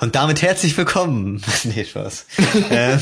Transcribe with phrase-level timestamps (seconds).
[0.00, 1.42] Und damit herzlich willkommen.
[1.64, 2.26] nee, Spaß.
[2.70, 2.96] äh,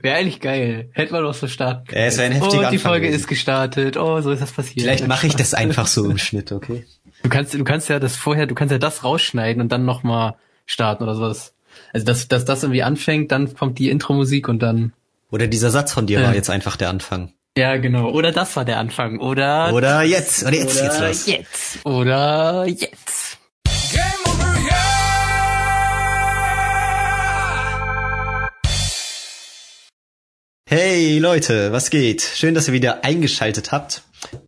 [0.00, 0.88] Wäre eigentlich geil.
[0.94, 2.00] Hätte man doch so starten können.
[2.00, 3.20] Ja, es wäre ein heftiger Oh, die Anfang Folge gewesen.
[3.20, 3.96] ist gestartet.
[3.98, 4.80] Oh, so ist das passiert.
[4.80, 6.86] Vielleicht mache ich das einfach so im Schnitt, okay?
[7.22, 10.34] Du kannst, du kannst ja das vorher, du kannst ja das rausschneiden und dann nochmal
[10.64, 11.52] starten oder sowas.
[11.92, 14.92] Also, dass, dass das irgendwie anfängt, dann kommt die Intro-Musik und dann.
[15.30, 16.26] Oder dieser Satz von dir Ja.
[16.28, 17.32] war jetzt einfach der Anfang.
[17.56, 18.10] Ja, genau.
[18.10, 19.18] Oder das war der Anfang.
[19.20, 19.74] Oder.
[19.74, 20.42] Oder jetzt.
[20.42, 21.26] Oder jetzt oder geht's los.
[21.26, 21.84] jetzt.
[21.86, 23.11] Oder jetzt.
[30.74, 32.22] Hey Leute, was geht?
[32.22, 34.04] Schön, dass ihr wieder eingeschaltet habt.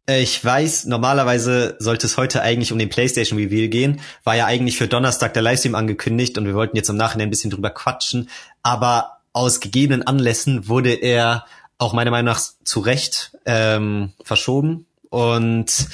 [0.09, 4.01] Äh, Ich weiß, normalerweise sollte es heute eigentlich um den PlayStation Reveal gehen.
[4.25, 7.31] War ja eigentlich für Donnerstag der Livestream angekündigt und wir wollten jetzt im Nachhinein ein
[7.31, 8.31] bisschen drüber quatschen.
[8.63, 11.45] Aber aus gegebenen Anlässen wurde er
[11.77, 14.87] auch meiner Meinung nach zu Recht ähm, verschoben.
[15.11, 15.89] Und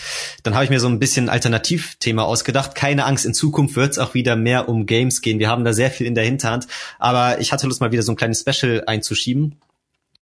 [0.44, 2.76] dann habe ich mir so ein bisschen Alternativthema ausgedacht.
[2.76, 5.40] Keine Angst, in Zukunft wird es auch wieder mehr um Games gehen.
[5.40, 6.68] Wir haben da sehr viel in der Hinterhand.
[7.00, 9.56] Aber ich hatte Lust, mal wieder so ein kleines Special einzuschieben.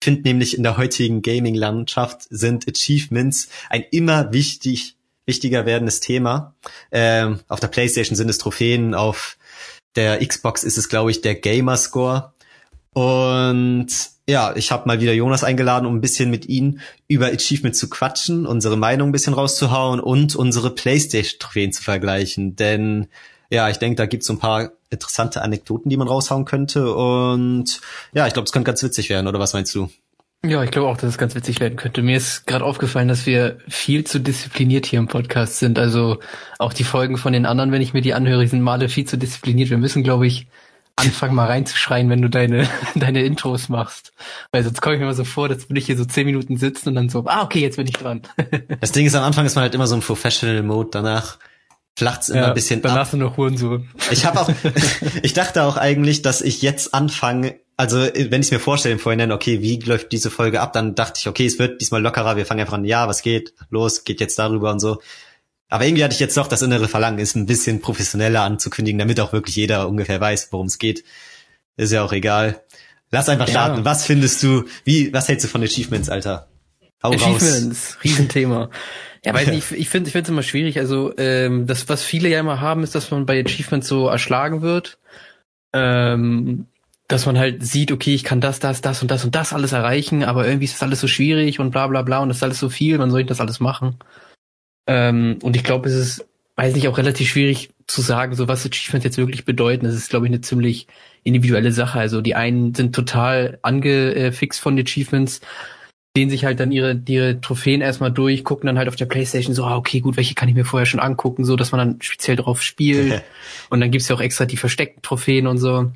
[0.03, 6.57] Finde nämlich in der heutigen Gaming-Landschaft sind Achievements ein immer wichtig, wichtiger werdendes Thema.
[6.91, 9.39] Ähm, auf der PlayStation sind es Trophäen, auf
[9.95, 12.33] der Xbox ist es, glaube ich, der Gamerscore.
[12.93, 13.87] Und
[14.29, 17.89] ja, ich habe mal wieder Jonas eingeladen, um ein bisschen mit ihm über Achievements zu
[17.89, 22.57] quatschen, unsere Meinung ein bisschen rauszuhauen und unsere PlayStation-Trophäen zu vergleichen.
[22.57, 23.07] Denn
[23.51, 26.95] ja, ich denke, da gibt's so ein paar interessante Anekdoten, die man raushauen könnte.
[26.95, 27.81] Und
[28.13, 29.89] ja, ich glaube, es könnte ganz witzig werden, oder was meinst du?
[30.45, 32.03] Ja, ich glaube auch, dass es ganz witzig werden könnte.
[32.03, 35.79] Mir ist gerade aufgefallen, dass wir viel zu diszipliniert hier im Podcast sind.
[35.79, 36.19] Also
[36.59, 39.17] auch die Folgen von den anderen, wenn ich mir die anhöre, sind male viel zu
[39.17, 39.71] diszipliniert.
[39.71, 40.49] Wir müssen, glaube ich,
[40.97, 44.13] anfangen mal reinzuschreien, wenn du deine deine Intros machst.
[44.51, 46.57] Weil sonst komme ich mir immer so vor, dass will ich hier so zehn Minuten
[46.57, 48.23] sitzen und dann so, ah, okay, jetzt bin ich dran.
[48.81, 51.39] Das Ding ist, am Anfang ist man halt immer so im Professional Mode, danach
[51.97, 53.11] flacht's immer ein bisschen Danach ab.
[53.11, 53.89] sind noch Hurensohn.
[54.11, 54.51] Ich habe auch,
[55.23, 59.33] ich dachte auch eigentlich, dass ich jetzt anfange, also wenn ich mir vorstelle im Vorhinein,
[59.33, 62.47] okay, wie läuft diese Folge ab, dann dachte ich, okay, es wird diesmal lockerer, wir
[62.47, 65.01] fangen einfach an, ja, was geht, los, geht jetzt darüber und so.
[65.69, 69.19] Aber irgendwie hatte ich jetzt doch das innere Verlangen, es ein bisschen professioneller anzukündigen, damit
[69.21, 71.03] auch wirklich jeder ungefähr weiß, worum es geht.
[71.79, 72.63] Ist ja auch egal.
[73.11, 73.53] Lass einfach Ja.
[73.53, 73.85] starten.
[73.85, 76.49] Was findest du, wie, was hältst du von Achievements, Alter?
[77.03, 77.23] Hau raus.
[77.23, 78.71] Achievements, Riesenthema.
[79.25, 80.79] Ja, weiß nicht, ich finde ich finde es immer schwierig.
[80.79, 84.63] Also ähm, das, was viele ja immer haben, ist, dass man bei Achievements so erschlagen
[84.63, 84.99] wird.
[85.73, 86.67] Ähm,
[87.09, 89.73] dass man halt sieht, okay, ich kann das, das, das und das und das alles
[89.73, 92.43] erreichen, aber irgendwie ist das alles so schwierig und bla bla bla und das ist
[92.43, 93.97] alles so viel, wann soll ich das alles machen?
[94.87, 98.65] Ähm, und ich glaube, es ist, weiß nicht, auch relativ schwierig zu sagen, so was
[98.65, 99.85] Achievements jetzt wirklich bedeuten.
[99.85, 100.87] Das ist, glaube ich, eine ziemlich
[101.23, 101.99] individuelle Sache.
[101.99, 105.41] Also die einen sind total angefixt von Achievements,
[106.17, 109.55] sehen sich halt dann ihre, ihre Trophäen erstmal durch, gucken dann halt auf der Playstation
[109.55, 112.03] so, ah, okay, gut, welche kann ich mir vorher schon angucken, so dass man dann
[112.03, 113.23] speziell drauf spielt.
[113.71, 115.91] und dann gibt's ja auch extra die versteckten Trophäen und so.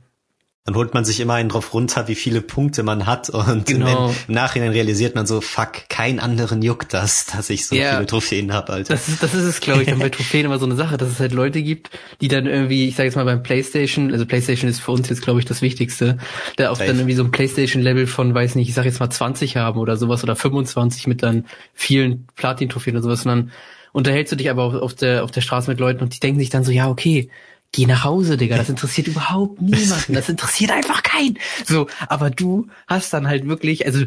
[0.67, 4.09] Dann holt man sich immer einen drauf runter, wie viele Punkte man hat und Genau.
[4.11, 7.95] im, im Nachhinein realisiert man so, fuck, kein anderen juckt das, dass ich so Ja.
[7.95, 8.95] viele Trophäen habe, Alter.
[8.95, 11.09] Das ist, das ist es, glaube ich, dann bei Trophäen immer so eine Sache, dass
[11.09, 11.91] es halt Leute gibt,
[12.21, 15.23] die dann irgendwie, ich sage jetzt mal beim PlayStation, also PlayStation ist für uns jetzt,
[15.23, 16.19] glaube ich, das Wichtigste,
[16.59, 19.57] der auch dann irgendwie so ein PlayStation-Level von, weiß nicht, ich sage jetzt mal 20
[19.57, 21.45] haben oder sowas oder 25 mit dann
[21.75, 23.53] vielen Platin-Trophäen oder sowas und dann
[23.93, 26.41] unterhältst du dich aber auf, auf der auf der Straße mit Leuten und die denken
[26.41, 27.31] sich dann so, ja, okay,
[27.77, 31.39] geh nach Hause, Digga, das interessiert überhaupt niemanden, das interessiert einfach keinen.
[31.65, 34.05] So, aber du hast dann halt wirklich, also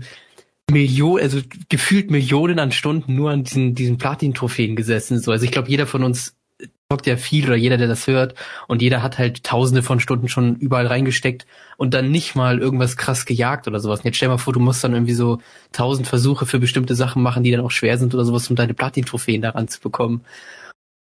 [0.71, 5.19] Millionen, also gefühlt Millionen an Stunden nur an diesen, diesen Platin-Trophäen gesessen.
[5.19, 6.35] So, also ich glaube, jeder von uns
[6.91, 8.33] zockt ja viel oder jeder, der das hört
[8.67, 11.45] und jeder hat halt tausende von Stunden schon überall reingesteckt
[11.77, 13.99] und dann nicht mal irgendwas krass gejagt oder sowas.
[13.99, 15.39] Und jetzt stell mal vor, du musst dann irgendwie so
[15.71, 18.73] tausend Versuche für bestimmte Sachen machen, die dann auch schwer sind oder sowas, um deine
[18.73, 20.21] Platin-Trophäen daran zu bekommen.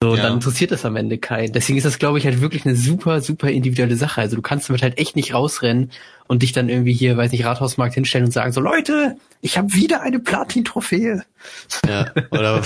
[0.03, 0.23] So, Ja.
[0.25, 1.53] dann interessiert das am Ende keinen.
[1.53, 4.21] Deswegen ist das, glaube ich, halt wirklich eine super, super individuelle Sache.
[4.21, 5.91] Also du kannst damit halt echt nicht rausrennen
[6.27, 9.73] und dich dann irgendwie hier, weiß nicht, Rathausmarkt hinstellen und sagen so, Leute, ich habe
[9.75, 11.23] wieder eine Platin-Trophäe.
[11.89, 12.63] Ja, oder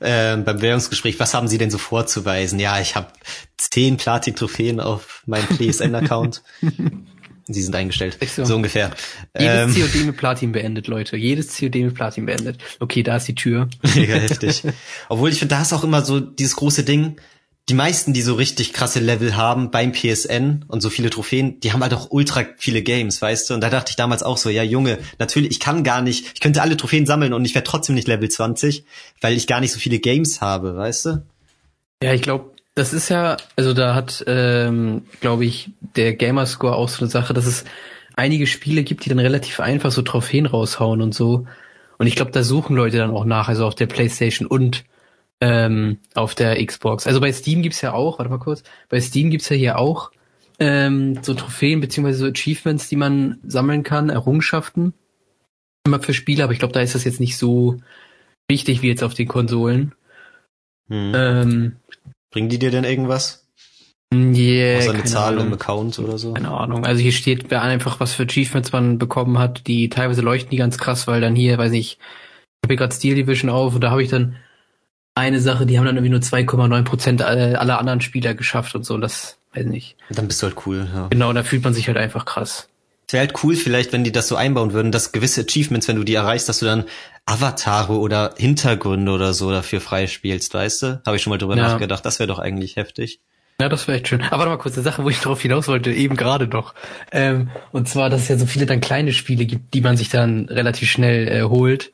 [0.00, 2.60] äh, beim Währungsgespräch, was haben Sie denn so vorzuweisen?
[2.60, 3.08] Ja, ich habe
[3.56, 6.42] zehn Platin-Trophäen auf meinem PSN-Account.
[7.48, 8.18] Sie sind eingestellt.
[8.34, 8.44] So?
[8.44, 8.90] So ungefähr.
[9.38, 11.16] Jedes Ähm, COD mit Platin beendet, Leute.
[11.16, 12.58] Jedes COD mit Platin beendet.
[12.80, 13.68] Okay, da ist die Tür.
[13.94, 14.64] mega heftig.
[15.08, 17.16] Obwohl ich finde, da ist auch immer so dieses große Ding.
[17.68, 21.72] Die meisten, die so richtig krasse Level haben beim PSN und so viele Trophäen, die
[21.72, 23.54] haben halt auch ultra viele Games, weißt du?
[23.54, 26.40] Und da dachte ich damals auch so, ja Junge, natürlich, ich kann gar nicht, ich
[26.40, 28.84] könnte alle Trophäen sammeln und ich wäre trotzdem nicht Level 20,
[29.20, 31.26] weil ich gar nicht so viele Games habe, weißt du?
[32.02, 36.88] Ja, ich glaube, das ist ja, also da hat, ähm, glaube ich, der Gamerscore auch
[36.88, 37.64] so eine Sache, dass es
[38.14, 41.46] einige Spiele gibt, die dann relativ einfach so Trophäen raushauen und so.
[41.98, 44.84] Und ich glaube, da suchen Leute dann auch nach, also auf der Playstation und
[45.40, 47.06] ähm, auf der Xbox.
[47.06, 50.12] Also bei Steam gibt's ja auch, warte mal kurz, bei Steam gibt's ja hier auch
[50.58, 54.94] ähm, so Trophäen beziehungsweise so Achievements, die man sammeln kann, Errungenschaften
[55.86, 57.78] immer für Spiele, aber ich glaube, da ist das jetzt nicht so
[58.48, 59.94] wichtig wie jetzt auf den Konsolen.
[60.88, 61.12] Hm.
[61.14, 61.76] Ähm,
[62.36, 63.48] Bringen die dir denn irgendwas?
[64.12, 65.46] Yeah, Außer eine Zahl Ahnung.
[65.46, 66.34] im Account oder so?
[66.34, 66.84] Keine Ahnung.
[66.84, 69.66] Also hier steht einfach, was für Achievements man bekommen hat.
[69.66, 71.98] Die teilweise leuchten die ganz krass, weil dann hier, weiß ich, ich
[72.62, 74.36] habe gerade Steel Division auf und da habe ich dann
[75.14, 78.92] eine Sache, die haben dann irgendwie nur 2,9 Prozent aller anderen Spieler geschafft und so.
[78.92, 79.96] Und das weiß nicht.
[80.10, 81.06] Dann bist du halt cool, ja.
[81.08, 82.68] Genau, da fühlt man sich halt einfach krass.
[83.06, 85.96] Es wäre halt cool vielleicht, wenn die das so einbauen würden, dass gewisse Achievements, wenn
[85.96, 86.84] du die erreichst, dass du dann
[87.24, 91.02] Avatare oder Hintergründe oder so dafür freispielst, weißt du?
[91.06, 91.68] Habe ich schon mal drüber ja.
[91.68, 92.04] nachgedacht.
[92.04, 93.20] Das wäre doch eigentlich heftig.
[93.60, 94.22] Ja, das wäre echt schön.
[94.22, 96.74] Aber warte mal kurz, eine Sache, wo ich drauf hinaus wollte, eben gerade noch.
[97.12, 100.08] Ähm, und zwar, dass es ja so viele dann kleine Spiele gibt, die man sich
[100.08, 101.92] dann relativ schnell äh, holt.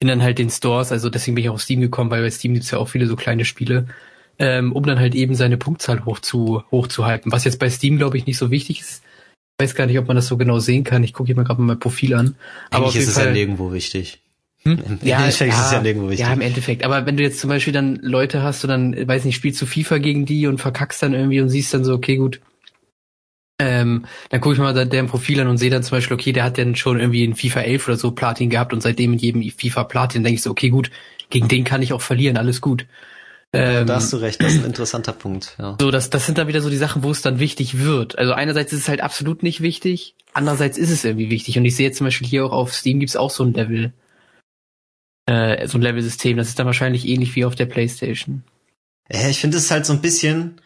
[0.00, 0.90] In dann halt den Stores.
[0.90, 3.06] Also deswegen bin ich auch auf Steam gekommen, weil bei Steam gibt's ja auch viele
[3.06, 3.86] so kleine Spiele.
[4.40, 7.32] Ähm, um dann halt eben seine Punktzahl hoch zu, hochzuhalten.
[7.32, 9.02] Was jetzt bei Steam, glaube ich, nicht so wichtig ist
[9.60, 11.02] weiß gar nicht, ob man das so genau sehen kann.
[11.02, 12.36] Ich gucke hier mal gerade mal mein Profil an.
[12.70, 14.20] Aber Eigentlich ist es Fall, ja nirgendwo wichtig.
[14.62, 14.78] Hm?
[14.86, 16.26] Im ja, Endeffekt ja, ist es ja nirgendwo wichtig.
[16.26, 16.84] Ja, im Endeffekt.
[16.84, 19.66] Aber wenn du jetzt zum Beispiel dann Leute hast und dann, weiß nicht, spielst du
[19.66, 22.40] FIFA gegen die und verkackst dann irgendwie und siehst dann so, okay, gut,
[23.60, 26.44] ähm, dann gucke ich mal deren Profil an und sehe dann zum Beispiel, okay, der
[26.44, 29.42] hat dann schon irgendwie in FIFA 11 oder so Platin gehabt und seitdem in jedem
[29.42, 30.92] FIFA Platin denke ich so, okay, gut,
[31.30, 32.86] gegen den kann ich auch verlieren, alles gut.
[33.54, 35.56] Ähm, da hast du recht, das ist ein interessanter Punkt.
[35.58, 35.76] Ja.
[35.80, 38.18] So, das, das sind dann wieder so die Sachen, wo es dann wichtig wird.
[38.18, 41.56] Also einerseits ist es halt absolut nicht wichtig, andererseits ist es irgendwie wichtig.
[41.56, 43.94] Und ich sehe zum Beispiel hier auch auf Steam gibt's auch so ein Level,
[45.26, 46.36] äh, so ein Level-System.
[46.36, 48.44] Das ist dann wahrscheinlich ähnlich wie auf der PlayStation.
[49.10, 50.60] Ja, ich finde es halt so ein bisschen,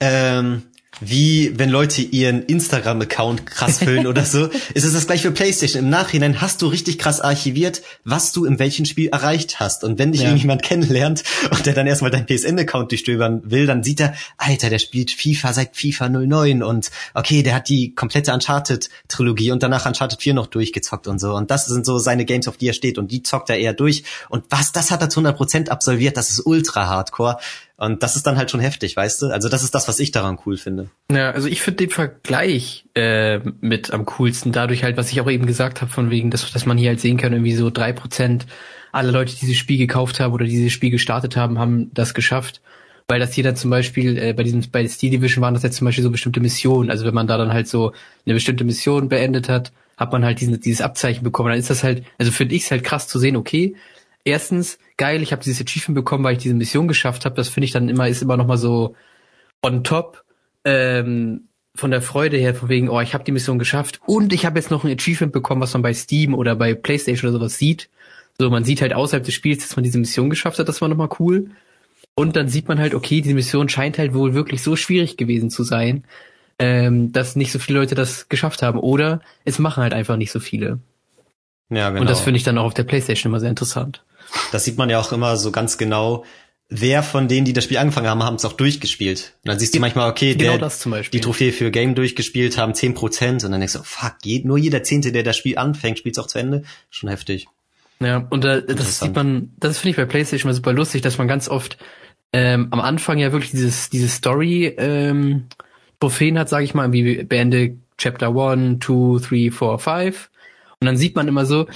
[0.00, 0.64] ähm,
[1.00, 5.84] wie wenn Leute ihren Instagram-Account krass füllen oder so, ist es das gleich für PlayStation.
[5.84, 9.84] Im Nachhinein hast du richtig krass archiviert, was du in welchem Spiel erreicht hast.
[9.84, 10.28] Und wenn dich ja.
[10.28, 14.78] irgendjemand kennenlernt und der dann erstmal deinen PSN-Account durchstöbern will, dann sieht er, Alter, der
[14.78, 20.22] spielt FIFA seit FIFA 09 und okay, der hat die komplette Uncharted-Trilogie und danach Uncharted
[20.22, 21.34] 4 noch durchgezockt und so.
[21.34, 23.74] Und das sind so seine Games, auf die er steht und die zockt er eher
[23.74, 24.04] durch.
[24.28, 27.38] Und was, das hat er zu 100% absolviert, das ist ultra hardcore.
[27.78, 29.26] Und das ist dann halt schon heftig, weißt du?
[29.26, 30.88] Also das ist das, was ich daran cool finde.
[31.10, 35.30] Ja, also ich finde den Vergleich äh, mit am coolsten, dadurch halt, was ich auch
[35.30, 37.92] eben gesagt habe, von wegen, dass, dass man hier halt sehen kann, irgendwie so drei
[37.92, 38.46] Prozent
[38.92, 42.62] aller Leute, die dieses Spiel gekauft haben oder dieses Spiel gestartet haben, haben das geschafft.
[43.08, 45.76] Weil das hier dann zum Beispiel, äh, bei diesem, bei Steel Division waren das jetzt
[45.76, 46.90] zum Beispiel so bestimmte Missionen.
[46.90, 47.92] Also wenn man da dann halt so
[48.24, 51.50] eine bestimmte Mission beendet hat, hat man halt diesen, dieses Abzeichen bekommen.
[51.50, 53.76] Dann ist das halt, also finde ich es halt krass zu sehen, okay,
[54.26, 57.36] erstens geil, ich habe dieses Achievement bekommen, weil ich diese Mission geschafft habe.
[57.36, 58.94] Das finde ich dann immer ist immer noch mal so
[59.62, 60.24] on top
[60.64, 64.44] ähm, von der Freude her, von wegen, oh, ich habe die Mission geschafft und ich
[64.44, 67.58] habe jetzt noch ein Achievement bekommen, was man bei Steam oder bei PlayStation oder sowas
[67.58, 67.88] sieht.
[68.38, 70.88] So, man sieht halt außerhalb des Spiels, dass man diese Mission geschafft hat, das war
[70.88, 71.50] nochmal cool.
[72.14, 75.50] Und dann sieht man halt, okay, diese Mission scheint halt wohl wirklich so schwierig gewesen
[75.50, 76.04] zu sein,
[76.58, 78.78] ähm, dass nicht so viele Leute das geschafft haben.
[78.78, 80.78] Oder es machen halt einfach nicht so viele.
[81.68, 82.00] Ja, genau.
[82.00, 84.02] Und das finde ich dann auch auf der Playstation immer sehr interessant.
[84.52, 86.24] Das sieht man ja auch immer so ganz genau.
[86.68, 89.34] Wer von denen, die das Spiel angefangen haben, haben es auch durchgespielt.
[89.44, 93.44] Und dann siehst du manchmal, okay, genau der, die Trophäe für Game durchgespielt haben 10%
[93.44, 96.26] und dann denkst du, fuck, nur jeder Zehnte, der das Spiel anfängt, spielt es auch
[96.26, 96.64] zu Ende.
[96.90, 97.46] Schon heftig.
[98.00, 101.18] Ja, und äh, das sieht man, das finde ich bei PlayStation mal super lustig, dass
[101.18, 101.78] man ganz oft
[102.32, 105.44] ähm, am Anfang ja wirklich dieses, diese Story ähm,
[106.00, 110.30] Trophäen hat, sage ich mal, wie beende Chapter 1, 2, 3, 4, 5.
[110.80, 111.66] Und dann sieht man immer so,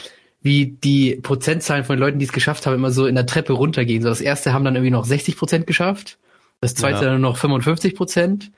[0.42, 4.02] wie die Prozentzahlen von Leuten, die es geschafft haben, immer so in der Treppe runtergehen.
[4.02, 6.18] So das erste haben dann irgendwie noch 60 Prozent geschafft,
[6.60, 7.12] das zweite ja.
[7.12, 8.50] dann noch 55 Prozent.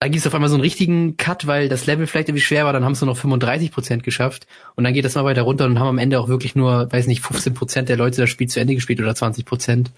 [0.00, 2.64] Dann gibt es auf einmal so einen richtigen Cut, weil das Level vielleicht irgendwie schwer
[2.64, 4.46] war, dann haben sie noch 35 Prozent geschafft.
[4.74, 7.06] Und dann geht das mal weiter runter und haben am Ende auch wirklich nur, weiß
[7.06, 9.92] nicht, 15 Prozent der Leute das Spiel zu Ende gespielt oder 20 Prozent.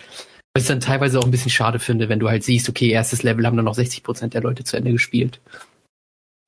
[0.55, 3.23] Was ich dann teilweise auch ein bisschen schade finde, wenn du halt siehst, okay, erstes
[3.23, 5.41] Level haben dann noch 60 Prozent der Leute zu Ende gespielt.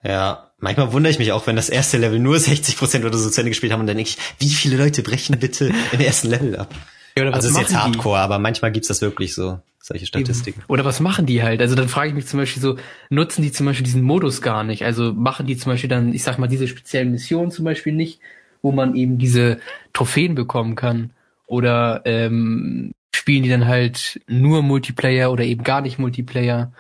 [0.05, 3.41] Ja, manchmal wundere ich mich auch, wenn das erste Level nur 60% oder so zu
[3.41, 6.57] Ende gespielt haben und dann denke ich, wie viele Leute brechen bitte im ersten Level
[6.57, 6.75] ab?
[7.17, 8.23] Ja, oder also ist jetzt Hardcore, die?
[8.23, 10.63] aber manchmal gibt's das wirklich so, solche Statistiken.
[10.69, 11.61] Oder was machen die halt?
[11.61, 12.77] Also dann frage ich mich zum Beispiel so,
[13.11, 14.85] nutzen die zum Beispiel diesen Modus gar nicht?
[14.85, 18.21] Also machen die zum Beispiel dann, ich sag mal, diese speziellen Missionen zum Beispiel nicht,
[18.63, 19.59] wo man eben diese
[19.93, 21.11] Trophäen bekommen kann?
[21.47, 26.71] Oder ähm, spielen die dann halt nur Multiplayer oder eben gar nicht Multiplayer?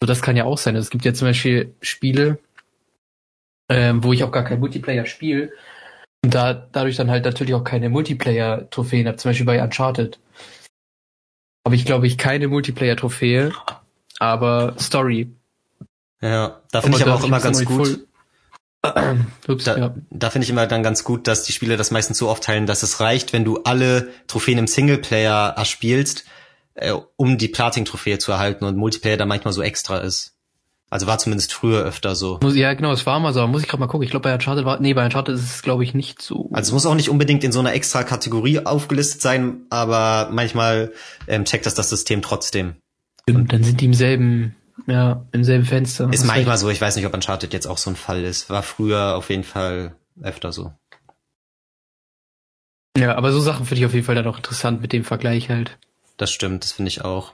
[0.00, 0.74] So, das kann ja auch sein.
[0.74, 2.38] Also es gibt ja zum Beispiel Spiele,
[3.72, 5.50] ähm, wo ich auch gar kein Multiplayer spiele.
[6.24, 10.20] Und da dadurch dann halt natürlich auch keine Multiplayer-Trophäen habe, zum Beispiel bei Uncharted.
[11.66, 13.52] Habe ich, glaube ich, keine Multiplayer-Trophäe,
[14.18, 15.30] aber Story.
[16.20, 18.06] Ja, da finde ich aber auch immer ganz gut.
[19.48, 19.94] Ups, da, ja.
[20.10, 22.82] da finde ich immer dann ganz gut, dass die Spiele das meistens so aufteilen, dass
[22.82, 26.24] es reicht, wenn du alle Trophäen im Singleplayer erspielst,
[26.74, 30.31] äh, um die Platin-Trophäe zu erhalten und Multiplayer da manchmal so extra ist.
[30.92, 32.38] Also war zumindest früher öfter so.
[32.52, 33.46] Ja, genau, es war mal so.
[33.46, 34.04] Muss ich gerade mal gucken.
[34.04, 36.50] Ich glaube, bei Uncharted war, nee, bei Uncharted ist es, glaube ich, nicht so.
[36.52, 40.92] Also es muss auch nicht unbedingt in so einer extra Kategorie aufgelistet sein, aber manchmal
[41.28, 42.74] ähm, checkt das das System trotzdem.
[43.26, 44.54] Und dann sind die im selben,
[44.86, 46.12] ja, im selben Fenster.
[46.12, 46.68] Ist manchmal so.
[46.68, 48.50] Ich weiß nicht, ob Uncharted jetzt auch so ein Fall ist.
[48.50, 50.74] War früher auf jeden Fall öfter so.
[52.98, 55.48] Ja, aber so Sachen finde ich auf jeden Fall dann auch interessant mit dem Vergleich
[55.48, 55.78] halt.
[56.18, 57.32] Das stimmt, das finde ich auch.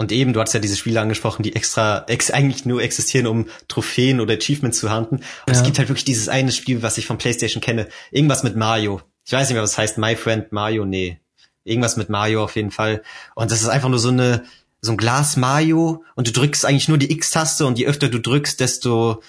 [0.00, 3.48] Und eben, du hast ja diese Spiele angesprochen, die extra ex eigentlich nur existieren, um
[3.66, 5.22] Trophäen oder Achievements zu handeln.
[5.46, 5.54] Und ja.
[5.54, 7.88] es gibt halt wirklich dieses eine Spiel, was ich von PlayStation kenne.
[8.12, 9.02] Irgendwas mit Mario.
[9.26, 9.98] Ich weiß nicht mehr, was heißt.
[9.98, 11.18] My Friend Mario, nee.
[11.64, 13.02] Irgendwas mit Mario auf jeden Fall.
[13.34, 14.44] Und das ist einfach nur so eine,
[14.80, 18.20] so ein Glas Mario und du drückst eigentlich nur die X-Taste und je öfter du
[18.20, 19.20] drückst, desto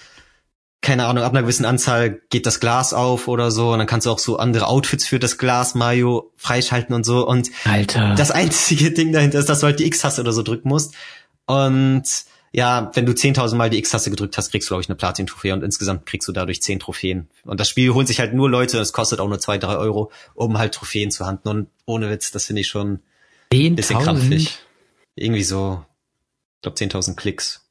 [0.82, 4.06] keine Ahnung, ab einer gewissen Anzahl geht das Glas auf oder so und dann kannst
[4.06, 8.14] du auch so andere Outfits für das Glas Mario freischalten und so und Alter.
[8.14, 10.94] das einzige Ding dahinter ist, dass du halt die X-Taste oder so drücken musst
[11.46, 12.04] und
[12.52, 15.52] ja, wenn du 10.000 Mal die X-Taste gedrückt hast, kriegst du, glaube ich, eine Platin-Trophäe
[15.52, 17.28] und insgesamt kriegst du dadurch 10 Trophäen.
[17.44, 20.10] Und das Spiel holen sich halt nur Leute, es kostet auch nur 2, 3 Euro,
[20.34, 21.58] um halt Trophäen zu handeln.
[21.58, 23.00] Und ohne Witz, das finde ich schon
[23.52, 24.58] ein bisschen krampfig.
[25.14, 25.84] Irgendwie so,
[26.56, 27.69] ich glaube 10.000 Klicks.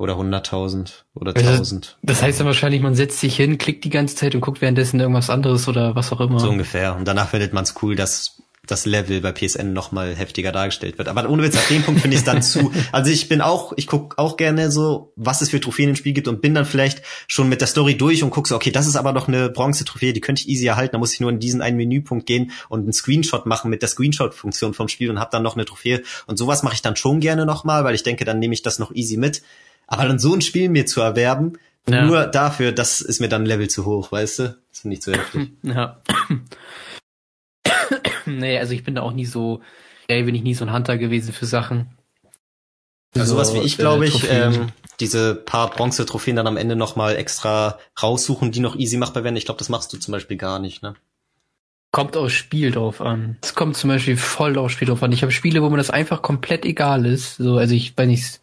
[0.00, 1.98] Oder 100.000 oder 1000.
[2.02, 4.98] Das heißt dann wahrscheinlich, man setzt sich hin, klickt die ganze Zeit und guckt währenddessen
[4.98, 6.40] irgendwas anderes oder was auch immer.
[6.40, 6.96] So ungefähr.
[6.96, 10.96] Und danach findet man es cool, dass das Level bei PSN noch mal heftiger dargestellt
[10.96, 11.08] wird.
[11.08, 12.72] Aber ohne Witz, auf dem Punkt finde ich es dann zu.
[12.92, 16.14] Also ich bin auch, ich guck auch gerne so, was es für Trophäen im Spiel
[16.14, 18.86] gibt und bin dann vielleicht schon mit der Story durch und guck so, okay, das
[18.86, 20.92] ist aber noch eine Bronze-Trophäe, die könnte ich easy erhalten.
[20.92, 23.90] Da muss ich nur in diesen einen Menüpunkt gehen und einen Screenshot machen mit der
[23.90, 26.02] Screenshot-Funktion vom Spiel und habe dann noch eine Trophäe.
[26.26, 28.62] Und sowas mache ich dann schon gerne noch mal, weil ich denke, dann nehme ich
[28.62, 29.42] das noch easy mit.
[29.90, 32.06] Aber dann so ein Spiel mir zu erwerben, ja.
[32.06, 34.56] nur dafür, das ist mir dann ein Level zu hoch, weißt du?
[34.70, 35.50] Das finde ich zu heftig.
[35.62, 36.00] Ja.
[38.24, 39.60] nee, also ich bin da auch nie so,
[40.06, 41.90] ey, bin ich nie so ein Hunter gewesen für Sachen.
[43.16, 44.68] Also sowas wie ich, glaube ich, ähm,
[45.00, 49.34] diese paar Bronze-Trophäen dann am Ende nochmal extra raussuchen, die noch easy machbar werden.
[49.34, 50.94] Ich glaube, das machst du zum Beispiel gar nicht, ne?
[51.90, 53.36] Kommt aufs Spiel drauf an.
[53.42, 55.10] Es kommt zum Beispiel voll aufs Spiel drauf an.
[55.10, 57.38] Ich habe Spiele, wo mir das einfach komplett egal ist.
[57.38, 58.38] So, also ich, wenn ich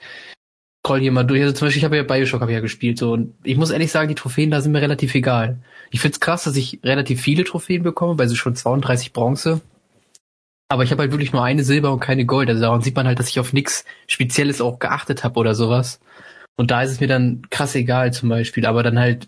[0.87, 1.41] scroll hier mal durch.
[1.41, 3.91] Also zum Beispiel, ich habe ja Bioshock hab ja gespielt so und ich muss ehrlich
[3.91, 5.57] sagen, die Trophäen da sind mir relativ egal.
[5.91, 9.61] Ich find's krass, dass ich relativ viele Trophäen bekomme, weil sie schon 32 Bronze.
[10.69, 12.49] Aber ich habe halt wirklich nur eine Silber und keine Gold.
[12.49, 15.99] Also daran sieht man halt, dass ich auf nichts Spezielles auch geachtet habe oder sowas.
[16.55, 18.65] Und da ist es mir dann krass egal zum Beispiel.
[18.65, 19.27] Aber dann halt,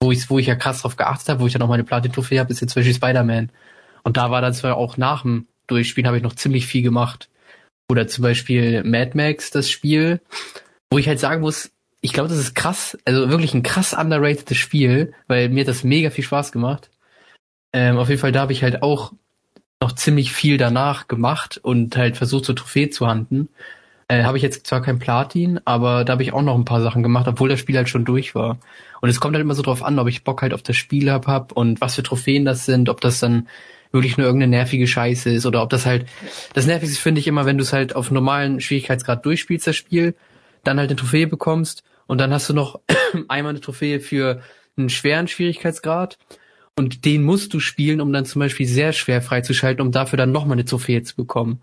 [0.00, 2.40] wo ich, wo ich ja krass drauf geachtet habe, wo ich dann auch meine Platin-Trophäe
[2.40, 3.50] habe, ist jetzt zum Beispiel Spider-Man.
[4.02, 7.28] Und da war dann zwar auch nach dem Durchspielen habe ich noch ziemlich viel gemacht.
[7.88, 10.20] Oder zum Beispiel Mad Max, das Spiel.
[10.92, 11.70] Wo ich halt sagen muss,
[12.00, 15.84] ich glaube, das ist krass, also wirklich ein krass underratedes Spiel, weil mir hat das
[15.84, 16.90] mega viel Spaß gemacht.
[17.72, 19.12] Ähm, auf jeden Fall, da habe ich halt auch
[19.80, 23.48] noch ziemlich viel danach gemacht und halt versucht, so Trophäe zu handeln.
[24.08, 26.82] Äh, habe ich jetzt zwar kein Platin, aber da habe ich auch noch ein paar
[26.82, 28.58] Sachen gemacht, obwohl das Spiel halt schon durch war.
[29.00, 31.10] Und es kommt halt immer so drauf an, ob ich Bock halt auf das Spiel
[31.10, 33.48] hab, hab und was für Trophäen das sind, ob das dann
[33.92, 36.06] wirklich nur irgendeine nervige Scheiße ist oder ob das halt,
[36.54, 40.14] das Nervigste finde ich immer, wenn du es halt auf normalen Schwierigkeitsgrad durchspielst, das Spiel,
[40.64, 42.80] dann halt eine Trophäe bekommst und dann hast du noch
[43.28, 44.42] einmal eine Trophäe für
[44.76, 46.18] einen schweren Schwierigkeitsgrad
[46.76, 50.32] und den musst du spielen, um dann zum Beispiel sehr schwer freizuschalten, um dafür dann
[50.32, 51.60] nochmal eine Trophäe zu bekommen.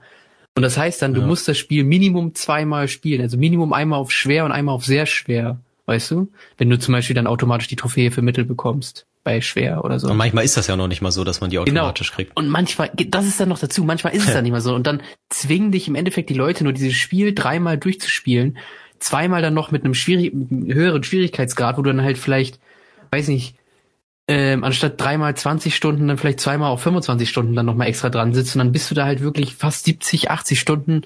[0.56, 1.28] Und das heißt dann, du ja.
[1.28, 5.06] musst das Spiel Minimum zweimal spielen, also Minimum einmal auf schwer und einmal auf sehr
[5.06, 6.32] schwer, weißt du?
[6.58, 10.10] Wenn du zum Beispiel dann automatisch die Trophäe für Mittel bekommst bei schwer oder so.
[10.10, 11.82] Und manchmal ist das ja noch nicht mal so, dass man die genau.
[11.82, 12.16] automatisch genau.
[12.16, 12.38] kriegt.
[12.38, 14.74] Und manchmal, das ist dann noch dazu, manchmal ist es dann nicht mal so.
[14.74, 18.58] Und dann zwingen dich im Endeffekt die Leute nur dieses Spiel dreimal durchzuspielen,
[19.00, 22.60] zweimal dann noch mit einem schwierig, höheren Schwierigkeitsgrad, wo du dann halt vielleicht,
[23.12, 23.56] weiß nicht,
[24.28, 28.34] ähm, anstatt dreimal 20 Stunden dann vielleicht zweimal auch 25 Stunden dann nochmal extra dran
[28.34, 31.02] sitzt und dann bist du da halt wirklich fast 70, 80 Stunden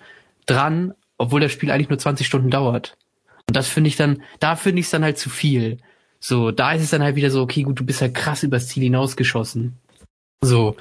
[0.46, 2.98] dran, obwohl das Spiel eigentlich nur 20 Stunden dauert.
[3.48, 5.78] Und das finde ich dann, da finde ich es dann halt zu viel.
[6.20, 8.68] So, da ist es dann halt wieder so, okay, gut, du bist halt krass übers
[8.68, 9.78] Ziel hinausgeschossen.
[10.42, 10.76] So,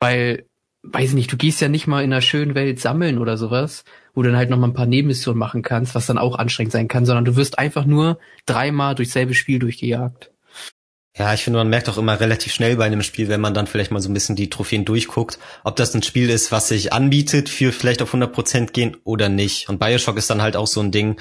[0.00, 0.44] weil,
[0.82, 3.84] weiß nicht, du gehst ja nicht mal in einer schönen Welt sammeln oder sowas,
[4.16, 6.72] wo du dann halt noch mal ein paar Nebenmissionen machen kannst, was dann auch anstrengend
[6.72, 10.32] sein kann, sondern du wirst einfach nur dreimal durchs selbe Spiel durchgejagt.
[11.18, 13.66] Ja, ich finde, man merkt auch immer relativ schnell bei einem Spiel, wenn man dann
[13.66, 16.92] vielleicht mal so ein bisschen die Trophäen durchguckt, ob das ein Spiel ist, was sich
[16.92, 19.68] anbietet für vielleicht auf 100% gehen oder nicht.
[19.68, 21.20] Und Bioshock ist dann halt auch so ein Ding,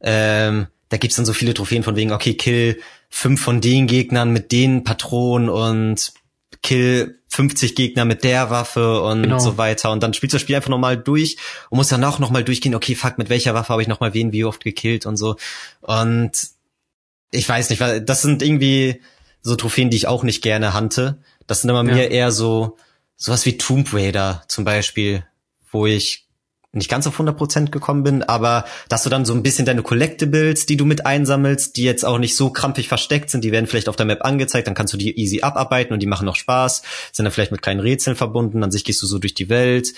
[0.00, 2.80] ähm, da gibt's dann so viele Trophäen von wegen, okay, kill
[3.10, 6.12] fünf von den Gegnern mit den Patronen und
[6.62, 9.38] kill 50 Gegner mit der Waffe und genau.
[9.38, 9.92] so weiter.
[9.92, 11.36] Und dann spielst du das Spiel einfach nochmal durch
[11.70, 14.32] und musst dann auch nochmal durchgehen, okay, fuck, mit welcher Waffe habe ich nochmal wen
[14.32, 15.36] wie oft gekillt und so.
[15.80, 16.32] Und
[17.30, 19.00] ich weiß nicht, weil das sind irgendwie
[19.42, 21.18] so Trophäen, die ich auch nicht gerne hante.
[21.46, 21.94] Das sind immer ja.
[21.94, 22.76] mir eher so,
[23.16, 25.24] sowas wie Tomb Raider zum Beispiel,
[25.70, 26.26] wo ich
[26.72, 30.66] nicht ganz auf 100% gekommen bin, aber dass du dann so ein bisschen deine Collectibles,
[30.66, 33.88] die du mit einsammelst, die jetzt auch nicht so krampfig versteckt sind, die werden vielleicht
[33.88, 36.82] auf der Map angezeigt, dann kannst du die easy abarbeiten und die machen noch Spaß,
[37.12, 39.94] sind dann vielleicht mit kleinen Rätseln verbunden, an sich gehst du so durch die Welt,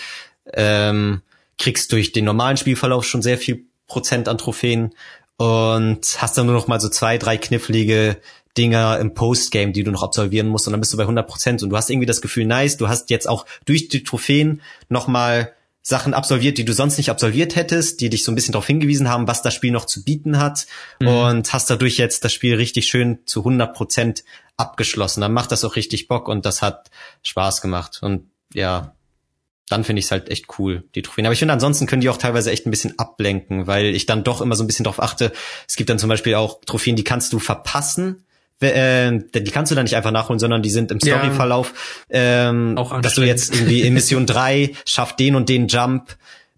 [0.53, 1.21] ähm,
[1.59, 4.95] kriegst durch den normalen Spielverlauf schon sehr viel Prozent an Trophäen
[5.37, 8.17] und hast dann nur noch mal so zwei, drei knifflige
[8.57, 11.61] Dinger im Postgame, die du noch absolvieren musst und dann bist du bei 100 Prozent
[11.61, 15.07] und du hast irgendwie das Gefühl, nice, du hast jetzt auch durch die Trophäen noch
[15.07, 15.53] mal
[15.85, 19.09] Sachen absolviert, die du sonst nicht absolviert hättest, die dich so ein bisschen darauf hingewiesen
[19.09, 20.65] haben, was das Spiel noch zu bieten hat
[21.01, 21.07] mhm.
[21.09, 24.23] und hast dadurch jetzt das Spiel richtig schön zu 100 Prozent
[24.55, 25.19] abgeschlossen.
[25.19, 26.89] Dann macht das auch richtig Bock und das hat
[27.21, 28.95] Spaß gemacht und ja,
[29.67, 31.25] dann finde ich es halt echt cool, die Trophäen.
[31.25, 34.23] Aber ich finde, ansonsten können die auch teilweise echt ein bisschen ablenken, weil ich dann
[34.23, 35.33] doch immer so ein bisschen darauf achte.
[35.67, 38.23] Es gibt dann zum Beispiel auch Trophäen, die kannst du verpassen.
[38.63, 41.73] Äh, die kannst du dann nicht einfach nachholen, sondern die sind im Storyverlauf,
[42.09, 46.15] ähm, auch dass du jetzt irgendwie in Mission 3 schaff den und den Jump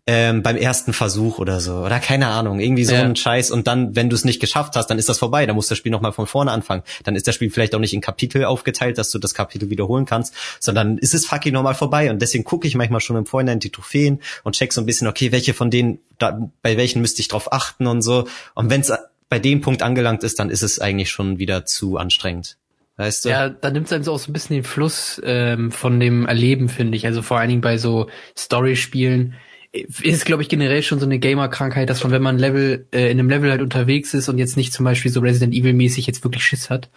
[0.07, 1.77] ähm, beim ersten Versuch oder so.
[1.77, 3.01] Oder keine Ahnung, irgendwie so ja.
[3.01, 3.49] ein Scheiß.
[3.49, 5.45] Und dann, wenn du es nicht geschafft hast, dann ist das vorbei.
[5.45, 6.83] Dann muss das Spiel nochmal von vorne anfangen.
[7.03, 10.05] Dann ist das Spiel vielleicht auch nicht in Kapitel aufgeteilt, dass du das Kapitel wiederholen
[10.05, 12.11] kannst, sondern ist es fucking nochmal vorbei.
[12.11, 15.07] Und deswegen gucke ich manchmal schon im Vorhinein die Trophäen und check so ein bisschen,
[15.07, 18.27] okay, welche von denen, da, bei welchen müsste ich drauf achten und so.
[18.53, 18.91] Und wenn es
[19.29, 22.57] bei dem Punkt angelangt ist, dann ist es eigentlich schon wieder zu anstrengend.
[22.97, 23.29] Weißt du?
[23.29, 26.25] Ja, da nimmt es einem so auch so ein bisschen den Fluss ähm, von dem
[26.25, 27.05] Erleben, finde ich.
[27.05, 29.35] Also vor allen Dingen bei so Story-Spielen
[29.73, 33.19] ist, glaube ich, generell schon so eine Gamer-Krankheit, dass man, wenn man Level, äh, in
[33.19, 36.45] einem Level halt unterwegs ist und jetzt nicht zum Beispiel so Resident Evil-mäßig jetzt wirklich
[36.45, 36.89] Schiss hat,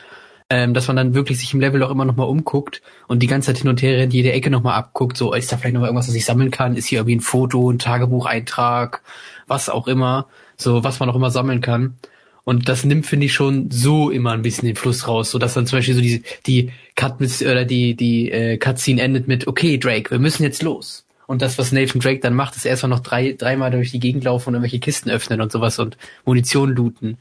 [0.49, 3.47] ähm, dass man dann wirklich sich im Level auch immer nochmal umguckt und die ganze
[3.47, 6.09] Zeit hin und her rennt, jede Ecke nochmal abguckt, so ist da vielleicht noch irgendwas,
[6.09, 9.03] was ich sammeln kann, ist hier irgendwie ein Foto, ein Tagebucheintrag,
[9.49, 11.99] was auch immer, so was man auch immer sammeln kann.
[12.49, 15.53] Und das nimmt, finde ich, schon so immer ein bisschen den Fluss raus, so dass
[15.53, 19.47] dann zum Beispiel so die, die Cut mit, oder die, die äh, Cutscene endet mit,
[19.47, 21.05] okay, Drake, wir müssen jetzt los.
[21.27, 24.25] Und das, was Nathan Drake dann macht, ist erstmal noch drei, dreimal durch die Gegend
[24.25, 27.19] laufen und irgendwelche Kisten öffnen und sowas und Munition looten.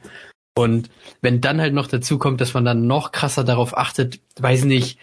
[0.56, 0.88] Und
[1.20, 4.98] wenn dann halt noch dazu kommt, dass man dann noch krasser darauf achtet, weiß nicht,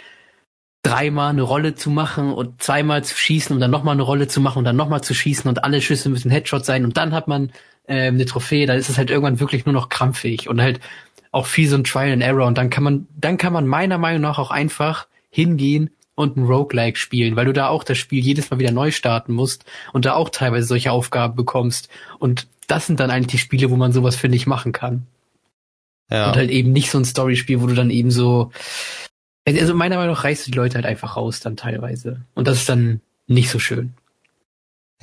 [0.81, 4.41] dreimal eine Rolle zu machen und zweimal zu schießen und dann nochmal eine Rolle zu
[4.41, 7.27] machen und dann nochmal zu schießen und alle Schüsse müssen Headshot sein und dann hat
[7.27, 7.51] man
[7.87, 10.79] äh, eine Trophäe, dann ist es halt irgendwann wirklich nur noch krampfig und halt
[11.31, 13.97] auch viel so ein Trial and Error und dann kann man, dann kann man meiner
[13.97, 18.23] Meinung nach auch einfach hingehen und ein Roguelike spielen, weil du da auch das Spiel
[18.23, 21.89] jedes Mal wieder neu starten musst und da auch teilweise solche Aufgaben bekommst.
[22.19, 25.05] Und das sind dann eigentlich die Spiele, wo man sowas, finde ich, machen kann.
[26.09, 26.29] Ja.
[26.29, 28.51] Und halt eben nicht so ein Storyspiel, wo du dann eben so,
[29.45, 32.21] also meiner Meinung nach reißt du die Leute halt einfach raus dann teilweise.
[32.33, 33.93] Und das ist dann nicht so schön.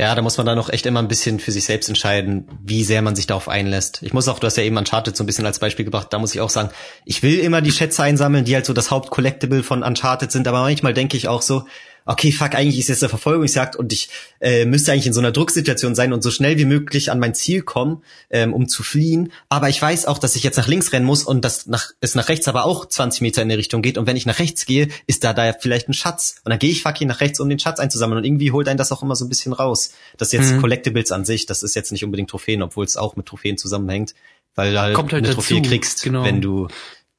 [0.02, 2.82] Ja, da muss man dann noch echt immer ein bisschen für sich selbst entscheiden, wie
[2.82, 4.02] sehr man sich darauf einlässt.
[4.02, 6.18] Ich muss auch, du hast ja eben Uncharted so ein bisschen als Beispiel gebracht, da
[6.18, 6.70] muss ich auch sagen,
[7.04, 10.62] ich will immer die Schätze einsammeln, die halt so das Hauptcollectible von Uncharted sind, aber
[10.62, 11.66] manchmal denke ich auch so,
[12.04, 14.08] okay, fuck, eigentlich ist jetzt eine Verfolgungsjagd und ich
[14.40, 17.34] äh, müsste eigentlich in so einer Drucksituation sein und so schnell wie möglich an mein
[17.34, 19.32] Ziel kommen, ähm, um zu fliehen.
[19.48, 22.14] Aber ich weiß auch, dass ich jetzt nach links rennen muss und dass nach, es
[22.14, 23.98] nach rechts aber auch 20 Meter in die Richtung geht.
[23.98, 26.36] Und wenn ich nach rechts gehe, ist da da vielleicht ein Schatz.
[26.44, 28.18] Und dann gehe ich fucking nach rechts, um den Schatz einzusammeln.
[28.18, 29.92] Und irgendwie holt einen das auch immer so ein bisschen raus.
[30.16, 30.60] Das ist jetzt mhm.
[30.60, 34.14] Collectibles an sich, das ist jetzt nicht unbedingt Trophäen, obwohl es auch mit Trophäen zusammenhängt,
[34.54, 35.40] weil du halt, Kommt halt eine dazu.
[35.40, 36.24] Trophäe kriegst, genau.
[36.24, 36.68] wenn du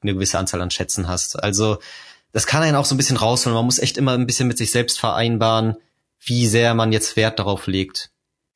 [0.02, 1.42] eine gewisse Anzahl an Schätzen hast.
[1.42, 1.78] Also
[2.34, 3.54] das kann einen auch so ein bisschen rausholen.
[3.54, 5.76] Man muss echt immer ein bisschen mit sich selbst vereinbaren,
[6.20, 8.10] wie sehr man jetzt Wert darauf legt,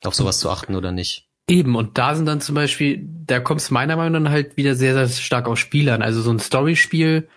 [0.04, 1.28] auf sowas zu achten oder nicht.
[1.48, 4.74] Eben, und da sind dann zum Beispiel, da kommt es meiner Meinung nach halt wieder
[4.74, 6.02] sehr, sehr stark auf Spiel an.
[6.02, 7.28] Also so ein Storyspiel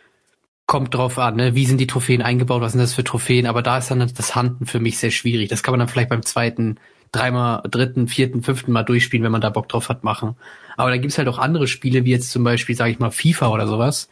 [0.65, 1.54] kommt drauf an, ne?
[1.54, 4.36] wie sind die Trophäen eingebaut, was sind das für Trophäen, aber da ist dann das
[4.36, 5.49] Handen für mich sehr schwierig.
[5.49, 6.77] Das kann man dann vielleicht beim zweiten,
[7.12, 10.36] dreimal, dritten, vierten, fünften Mal durchspielen, wenn man da Bock drauf hat, machen.
[10.75, 13.49] Aber da gibt's halt auch andere Spiele, wie jetzt zum Beispiel, sage ich mal, FIFA
[13.49, 14.10] oder sowas,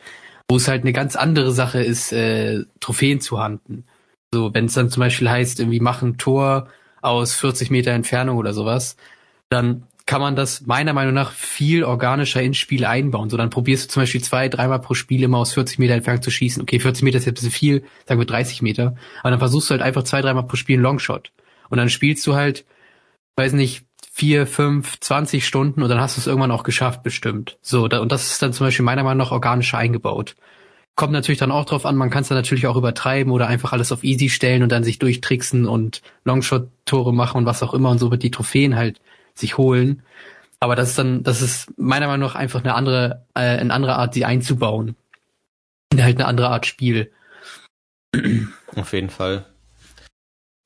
[0.50, 3.86] wo es halt eine ganz andere Sache ist, äh, Trophäen zu handen.
[4.34, 6.68] So, wenn es dann zum Beispiel heißt, irgendwie machen Tor
[7.02, 8.98] aus 40 Meter Entfernung oder sowas,
[9.50, 13.30] dann kann man das meiner Meinung nach viel organischer ins Spiel einbauen.
[13.30, 16.24] So, dann probierst du zum Beispiel zwei, dreimal pro Spiel immer aus 40 Meter Entfernung
[16.24, 16.64] zu schießen.
[16.64, 18.96] Okay, 40 Meter ist jetzt ein bisschen viel, sagen wir 30 Meter.
[19.22, 21.32] Aber dann versuchst du halt einfach zwei, dreimal pro Spiel einen Longshot.
[21.70, 22.66] Und dann spielst du halt,
[23.36, 23.86] weiß nicht,
[24.20, 27.58] vier, fünf, zwanzig Stunden und dann hast du es irgendwann auch geschafft, bestimmt.
[27.62, 30.36] So, da, und das ist dann zum Beispiel meiner Meinung nach organischer eingebaut.
[30.98, 33.72] Kommt natürlich dann auch drauf an, man kann es dann natürlich auch übertreiben oder einfach
[33.72, 37.92] alles auf easy stellen und dann sich durchtricksen und Longshot-Tore machen und was auch immer
[37.92, 39.00] und so wird die Trophäen halt
[39.36, 40.04] sich holen.
[40.60, 43.96] Aber das ist dann, das ist meiner Meinung nach einfach eine andere, äh, eine andere
[43.96, 44.98] Art, sie einzubauen.
[45.98, 47.14] Halt eine andere Art Spiel.
[48.76, 49.46] Auf jeden Fall.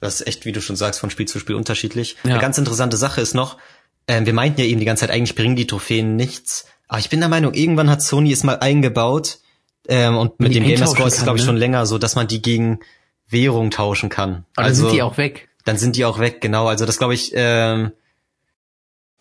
[0.04, 2.18] Das ist echt, wie du schon sagst, von Spiel zu Spiel unterschiedlich.
[2.24, 2.32] Ja.
[2.32, 3.58] Eine ganz interessante Sache ist noch,
[4.06, 6.66] äh, wir meinten ja eben die ganze Zeit, eigentlich bringen die Trophäen nichts.
[6.90, 9.40] Aber ich bin der Meinung, irgendwann hat Sony es mal eingebaut,
[9.88, 11.48] ähm, und mit dem Gamerscore ist es, glaube ich, ne?
[11.48, 12.80] schon länger so, dass man die gegen
[13.28, 14.46] Währung tauschen kann.
[14.56, 15.50] Aber also sind die auch weg.
[15.64, 16.68] dann sind die auch weg, genau.
[16.68, 17.92] Also das glaube ich, ähm,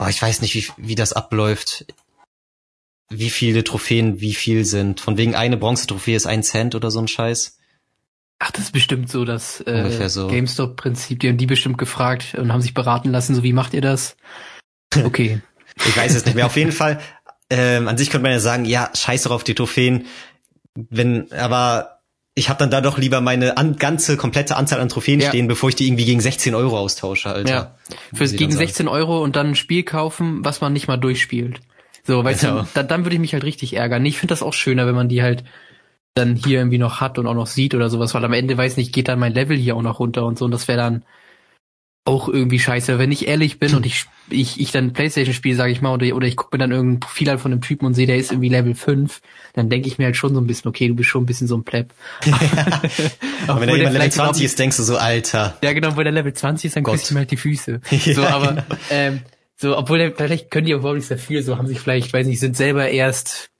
[0.00, 1.86] oh, ich weiß nicht, wie, wie das abläuft.
[3.08, 5.00] Wie viele Trophäen wie viel sind.
[5.00, 7.58] Von wegen eine Bronze-Trophäe ist ein Cent oder so ein Scheiß.
[8.44, 10.26] Ach, das ist bestimmt so das äh, so.
[10.26, 11.20] GameStop-Prinzip.
[11.20, 14.16] Die haben die bestimmt gefragt und haben sich beraten lassen, so wie macht ihr das?
[15.04, 15.40] Okay.
[15.76, 16.44] ich weiß es nicht mehr.
[16.44, 17.00] Auf jeden Fall,
[17.48, 20.06] ähm, an sich könnte man ja sagen, ja, scheiß doch auf die Trophäen.
[20.74, 22.00] Wenn, aber
[22.34, 25.28] ich habe dann da doch lieber meine an, ganze komplette Anzahl an Trophäen ja.
[25.28, 27.50] stehen, bevor ich die irgendwie gegen 16 Euro austausche, Alter.
[27.50, 27.74] Ja.
[28.12, 31.60] Für gegen 16 Euro und dann ein Spiel kaufen, was man nicht mal durchspielt.
[32.04, 32.62] So, weißt ja.
[32.62, 34.04] du, dann, dann würde ich mich halt richtig ärgern.
[34.04, 35.44] Ich finde das auch schöner, wenn man die halt
[36.14, 38.76] dann hier irgendwie noch hat und auch noch sieht oder sowas, weil am Ende weiß
[38.76, 41.04] nicht, geht dann mein Level hier auch noch runter und so und das wäre dann
[42.04, 42.98] auch irgendwie scheiße.
[42.98, 46.16] Wenn ich ehrlich bin und ich, ich, ich dann Playstation spiele, sage ich mal, oder,
[46.16, 48.32] oder ich gucke mir dann irgendein Profil an von einem Typen und sehe, der ist
[48.32, 49.20] irgendwie Level 5,
[49.52, 51.46] dann denke ich mir halt schon so ein bisschen, okay, du bist schon ein bisschen
[51.46, 51.92] so ein Pleb.
[53.46, 55.56] aber wenn er jemand Level 20 ist, denkst du so, Alter.
[55.62, 57.80] Ja, genau, wo der Level 20 ist, dann küsst du mir halt die Füße.
[57.90, 58.64] ja, so, aber, genau.
[58.90, 59.20] ähm,
[59.56, 62.26] so, obwohl vielleicht können die auch überhaupt nicht sehr viel, so haben sich vielleicht, weiß
[62.26, 63.51] nicht, sind selber erst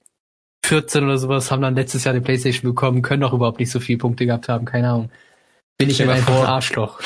[0.63, 3.79] 14 oder sowas, haben dann letztes Jahr eine Playstation bekommen, können auch überhaupt nicht so
[3.79, 5.09] viele Punkte gehabt haben, keine Ahnung.
[5.77, 6.99] Bin ich immer einfach ein Arschloch.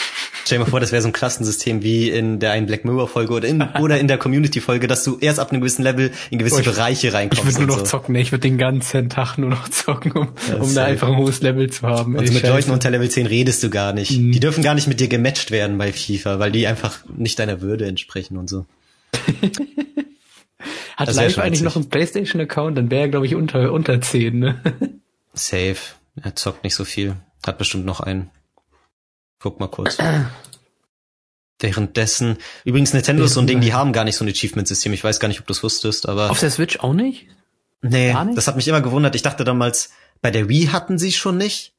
[0.46, 3.08] Stell dir mal vor, das wäre so ein Klassensystem wie in der einen Black Mirror
[3.08, 6.12] Folge oder in, oder in der Community Folge, dass du erst ab einem gewissen Level
[6.30, 7.44] in gewisse oh, ich, Bereiche reinkommst.
[7.44, 7.98] Ich würde nur noch so.
[7.98, 8.22] zocken, ne?
[8.22, 11.70] ich würde den ganzen Tag nur noch zocken, um, um da einfach ein hohes Level
[11.70, 12.16] zu haben.
[12.16, 14.12] Und mit Leuten unter Level 10 redest du gar nicht.
[14.12, 14.32] Mhm.
[14.32, 17.62] Die dürfen gar nicht mit dir gematcht werden bei FIFA, weil die einfach nicht deiner
[17.62, 18.66] Würde entsprechen und so.
[20.96, 24.62] Hat Live eigentlich noch einen Playstation-Account, dann wäre er, glaube ich, unter, unter 10, ne?
[25.34, 25.78] Safe.
[26.22, 27.16] Er zockt nicht so viel.
[27.46, 28.32] Hat bestimmt noch einen.
[29.40, 29.98] Guck mal kurz.
[31.60, 34.94] Währenddessen, übrigens Nintendo ist so ein Ding, die haben gar nicht so ein Achievement-System.
[34.94, 36.30] Ich weiß gar nicht, ob du es wusstest, aber.
[36.30, 37.28] Auf der Switch auch nicht?
[37.82, 38.38] Nee, nicht?
[38.38, 39.16] das hat mich immer gewundert.
[39.16, 39.92] Ich dachte damals,
[40.22, 41.74] bei der Wii hatten sie schon nicht.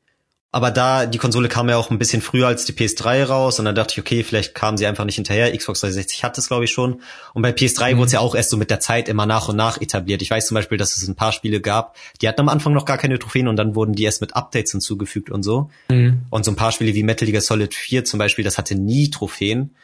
[0.50, 3.66] Aber da, die Konsole kam ja auch ein bisschen früher als die PS3 raus und
[3.66, 5.54] dann dachte ich, okay, vielleicht kamen sie einfach nicht hinterher.
[5.54, 7.02] Xbox 360 hat es, glaube ich, schon.
[7.34, 7.98] Und bei PS3 mhm.
[7.98, 10.22] wurde es ja auch erst so mit der Zeit immer nach und nach etabliert.
[10.22, 12.86] Ich weiß zum Beispiel, dass es ein paar Spiele gab, die hatten am Anfang noch
[12.86, 15.70] gar keine Trophäen und dann wurden die erst mit Updates hinzugefügt und so.
[15.90, 16.22] Mhm.
[16.30, 19.10] Und so ein paar Spiele wie Metal Gear Solid 4 zum Beispiel, das hatte nie
[19.10, 19.74] Trophäen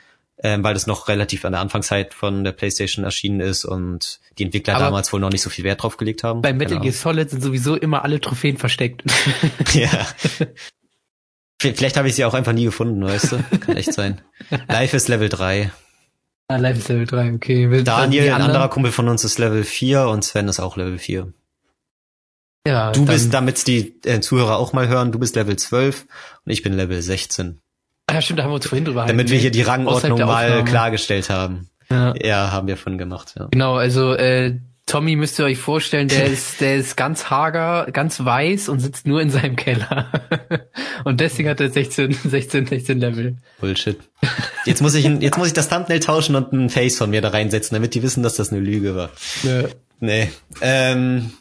[0.42, 4.44] ähm, weil das noch relativ an der Anfangszeit von der PlayStation erschienen ist und die
[4.44, 6.42] Entwickler Aber damals wohl noch nicht so viel Wert drauf gelegt haben.
[6.42, 9.04] Bei Metal Gear Solid sind sowieso immer alle Trophäen versteckt.
[9.72, 10.06] ja.
[11.60, 13.58] Vielleicht habe ich sie auch einfach nie gefunden, weißt du?
[13.60, 14.20] Kann echt sein.
[14.68, 15.70] Life ist Level 3.
[16.48, 17.70] Ah, Life ist Level 3, okay.
[17.70, 20.98] Will Daniel, ein anderer Kumpel von uns, ist Level 4 und Sven ist auch Level
[20.98, 21.32] 4.
[22.66, 26.06] Ja, du bist, damit die äh, Zuhörer auch mal hören, du bist Level 12
[26.44, 27.60] und ich bin Level 16.
[28.10, 31.30] Ja, stimmt, da haben wir uns vorhin drüber Damit wir hier die Rangordnung mal klargestellt
[31.30, 31.68] haben.
[31.90, 32.14] Ja.
[32.16, 33.48] ja, haben wir von gemacht, ja.
[33.50, 38.24] Genau, also äh, Tommy müsst ihr euch vorstellen, der ist, der ist ganz hager, ganz
[38.24, 40.10] weiß und sitzt nur in seinem Keller.
[41.04, 43.36] und deswegen hat er 16, 16, 16 Level.
[43.60, 43.98] Bullshit.
[44.64, 47.28] Jetzt muss ich, jetzt muss ich das Thumbnail tauschen und ein Face von mir da
[47.28, 49.10] reinsetzen, damit die wissen, dass das eine Lüge war.
[49.42, 49.64] Ja.
[50.00, 50.30] Nee.
[50.60, 51.32] Ähm,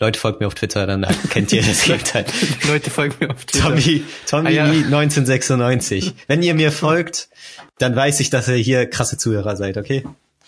[0.00, 2.24] Leute folgt mir auf Twitter, dann kennt ihr das Gegenteil.
[2.66, 3.68] Leute folgt mir auf Twitter.
[3.68, 4.64] Tommy, Tommy ah, ja.
[4.64, 6.14] 1996.
[6.26, 7.28] Wenn ihr mir folgt,
[7.76, 10.04] dann weiß ich, dass ihr hier krasse Zuhörer seid, okay?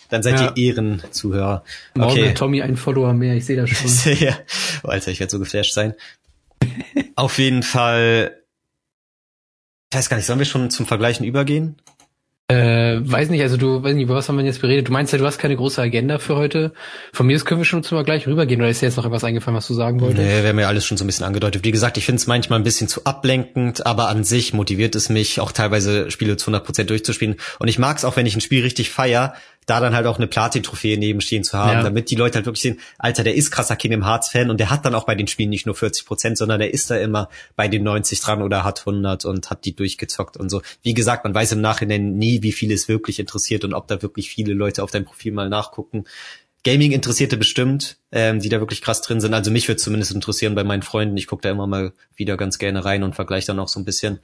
[0.09, 0.53] Dann seid ja.
[0.55, 1.63] ihr Ehrenzuhörer.
[1.93, 2.29] Morgen okay.
[2.29, 4.13] hat Tommy einen Follower mehr, ich sehe das schon.
[4.19, 4.35] ja.
[4.83, 5.93] Oh, Alter, ich werde so geflasht sein.
[7.15, 8.35] auf jeden Fall.
[9.91, 11.75] Ich weiß gar nicht, sollen wir schon zum Vergleichen übergehen?
[12.49, 14.89] Äh, weiß nicht, also du, weiß nicht, über was haben wir jetzt beredet?
[14.89, 16.73] Du meinst ja, du hast keine große Agenda für heute.
[17.13, 19.23] Von mir aus können wir schon zum gleich rübergehen, oder ist dir jetzt noch etwas
[19.23, 20.21] eingefallen, was du sagen wolltest?
[20.21, 21.63] Nee, wir haben ja alles schon so ein bisschen angedeutet.
[21.63, 25.07] Wie gesagt, ich finde es manchmal ein bisschen zu ablenkend, aber an sich motiviert es
[25.07, 27.37] mich, auch teilweise Spiele zu 100% durchzuspielen.
[27.59, 30.17] Und ich mag es auch, wenn ich ein Spiel richtig feier, da dann halt auch
[30.17, 31.83] eine Platin-Trophäe nebenstehen zu haben, ja.
[31.83, 34.85] damit die Leute halt wirklich sehen, Alter, der ist krasser Kingdom Hearts-Fan und der hat
[34.85, 37.67] dann auch bei den Spielen nicht nur 40 Prozent, sondern der ist da immer bei
[37.67, 40.61] den 90 dran oder hat 100 und hat die durchgezockt und so.
[40.81, 44.01] Wie gesagt, man weiß im Nachhinein nie, wie viel es wirklich interessiert und ob da
[44.01, 46.05] wirklich viele Leute auf dein Profil mal nachgucken.
[46.63, 49.33] Gaming-Interessierte bestimmt, ähm, die da wirklich krass drin sind.
[49.33, 51.17] Also mich würde zumindest interessieren bei meinen Freunden.
[51.17, 53.85] Ich gucke da immer mal wieder ganz gerne rein und vergleiche dann auch so ein
[53.85, 54.19] bisschen.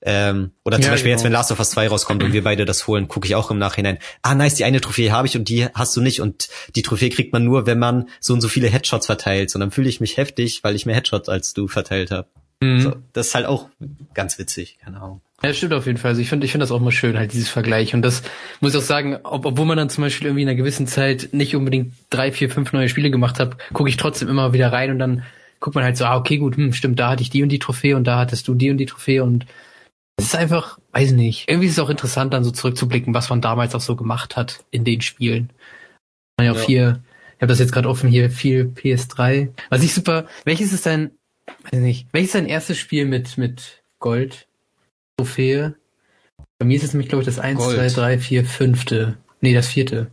[0.00, 1.18] Ähm, oder zum ja, Beispiel genau.
[1.18, 3.50] jetzt, wenn Last of Us 2 rauskommt und wir beide das holen, gucke ich auch
[3.50, 3.98] im Nachhinein.
[4.22, 6.20] Ah, nice, die eine Trophäe habe ich und die hast du nicht.
[6.20, 9.54] Und die Trophäe kriegt man nur, wenn man so und so viele Headshots verteilt.
[9.54, 12.28] Und dann fühle ich mich heftig, weil ich mehr Headshots als du verteilt habe.
[12.64, 12.80] Mhm.
[12.80, 13.68] So, das ist halt auch
[14.14, 15.20] ganz witzig, keine Ahnung.
[15.42, 16.10] Ja, stimmt auf jeden Fall.
[16.10, 17.94] Also ich finde ich finde das auch mal schön, halt dieses Vergleich.
[17.94, 18.22] Und das
[18.60, 21.30] muss ich auch sagen, ob, obwohl man dann zum Beispiel irgendwie in einer gewissen Zeit
[21.32, 24.90] nicht unbedingt drei, vier, fünf neue Spiele gemacht hat, gucke ich trotzdem immer wieder rein
[24.90, 25.24] und dann
[25.60, 27.58] guckt man halt so, ah, okay, gut, hm, stimmt, da hatte ich die und die
[27.58, 29.46] Trophäe und da hattest du die und die Trophäe und
[30.16, 33.40] es ist einfach, weiß nicht, irgendwie ist es auch interessant, dann so zurückzublicken, was man
[33.40, 35.50] damals auch so gemacht hat in den Spielen.
[36.36, 36.66] Man ja auch ja.
[36.66, 37.02] hier,
[37.36, 39.50] ich habe das jetzt gerade offen hier, viel PS3.
[39.70, 41.10] Was ich super, welches ist dein,
[41.46, 44.48] weiß nicht, welches ist dein erstes Spiel mit, mit Gold?
[45.16, 45.74] Trophäe?
[46.58, 47.76] Bei mir ist es nämlich, glaube ich, das 1, Gold.
[47.76, 48.84] 2, 3, 4, 5.
[49.40, 50.10] Nee, das vierte.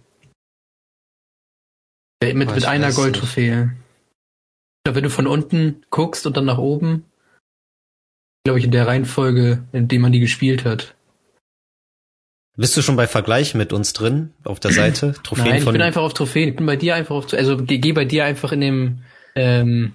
[2.24, 3.76] Mit, mit einer Goldtrophäe.
[4.88, 7.06] Wenn du von unten guckst und dann nach oben,
[8.44, 10.96] glaube ich, in der Reihenfolge, in der man die gespielt hat.
[12.58, 15.14] Bist du schon bei Vergleich mit uns drin auf der Seite?
[15.24, 16.50] Trophäen Nein, ich bin einfach auf Trophäen.
[16.50, 19.04] Ich bin bei dir einfach auf, also geh, geh bei dir einfach in dem
[19.36, 19.94] ähm,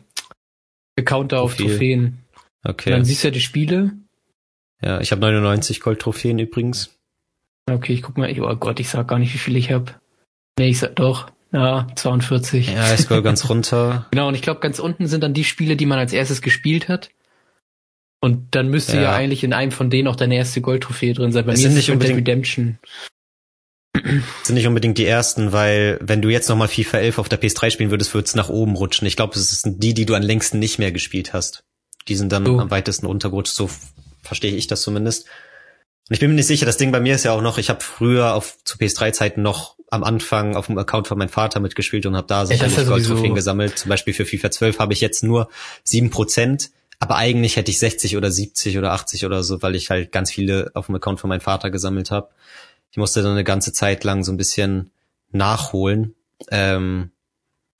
[0.98, 2.18] Account da auf Trophäen.
[2.64, 2.90] Okay.
[2.90, 3.92] Und dann siehst du ja die Spiele.
[4.82, 6.98] Ja, ich habe 99 Gold-Trophäen übrigens.
[7.70, 8.32] Okay, ich guck mal.
[8.40, 9.94] Oh Gott, ich sag gar nicht, wie viel ich habe.
[10.59, 11.30] Nee, ich sag doch.
[11.52, 12.72] Ja, 42.
[12.72, 14.06] Ja, ich scroll ganz runter.
[14.11, 16.88] genau, und ich glaube, ganz unten sind dann die Spiele, die man als erstes gespielt
[16.88, 17.11] hat.
[18.20, 21.32] Und dann müsste ja, ja eigentlich in einem von denen auch deine erste Goldtrophäe drin
[21.32, 21.46] sein.
[21.46, 22.78] Bei es mir sind ist nicht unbedingt Redemption.
[24.42, 27.70] Sind nicht unbedingt die ersten, weil wenn du jetzt nochmal FIFA 11 auf der PS3
[27.70, 29.06] spielen würdest, würdest du nach oben rutschen.
[29.06, 31.64] Ich glaube, es sind die, die du am längsten nicht mehr gespielt hast.
[32.09, 32.59] Die sind dann so.
[32.59, 33.70] am weitesten runtergerutscht, so
[34.22, 35.26] verstehe ich das zumindest.
[36.09, 37.68] Und ich bin mir nicht sicher, das Ding bei mir ist ja auch noch, ich
[37.68, 42.06] habe früher auf zu PS3-Zeiten noch am Anfang auf dem Account von meinem Vater mitgespielt
[42.06, 43.78] und habe da sicherlich ja, Goldtrophäen gesammelt.
[43.78, 45.48] Zum Beispiel für FIFA 12 habe ich jetzt nur
[45.85, 49.90] sieben Prozent aber eigentlich hätte ich 60 oder 70 oder 80 oder so, weil ich
[49.90, 52.30] halt ganz viele auf dem Account von meinem Vater gesammelt habe.
[52.90, 54.90] Ich musste dann eine ganze Zeit lang so ein bisschen
[55.31, 56.14] nachholen.
[56.51, 57.11] Ähm,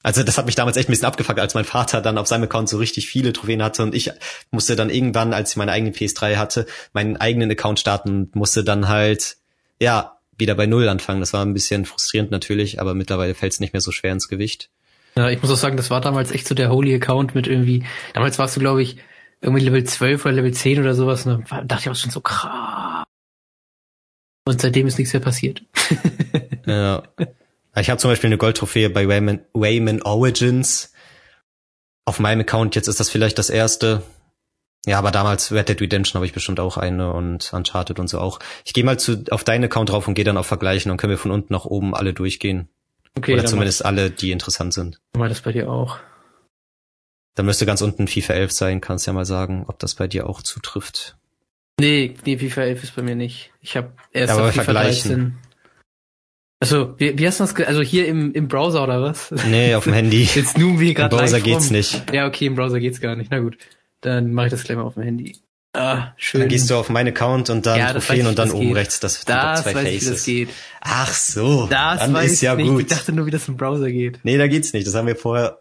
[0.03, 2.45] also das hat mich damals echt ein bisschen abgefuckt, als mein Vater dann auf seinem
[2.45, 4.13] Account so richtig viele Trophäen hatte und ich
[4.53, 8.63] musste dann irgendwann, als ich meine eigene PS3 hatte, meinen eigenen Account starten und musste
[8.63, 9.37] dann halt,
[9.81, 11.19] ja, wieder bei Null anfangen.
[11.19, 14.29] Das war ein bisschen frustrierend natürlich, aber mittlerweile fällt es nicht mehr so schwer ins
[14.29, 14.71] Gewicht.
[15.17, 17.85] Ja, ich muss auch sagen, das war damals echt so der Holy Account mit irgendwie,
[18.13, 18.99] damals warst du, glaube ich,
[19.41, 22.21] irgendwie Level 12 oder Level 10 oder sowas und dann dachte ich auch schon so
[22.21, 22.86] krass.
[24.47, 25.63] Und seitdem ist nichts mehr passiert.
[26.67, 27.03] ja.
[27.77, 30.93] Ich habe zum Beispiel eine Goldtrophäe bei Wayman, Wayman Origins.
[32.05, 34.03] Auf meinem Account, jetzt ist das vielleicht das erste.
[34.87, 38.21] Ja, aber damals Red Dead Redemption habe ich bestimmt auch eine und Uncharted und so
[38.21, 38.39] auch.
[38.65, 41.11] Ich gehe mal zu, auf deinen Account drauf und gehe dann auf Vergleichen und können
[41.11, 42.69] wir von unten nach oben alle durchgehen.
[43.17, 45.01] Okay, Oder zumindest alle, die interessant sind.
[45.17, 45.99] Mal das bei dir auch.
[47.35, 48.81] Da müsste ganz unten FIFA 11 sein.
[48.81, 51.17] Kannst ja mal sagen, ob das bei dir auch zutrifft.
[51.79, 53.51] Nee, nee, FIFA 11 ist bei mir nicht.
[53.61, 55.35] Ich habe erst ja, aber FIFA 13.
[56.59, 59.31] Also, wie, wie hast du das, also hier im, im Browser oder was?
[59.47, 60.23] Nee, auf dem Handy.
[60.35, 62.11] Jetzt nun wie gerade Im Browser geht's nicht.
[62.13, 63.31] Ja, okay, im Browser geht's gar nicht.
[63.31, 63.59] Na gut.
[64.01, 65.37] Dann mache ich das gleich mal auf dem Handy.
[65.75, 66.41] Ah, schön.
[66.41, 68.77] Dann gehst du auf meinen Account und dann ja, Trophäen und dann oben geht.
[68.77, 70.03] rechts das, das zwei weiß Faces.
[70.03, 70.49] Ich, das geht.
[70.81, 72.69] Ach so, das dann ist ja nicht.
[72.69, 72.81] gut.
[72.81, 74.21] Ich dachte nur, wie das im Browser geht.
[74.23, 74.87] Nee, da geht's nicht.
[74.87, 75.59] Das haben wir vorher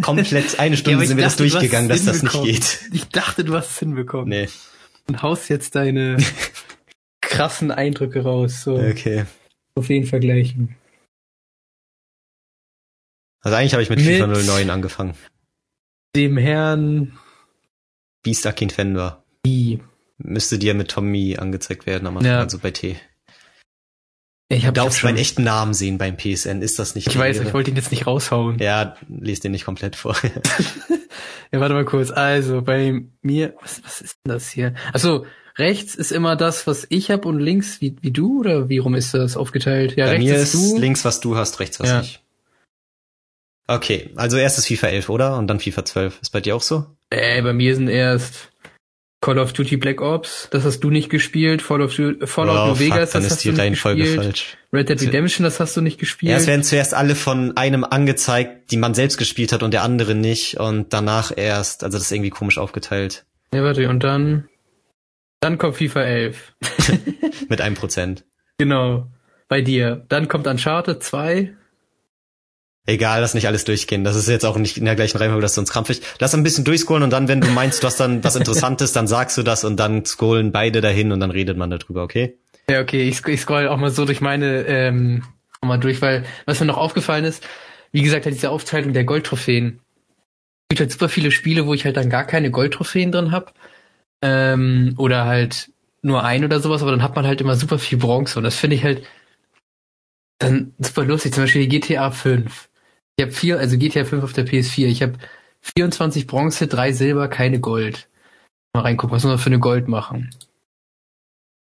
[0.00, 2.80] komplett eine Stunde ja, sind wir dachte, das durchgegangen, dass das nicht geht.
[2.92, 4.28] Ich dachte, du hast es hinbekommen.
[4.28, 4.48] Nee.
[5.08, 6.16] Und haust jetzt deine
[7.20, 8.62] krassen Eindrücke raus.
[8.62, 8.76] So.
[8.76, 9.24] Okay.
[9.74, 10.76] Auf jeden vergleichen.
[13.40, 15.14] Also eigentlich habe ich mit, mit FIFA 09 angefangen.
[16.14, 17.18] Dem Herrn
[18.22, 19.24] Beast Akin Fender.
[19.44, 19.80] Wie?
[20.18, 22.38] Müsste dir mit Tommy angezeigt werden, aber ja.
[22.38, 22.96] also bei T.
[24.52, 27.06] Ich hab, du darfst meinen echten Namen sehen beim PSN, ist das nicht?
[27.06, 28.58] Ich weiß, ich wollte ihn jetzt nicht raushauen.
[28.58, 30.14] Ja, lest den nicht komplett vor.
[31.52, 32.10] ja, warte mal kurz.
[32.10, 34.74] Also, bei mir, was, was ist denn das hier?
[34.92, 35.24] Also,
[35.56, 38.94] rechts ist immer das, was ich habe und links wie, wie du oder wie rum
[38.94, 39.96] ist das aufgeteilt?
[39.96, 40.78] Ja, bei rechts mir ist du.
[40.78, 42.00] links, was du hast, rechts, was ja.
[42.02, 42.20] ich.
[43.68, 45.36] Okay, also erstes FIFA 11, oder?
[45.38, 46.18] Und dann FIFA 12.
[46.20, 46.86] Ist bei dir auch so?
[47.08, 48.50] Äh, bei mir sind erst
[49.22, 51.62] Call of Duty Black Ops, das hast du nicht gespielt.
[51.62, 51.92] Fallout,
[52.24, 54.20] Fallout oh, New Vegas, fuck, das hast du nicht gespielt.
[54.20, 54.56] Falsch.
[54.72, 56.32] Red Dead Redemption, das hast du nicht gespielt.
[56.32, 59.84] Ja, es werden zuerst alle von einem angezeigt, die man selbst gespielt hat und der
[59.84, 60.58] andere nicht.
[60.58, 63.24] Und danach erst, also das ist irgendwie komisch aufgeteilt.
[63.54, 64.48] Ja, warte, und dann,
[65.38, 66.54] dann kommt FIFA 11.
[67.48, 68.24] Mit einem Prozent.
[68.58, 69.06] Genau.
[69.46, 70.04] Bei dir.
[70.08, 71.54] Dann kommt Uncharted 2.
[72.84, 74.02] Egal, lass nicht alles durchgehen.
[74.02, 76.02] Das ist jetzt auch nicht in der gleichen Reihenfolge, dass du uns krampfig.
[76.18, 79.06] Lass ein bisschen durchscrollen und dann, wenn du meinst, du hast dann was Interessantes, dann
[79.06, 82.38] sagst du das und dann scrollen beide dahin und dann redet man darüber, okay?
[82.68, 83.08] Ja, okay.
[83.08, 85.22] Ich, ich scroll auch mal so durch meine ähm,
[85.60, 87.46] mal durch, weil was mir noch aufgefallen ist,
[87.92, 89.78] wie gesagt, halt diese Aufteilung der Goldtrophäen.
[90.64, 93.54] Es gibt halt super viele Spiele, wo ich halt dann gar keine Goldtrophäen drin hab.
[94.22, 97.98] Ähm, oder halt nur ein oder sowas, aber dann hat man halt immer super viel
[97.98, 99.06] Bronze und das finde ich halt
[100.38, 101.32] dann super lustig.
[101.32, 102.68] Zum Beispiel GTA 5
[103.16, 104.86] ich habe vier, also GTA 5 auf der PS4.
[104.86, 105.14] Ich habe
[105.76, 108.08] 24 Bronze, drei Silber, keine Gold.
[108.74, 110.30] Mal reingucken, was muss man für eine Gold machen?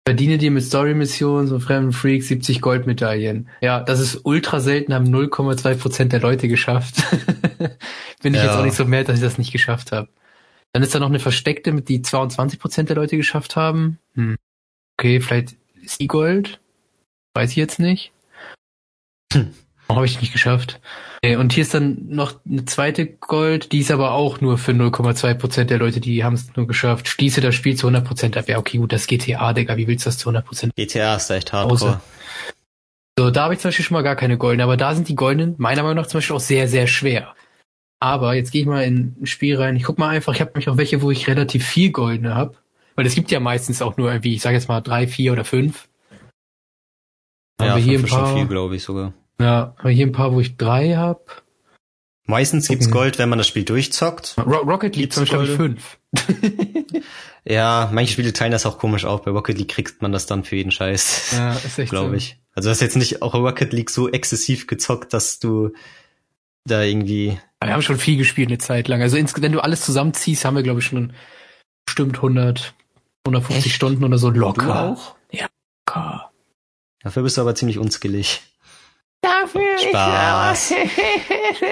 [0.07, 3.49] Verdiene dir mit Story-Missionen, so fremden Freaks 70 Goldmedaillen.
[3.61, 7.03] Ja, das ist ultra selten, haben 0,2% der Leute geschafft.
[8.21, 8.45] Bin ich ja.
[8.45, 10.09] jetzt auch nicht so mad, dass ich das nicht geschafft habe.
[10.73, 13.97] Dann ist da noch eine versteckte, mit die 22% der Leute geschafft haben.
[14.13, 14.35] Hm.
[14.99, 16.59] Okay, vielleicht ist die Gold.
[17.33, 18.11] Weiß ich jetzt nicht.
[19.33, 19.53] Hm.
[19.87, 20.79] Oh, habe ich nicht geschafft.
[21.23, 25.33] Und hier ist dann noch eine zweite Gold, die ist aber auch nur für 0,2
[25.35, 27.07] Prozent der Leute, die haben es nur geschafft.
[27.07, 28.47] Schließe das Spiel zu 100 Prozent ab.
[28.47, 30.75] Ja, okay, gut, das GTA, Digga, wie willst du das zu 100 Prozent?
[30.75, 31.99] GTA ist echt hardcore.
[33.17, 35.15] So, da habe ich zum Beispiel schon mal gar keine goldenen, aber da sind die
[35.15, 37.33] goldenen meiner Meinung nach zum Beispiel auch sehr, sehr schwer.
[37.99, 39.75] Aber jetzt gehe ich mal in ein Spiel rein.
[39.77, 42.55] Ich guck mal einfach, ich habe nämlich auch welche, wo ich relativ viel goldene habe.
[42.95, 45.43] Weil es gibt ja meistens auch nur irgendwie, ich sage jetzt mal drei, vier oder
[45.43, 45.87] fünf.
[47.59, 49.13] Ja, haben wir hier ein paar, schon viel, glaube ich sogar.
[49.39, 51.43] Ja, aber hier ein paar, wo ich drei hab.
[52.27, 54.35] Meistens gibt's Gold, wenn man das Spiel durchzockt.
[54.37, 55.99] Ro Rocket League zum Beispiel fünf.
[57.45, 59.21] ja, manche Spiele teilen das auch komisch auf.
[59.21, 61.33] Bei Rocket League kriegt man das dann für jeden Scheiß.
[61.33, 62.39] Ja, ist echt Glaube ich.
[62.53, 65.73] Also du hast jetzt nicht auch Rocket League so exzessiv gezockt, dass du
[66.65, 67.37] da irgendwie...
[67.61, 69.01] Wir haben schon viel gespielt eine Zeit lang.
[69.01, 71.13] Also wenn du alles zusammenziehst, haben wir glaube ich schon
[71.85, 72.73] bestimmt 100,
[73.25, 73.75] 150 echt?
[73.75, 74.65] Stunden oder so locker.
[74.65, 75.15] Du auch?
[75.31, 75.47] Ja,
[75.87, 76.31] locker.
[77.03, 78.41] Dafür bist du aber ziemlich unskillig.
[79.25, 80.73] Dafür Spaß.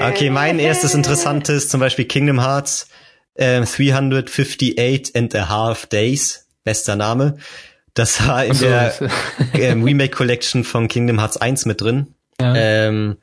[0.10, 2.88] Okay, mein erstes interessantes, zum Beispiel Kingdom Hearts
[3.36, 7.38] äh, 358 and a half days, bester Name.
[7.94, 8.94] Das war in so, der
[9.54, 12.16] ähm, Remake Collection von Kingdom Hearts 1 mit drin.
[12.39, 12.56] Ja.
[12.56, 13.18] Ähm,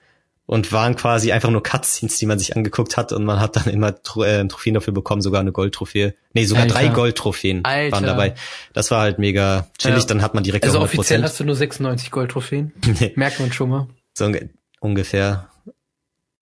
[0.47, 3.73] und waren quasi einfach nur Cutscenes, die man sich angeguckt hat und man hat dann
[3.73, 6.15] immer Tro äh, Trophäen dafür bekommen, sogar eine Goldtrophäe.
[6.33, 6.75] Nee, sogar Alter.
[6.75, 7.93] drei Goldtrophäen Alter.
[7.93, 8.35] waren dabei.
[8.73, 10.07] Das war halt mega chillig, ja.
[10.07, 12.73] dann hat man direkt Also offiziell hast du nur 96 Goldtrophäen.
[13.15, 13.87] Merkt man schon mal.
[14.21, 14.33] So
[14.81, 15.49] ungefähr.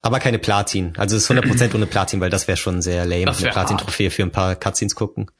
[0.00, 0.92] Aber keine Platin.
[0.96, 4.22] Also es ist 100% ohne Platin, weil das wäre schon sehr lame, eine Platin-Trophäe für
[4.22, 5.30] ein paar Cutscenes gucken.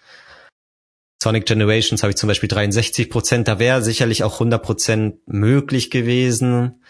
[1.23, 6.81] Sonic Generations habe ich zum Beispiel 63%, da wäre sicherlich auch 100% möglich gewesen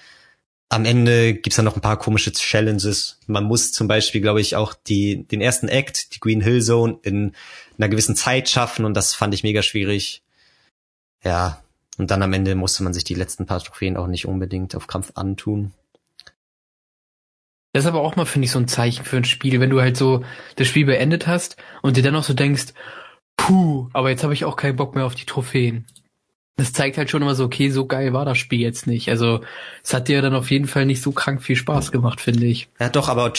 [0.68, 3.18] am Ende gibt's dann noch ein paar komische Challenges.
[3.26, 6.98] Man muss zum Beispiel, glaube ich, auch die, den ersten Act, die Green Hill Zone,
[7.02, 7.32] in
[7.78, 10.22] einer gewissen Zeit schaffen und das fand ich mega schwierig.
[11.24, 11.62] Ja,
[11.98, 14.86] und dann am Ende musste man sich die letzten paar Trophäen auch nicht unbedingt auf
[14.86, 15.72] Kampf antun.
[17.72, 19.80] Das ist aber auch mal, finde ich, so ein Zeichen für ein Spiel, wenn du
[19.80, 20.24] halt so
[20.56, 22.72] das Spiel beendet hast und dir dann auch so denkst,
[23.36, 25.84] puh, aber jetzt habe ich auch keinen Bock mehr auf die Trophäen
[26.58, 29.08] das zeigt halt schon immer so, okay, so geil war das Spiel jetzt nicht.
[29.10, 29.40] Also
[29.84, 32.68] es hat dir dann auf jeden Fall nicht so krank viel Spaß gemacht, finde ich.
[32.80, 33.32] Ja, doch, aber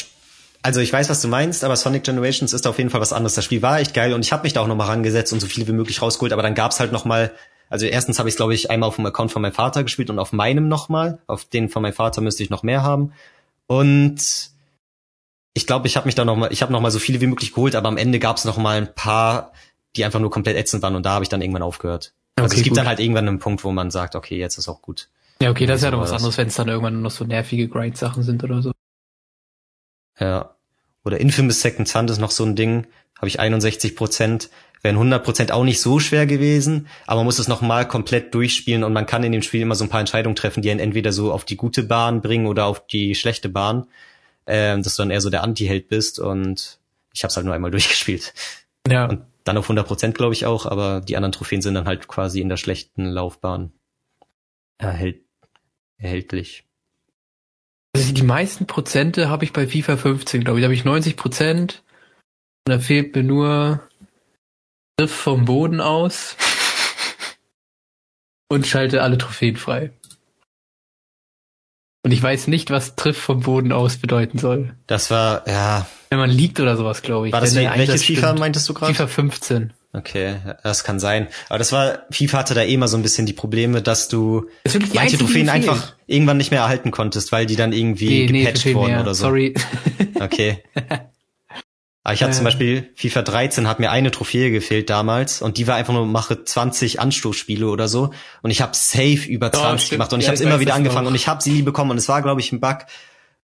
[0.62, 3.36] also ich weiß, was du meinst, aber Sonic Generations ist auf jeden Fall was anderes.
[3.36, 5.48] Das Spiel war echt geil und ich habe mich da auch nochmal rangesetzt und so
[5.48, 7.32] viel wie möglich rausgeholt, aber dann gab's halt nochmal,
[7.70, 10.20] also erstens habe ich glaube ich einmal auf dem Account von meinem Vater gespielt und
[10.20, 11.20] auf meinem nochmal.
[11.28, 13.14] Auf den von meinem Vater müsste ich noch mehr haben.
[13.68, 14.52] Und
[15.54, 17.76] ich glaube, ich habe mich da nochmal, ich habe nochmal so viele wie möglich geholt,
[17.76, 19.54] aber am Ende gab's noch mal ein paar,
[19.96, 22.14] die einfach nur komplett ätzend waren und da habe ich dann irgendwann aufgehört.
[22.36, 22.78] Also okay, es gibt gut.
[22.78, 25.10] dann halt irgendwann einen Punkt, wo man sagt, okay, jetzt ist auch gut.
[25.42, 27.68] Ja, okay, das ist ja noch was anderes, wenn es dann irgendwann noch so nervige
[27.68, 28.72] Grind-Sachen sind oder so.
[30.20, 30.56] Ja.
[31.06, 34.50] Oder Infamous Second Son ist noch so ein Ding, habe ich 61 Prozent.
[34.82, 38.84] Wären 100 Prozent auch nicht so schwer gewesen, aber man muss es nochmal komplett durchspielen
[38.84, 41.12] und man kann in dem Spiel immer so ein paar Entscheidungen treffen, die einen entweder
[41.12, 43.88] so auf die gute Bahn bringen oder auf die schlechte Bahn,
[44.46, 46.80] äh, dass du dann eher so der Anti-Held bist und
[47.13, 48.34] ich habe es halt nur einmal durchgespielt.
[48.88, 49.08] Ja.
[49.08, 52.08] Und dann auf 100 Prozent, glaube ich auch, aber die anderen Trophäen sind dann halt
[52.08, 53.72] quasi in der schlechten Laufbahn
[54.78, 55.22] erhält,
[55.98, 56.65] erhältlich.
[57.96, 60.63] Also die meisten Prozente habe ich bei FIFA 15, glaube ich.
[60.63, 61.84] Da habe ich 90 Prozent.
[62.65, 63.88] Und da fehlt mir nur
[65.00, 66.36] Griff vom Boden aus
[68.50, 69.92] und schalte alle Trophäen frei.
[72.04, 74.76] Und ich weiß nicht, was Triff vom Boden aus bedeuten soll.
[74.88, 75.88] Das war, ja.
[76.10, 77.34] Wenn man liegt oder sowas, glaube ich.
[77.34, 78.40] War das wie, welches FIFA stimmt.
[78.40, 78.94] meintest du gerade?
[78.94, 79.74] FIFA 15.
[79.94, 81.30] Okay, das kann sein.
[81.48, 84.50] Aber das war, FIFA hatte da eh mal so ein bisschen die Probleme, dass du
[84.94, 88.76] manche Trophäen einfach irgendwann nicht mehr erhalten konntest, weil die dann irgendwie nee, gepatcht nee,
[88.76, 89.28] wurden oder so.
[89.28, 89.54] Sorry.
[90.20, 90.62] Okay.
[92.10, 92.36] Aber ich hatte äh.
[92.36, 96.08] zum Beispiel FIFA 13 hat mir eine Trophäe gefehlt damals und die war einfach nur
[96.08, 100.26] mache 20 Anstoßspiele oder so und ich habe safe über 20 oh, gemacht und ich
[100.26, 101.12] ja, habe es immer wieder angefangen noch.
[101.12, 102.80] und ich habe sie nie bekommen und es war glaube ich ein Bug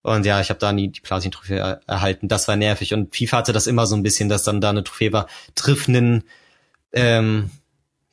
[0.03, 2.27] und ja, ich habe da nie die Platin Trophäe erhalten.
[2.27, 4.83] Das war nervig und FIFA hatte das immer so ein bisschen, dass dann da eine
[4.83, 6.25] Trophäe war, triff einen
[6.93, 7.51] ähm,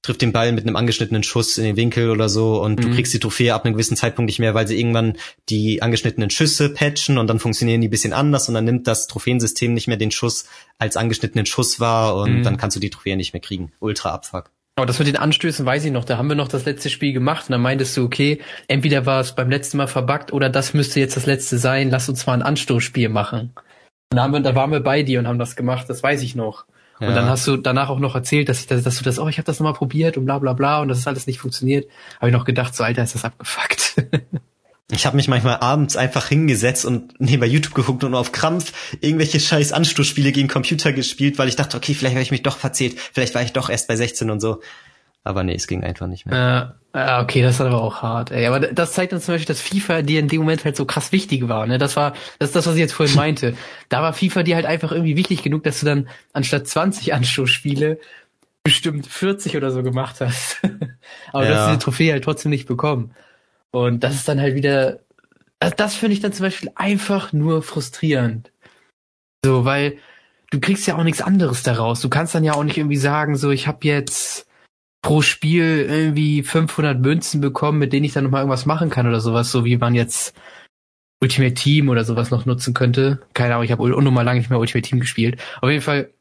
[0.08, 2.84] trifft den Ball mit einem angeschnittenen Schuss in den Winkel oder so und mhm.
[2.84, 5.18] du kriegst die Trophäe ab einem gewissen Zeitpunkt nicht mehr, weil sie irgendwann
[5.50, 9.74] die angeschnittenen Schüsse patchen und dann funktionieren die bisschen anders und dann nimmt das Trophäensystem
[9.74, 10.46] nicht mehr den Schuss
[10.80, 12.44] als angeschnittenen Schuss wahr und mhm.
[12.44, 13.74] dann kannst du die Trophäe nicht mehr kriegen.
[13.80, 14.50] Ultra Abfuck.
[14.78, 16.06] Aber das mit den Anstößen weiß ich noch.
[16.06, 19.20] Da haben wir noch das letzte Spiel gemacht und dann meintest du, okay, entweder war
[19.20, 21.90] es beim letzten Mal verbuggt oder das müsste jetzt das letzte sein.
[21.90, 23.54] Lass uns mal ein Anstoßspiel machen.
[24.12, 25.90] Und da, haben wir, da waren wir bei dir und haben das gemacht.
[25.90, 26.66] Das weiß ich noch.
[27.00, 27.10] Ja.
[27.10, 29.28] Und dann hast du danach auch noch erzählt, dass, ich, dass, dass du das, oh,
[29.28, 31.88] ich habe das nochmal probiert und bla bla bla und das ist alles nicht funktioniert.
[32.18, 33.96] Habe ich noch gedacht, so Alter, ist das abgefuckt.
[34.90, 38.72] Ich habe mich manchmal abends einfach hingesetzt und nee, bei YouTube geguckt und auf Krampf
[39.02, 42.58] irgendwelche scheiß Anstoßspiele gegen Computer gespielt, weil ich dachte, okay, vielleicht habe ich mich doch
[42.58, 44.62] verzählt, vielleicht war ich doch erst bei 16 und so.
[45.28, 46.76] Aber nee, es ging einfach nicht mehr.
[46.94, 48.32] Äh, okay, das ist aber auch hart.
[48.32, 48.48] Ey.
[48.48, 51.12] Aber das zeigt uns zum Beispiel, dass FIFA dir in dem Moment halt so krass
[51.12, 51.68] wichtig war.
[51.68, 51.78] Ne?
[51.78, 53.56] Das war das ist das, was ich jetzt vorhin meinte.
[53.90, 58.00] Da war FIFA dir halt einfach irgendwie wichtig genug, dass du dann anstatt 20 Anstoßspiele
[58.64, 60.62] bestimmt 40 oder so gemacht hast.
[61.34, 61.50] aber ja.
[61.50, 63.12] du hast diese Trophäe halt trotzdem nicht bekommen.
[63.72, 65.00] Und das ist dann halt wieder,
[65.60, 68.52] das, das finde ich dann zum Beispiel einfach nur frustrierend.
[69.44, 69.98] So, weil
[70.52, 72.00] du kriegst ja auch nichts anderes daraus.
[72.00, 74.47] Du kannst dann ja auch nicht irgendwie sagen, so, ich habe jetzt
[75.02, 79.20] pro Spiel irgendwie 500 Münzen bekommen, mit denen ich dann nochmal irgendwas machen kann oder
[79.20, 80.36] sowas, so wie man jetzt
[81.22, 83.20] Ultimate Team oder sowas noch nutzen könnte.
[83.34, 85.42] Keine Ahnung, ich habe unnormal lange nicht mehr Ultimate Team gespielt.
[85.62, 86.12] Auf jeden Fall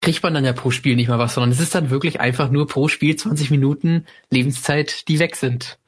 [0.00, 2.50] kriegt man dann ja pro Spiel nicht mal was, sondern es ist dann wirklich einfach
[2.50, 5.78] nur pro Spiel 20 Minuten Lebenszeit, die weg sind.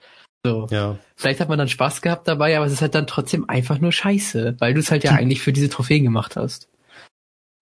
[0.44, 0.66] So.
[0.70, 0.98] Ja.
[1.14, 3.92] Vielleicht hat man dann Spaß gehabt dabei, aber es ist halt dann trotzdem einfach nur
[3.92, 5.18] scheiße, weil du es halt ja hm.
[5.18, 6.68] eigentlich für diese Trophäen gemacht hast.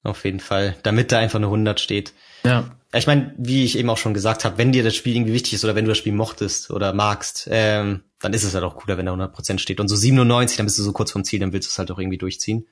[0.02, 0.76] Auf jeden Fall.
[0.82, 2.12] Damit da einfach eine 100 steht.
[2.44, 2.70] Ja.
[2.98, 5.54] Ich meine, wie ich eben auch schon gesagt habe, wenn dir das Spiel irgendwie wichtig
[5.54, 8.76] ist oder wenn du das Spiel mochtest oder magst, ähm, dann ist es halt auch
[8.76, 9.80] cooler, wenn da 100% steht.
[9.80, 11.90] Und so 97, dann bist du so kurz vom Ziel, dann willst du es halt
[11.90, 12.66] auch irgendwie durchziehen.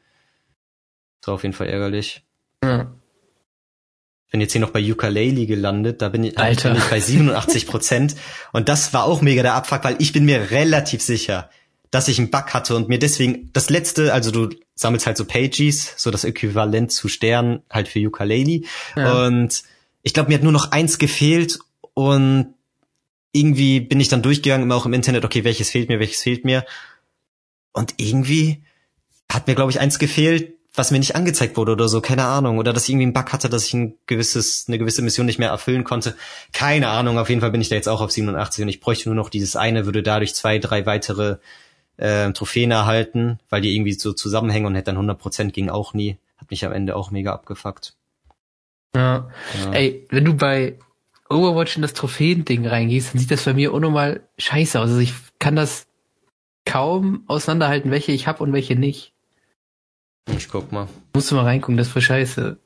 [1.25, 2.23] So auf jeden Fall ärgerlich.
[2.63, 2.93] Ja.
[4.31, 6.71] Bin jetzt hier noch bei Ukulele gelandet, da bin ich, Alter.
[6.71, 8.17] bin ich bei 87 Prozent.
[8.53, 11.51] und das war auch mega der Abfuck, weil ich bin mir relativ sicher,
[11.91, 15.25] dass ich einen Bug hatte und mir deswegen das letzte, also du sammelst halt so
[15.25, 18.63] Pages, so das Äquivalent zu Sternen halt für Ukulele.
[18.97, 19.27] Ja.
[19.27, 19.63] Und
[20.05, 21.59] ich glaube, mir hat nur noch eins gefehlt
[21.95, 22.55] und
[23.33, 26.45] irgendwie bin ich dann durchgegangen, immer auch im Internet, okay, welches fehlt mir, welches fehlt
[26.45, 26.65] mir.
[27.73, 28.63] Und irgendwie
[29.33, 32.59] hat mir, glaube ich, eins gefehlt, was mir nicht angezeigt wurde oder so, keine Ahnung.
[32.59, 35.39] Oder dass ich irgendwie einen Bug hatte, dass ich ein gewisses, eine gewisse Mission nicht
[35.39, 36.15] mehr erfüllen konnte.
[36.53, 39.09] Keine Ahnung, auf jeden Fall bin ich da jetzt auch auf 87 und ich bräuchte
[39.09, 41.39] nur noch dieses eine, würde dadurch zwei, drei weitere
[41.97, 46.19] äh, Trophäen erhalten, weil die irgendwie so zusammenhängen und hätte dann 100% ging auch nie.
[46.37, 47.95] Hat mich am Ende auch mega abgefuckt.
[48.95, 49.29] Ja.
[49.65, 49.73] ja.
[49.73, 50.79] Ey, wenn du bei
[51.29, 54.89] Overwatch in das Trophäen-Ding reingehst, dann sieht das bei mir unnormal scheiße aus.
[54.89, 55.87] Also ich kann das
[56.65, 59.13] kaum auseinanderhalten, welche ich hab und welche nicht.
[60.37, 60.89] Ich guck mal.
[61.15, 62.59] Musst du mal reingucken, das ist voll scheiße.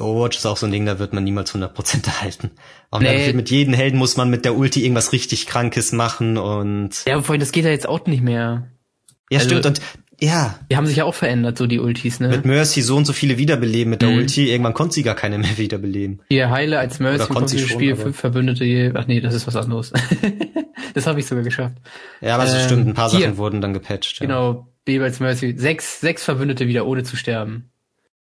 [0.00, 2.50] Overwatch ist auch so ein Ding, da wird man niemals 100% erhalten.
[2.90, 3.32] Auch nee.
[3.32, 7.04] mit jedem Helden muss man mit der Ulti irgendwas richtig Krankes machen und...
[7.06, 8.70] Ja, vorhin, das geht ja jetzt auch nicht mehr.
[9.30, 9.66] Ja, also, stimmt.
[9.66, 9.80] Und
[10.20, 10.58] ja.
[10.70, 12.28] Die haben sich ja auch verändert, so die Ultis, ne?
[12.28, 14.18] Mit Mercy so und so viele wiederbeleben mit der mhm.
[14.18, 14.50] Ulti.
[14.50, 16.20] Irgendwann konnte sie gar keine mehr wiederbeleben.
[16.28, 18.92] Ihr Heile als Mercy konnte sie schon, Spiel Verbündete je.
[18.94, 19.92] Ach nee, das ist was anderes.
[20.94, 21.76] das habe ich sogar geschafft.
[22.20, 24.20] Ja, aber so ähm, stimmt, ein paar Sachen wurden dann gepatcht.
[24.20, 24.26] Ja.
[24.26, 25.54] Genau, B als Mercy.
[25.56, 27.70] Sechs, sechs Verbündete wieder, ohne zu sterben.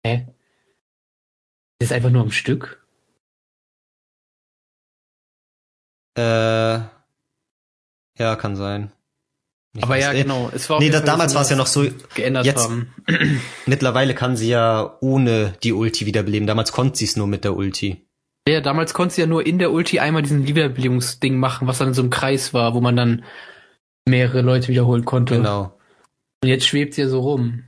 [0.04, 0.26] Hä?
[1.78, 2.84] Das ist einfach nur am Stück?
[6.16, 6.22] Äh,
[8.18, 8.92] ja, kann sein.
[9.76, 10.50] Ich aber ja, genau.
[10.54, 11.84] Es war nee, da, damals war es ja noch so.
[12.14, 12.94] Geändert jetzt, haben.
[13.66, 16.46] Mittlerweile kann sie ja ohne die Ulti wiederbeleben.
[16.46, 18.06] Damals konnte sie es nur mit der Ulti.
[18.48, 21.88] Ja, damals konnte sie ja nur in der Ulti einmal diesen Wiederbelebungsding machen, was dann
[21.88, 23.24] in so einem Kreis war, wo man dann
[24.06, 25.36] mehrere Leute wiederholen konnte.
[25.36, 25.76] Genau.
[26.42, 27.64] Und jetzt schwebt sie ja so rum.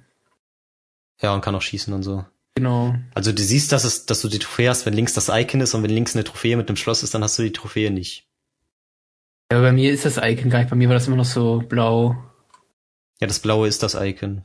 [1.22, 2.24] Ja, und kann auch schießen und so.
[2.54, 2.94] Genau.
[3.14, 5.74] Also du siehst, dass, es, dass du die Trophäe hast, wenn links das Icon ist
[5.74, 8.26] und wenn links eine Trophäe mit einem Schloss ist, dann hast du die Trophäe nicht.
[9.53, 10.70] Ja, bei mir ist das Icon gar nicht.
[10.70, 12.16] Bei mir war das immer noch so blau.
[13.20, 14.42] Ja, das blaue ist das Icon.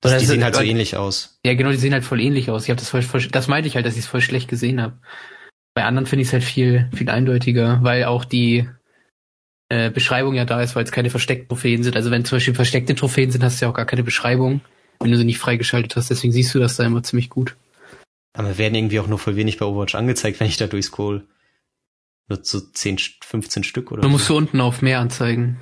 [0.00, 1.38] Das, die sehen halt so ähnlich aus.
[1.44, 2.64] Ja, genau, die sehen halt voll ähnlich aus.
[2.64, 4.80] Ich hab das voll, voll das meinte ich halt, dass ich es voll schlecht gesehen
[4.80, 4.98] habe.
[5.74, 8.66] Bei anderen finde ich es halt viel, viel eindeutiger, weil auch die
[9.68, 11.96] äh, Beschreibung ja da ist, weil es keine versteckten Trophäen sind.
[11.96, 14.62] Also wenn zum Beispiel versteckte Trophäen sind, hast du ja auch gar keine Beschreibung,
[15.00, 16.10] wenn du sie nicht freigeschaltet hast.
[16.10, 17.56] Deswegen siehst du das da immer ziemlich gut.
[18.32, 21.26] Aber werden irgendwie auch nur voll wenig bei Overwatch angezeigt, wenn ich da durchscroll.
[22.30, 25.60] Nur so 10, 15 Stück oder Du musst so unten auf mehr anzeigen.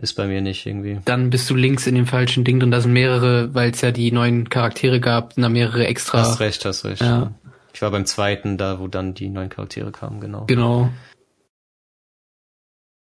[0.00, 1.00] Ist bei mir nicht irgendwie.
[1.04, 2.70] Dann bist du links in dem falschen Ding drin.
[2.70, 6.20] Da sind mehrere, weil es ja die neuen Charaktere gab, da mehrere extra.
[6.20, 7.02] Hast recht, hast recht.
[7.02, 7.34] Ja.
[7.74, 10.44] Ich war beim zweiten, da wo dann die neuen Charaktere kamen, genau.
[10.46, 10.90] Genau.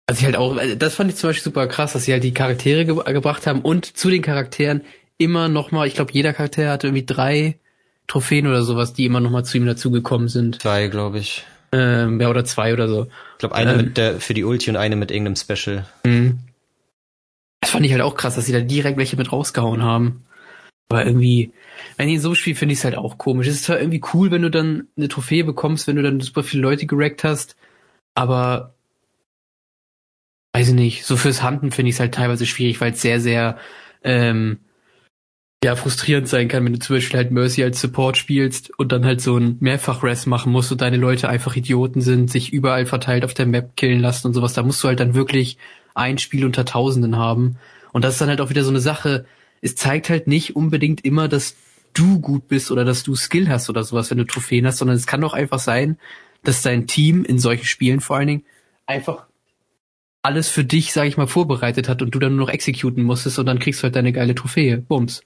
[0.07, 2.25] Also ich halt auch, also das fand ich zum Beispiel super krass, dass sie halt
[2.25, 4.83] die Charaktere ge gebracht haben und zu den Charakteren
[5.19, 7.59] immer nochmal, ich glaube, jeder Charakter hatte irgendwie drei
[8.07, 10.63] Trophäen oder sowas, die immer nochmal zu ihm dazugekommen sind.
[10.63, 11.45] Zwei, glaube ich.
[11.73, 13.09] Ähm, ja, oder zwei oder so.
[13.33, 15.87] Ich glaube, eine ähm, mit der für die Ulti und eine mit irgendeinem Special.
[16.05, 16.39] Mhm.
[17.61, 20.25] Das fand ich halt auch krass, dass sie da direkt welche mit rausgehauen haben.
[20.89, 21.53] Aber irgendwie,
[21.99, 23.47] wenn ihr so spielt, finde ich es halt auch komisch.
[23.47, 26.43] Es ist zwar irgendwie cool, wenn du dann eine Trophäe bekommst, wenn du dann super
[26.43, 27.57] viele Leute gerackt hast,
[28.15, 28.75] aber
[30.55, 33.21] weiß ich nicht, so fürs Handen finde ich es halt teilweise schwierig, weil es sehr,
[33.21, 33.59] sehr
[34.03, 34.61] ähm,
[35.65, 39.05] ja frustrierend sein kann, wenn du zum Beispiel halt Mercy als Support spielst und dann
[39.05, 43.25] halt so ein Mehrfach-Rest machen musst und deine Leute einfach Idioten sind, sich überall verteilt
[43.25, 44.53] auf der Map killen lassen und sowas.
[44.53, 45.59] Da musst du halt dann wirklich
[45.95, 47.57] ein Spiel unter Tausenden haben.
[47.93, 49.27] Und das ist dann halt auch wieder so eine Sache.
[49.61, 51.57] Es zeigt halt nicht unbedingt immer, dass
[51.93, 54.97] du gut bist oder dass du Skill hast oder sowas, wenn du Trophäen hast, sondern
[54.97, 55.99] es kann doch einfach sein,
[56.45, 58.45] dass dein Team in solchen Spielen vor allen Dingen
[58.87, 59.28] einfach
[60.29, 63.39] alles für dich, sag ich mal, vorbereitet hat und du dann nur noch exekuten musstest
[63.39, 64.77] und dann kriegst du halt deine geile Trophäe.
[64.77, 65.23] Bums.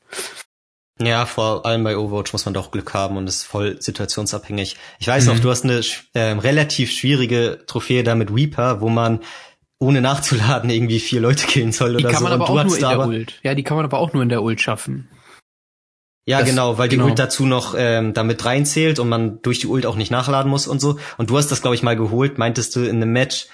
[1.01, 4.77] Ja, vor allem bei Overwatch muss man doch Glück haben und ist voll situationsabhängig.
[5.01, 5.33] Ich weiß mhm.
[5.33, 5.81] noch, du hast eine
[6.13, 9.21] äh, relativ schwierige Trophäe da mit Reaper, wo man
[9.81, 12.09] ohne nachzuladen irgendwie vier Leute killen soll die oder so.
[12.09, 13.41] Die kann man aber auch nur in der Ult.
[13.43, 15.09] Ja, die kann man aber auch nur in der Ult schaffen.
[16.25, 17.05] Ja, das, genau, weil genau.
[17.05, 20.51] die Ult dazu noch ähm, damit reinzählt und man durch die Ult auch nicht nachladen
[20.51, 21.01] muss und so.
[21.19, 23.49] Und du hast das, glaube ich, mal geholt, meintest du in einem Match,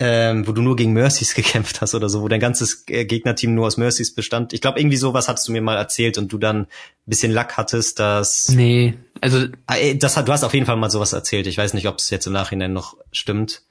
[0.00, 3.54] ähm, wo du nur gegen Mercies gekämpft hast oder so, wo dein ganzes äh, Gegnerteam
[3.54, 4.52] nur aus Mercies bestand.
[4.52, 6.66] Ich glaube, irgendwie sowas hattest du mir mal erzählt und du dann ein
[7.06, 8.48] bisschen Lack hattest, dass.
[8.50, 9.46] Nee, also.
[9.66, 11.46] Äh, das hat, du hast auf jeden Fall mal sowas erzählt.
[11.46, 13.62] Ich weiß nicht, ob es jetzt im Nachhinein noch stimmt.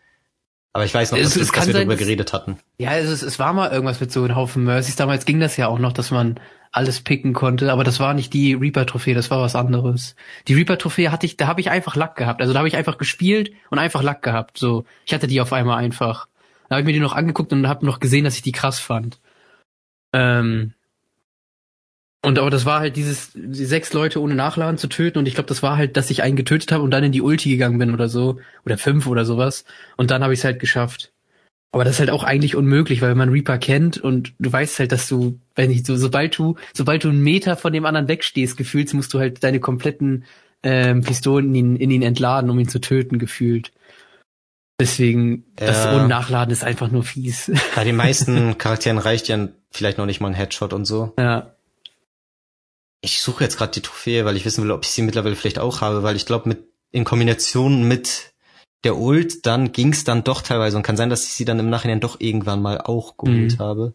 [0.74, 2.60] Aber ich weiß noch, dass, es, es dass wir darüber geredet hatten.
[2.78, 4.96] Ja, also es, es war mal irgendwas mit so einem Haufen Mercies.
[4.96, 6.40] Damals ging das ja auch noch, dass man
[6.78, 10.16] alles picken konnte, aber das war nicht die Reaper-Trophäe, das war was anderes.
[10.48, 12.42] Die Reaper-Trophäe hatte ich, da habe ich einfach Lack gehabt.
[12.42, 14.58] Also da habe ich einfach gespielt und einfach Lack gehabt.
[14.58, 16.28] So, ich hatte die auf einmal einfach.
[16.70, 18.80] Da habe ich mir die noch angeguckt und habe noch gesehen, dass ich die krass
[18.80, 19.20] fand.
[20.14, 20.74] Ähm,
[22.24, 25.36] und aber das war halt dieses, die sechs Leute ohne Nachladen zu töten und ich
[25.36, 27.80] glaube, das war halt, dass ich einen getötet habe und dann in die Ulti gegangen
[27.80, 28.40] bin oder so.
[28.66, 29.66] Oder fünf oder sowas.
[29.96, 31.12] Und dann habe ich es halt geschafft.
[31.72, 34.80] Aber das ist halt auch eigentlich unmöglich, weil wenn man Reaper kennt und du weißt
[34.80, 38.08] halt, dass du, wenn nicht, so, sobald du, sobald du einen Meter von dem anderen
[38.08, 40.26] wegstehst, gefühlt, musst du halt deine kompletten
[40.64, 43.72] ähm, Pistolen in ihn, in ihn entladen, um ihn zu töten, gefühlt.
[44.80, 45.96] Deswegen, das ja.
[45.96, 47.52] ohne Nachladen ist einfach nur fies.
[47.76, 51.14] Bei den meisten Charakteren reicht ja vielleicht noch nicht mal ein Headshot und so.
[51.18, 51.56] Ja.
[53.02, 55.60] Ich suche jetzt gerade die Trophäe, weil ich wissen will, ob ich sie mittlerweile vielleicht
[55.60, 56.60] auch habe, weil ich glaube, mit
[56.92, 58.34] in Kombination mit
[58.88, 61.70] der Ult, dann ging's dann doch teilweise und kann sein, dass ich sie dann im
[61.70, 63.60] Nachhinein doch irgendwann mal auch geholt mhm.
[63.60, 63.94] habe.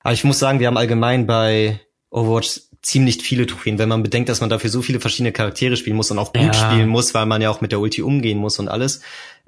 [0.00, 4.28] Aber ich muss sagen, wir haben allgemein bei Overwatch ziemlich viele Trophäen, wenn man bedenkt,
[4.28, 6.52] dass man dafür so viele verschiedene Charaktere spielen muss und auch gut ja.
[6.52, 9.00] spielen muss, weil man ja auch mit der Ulti umgehen muss und alles.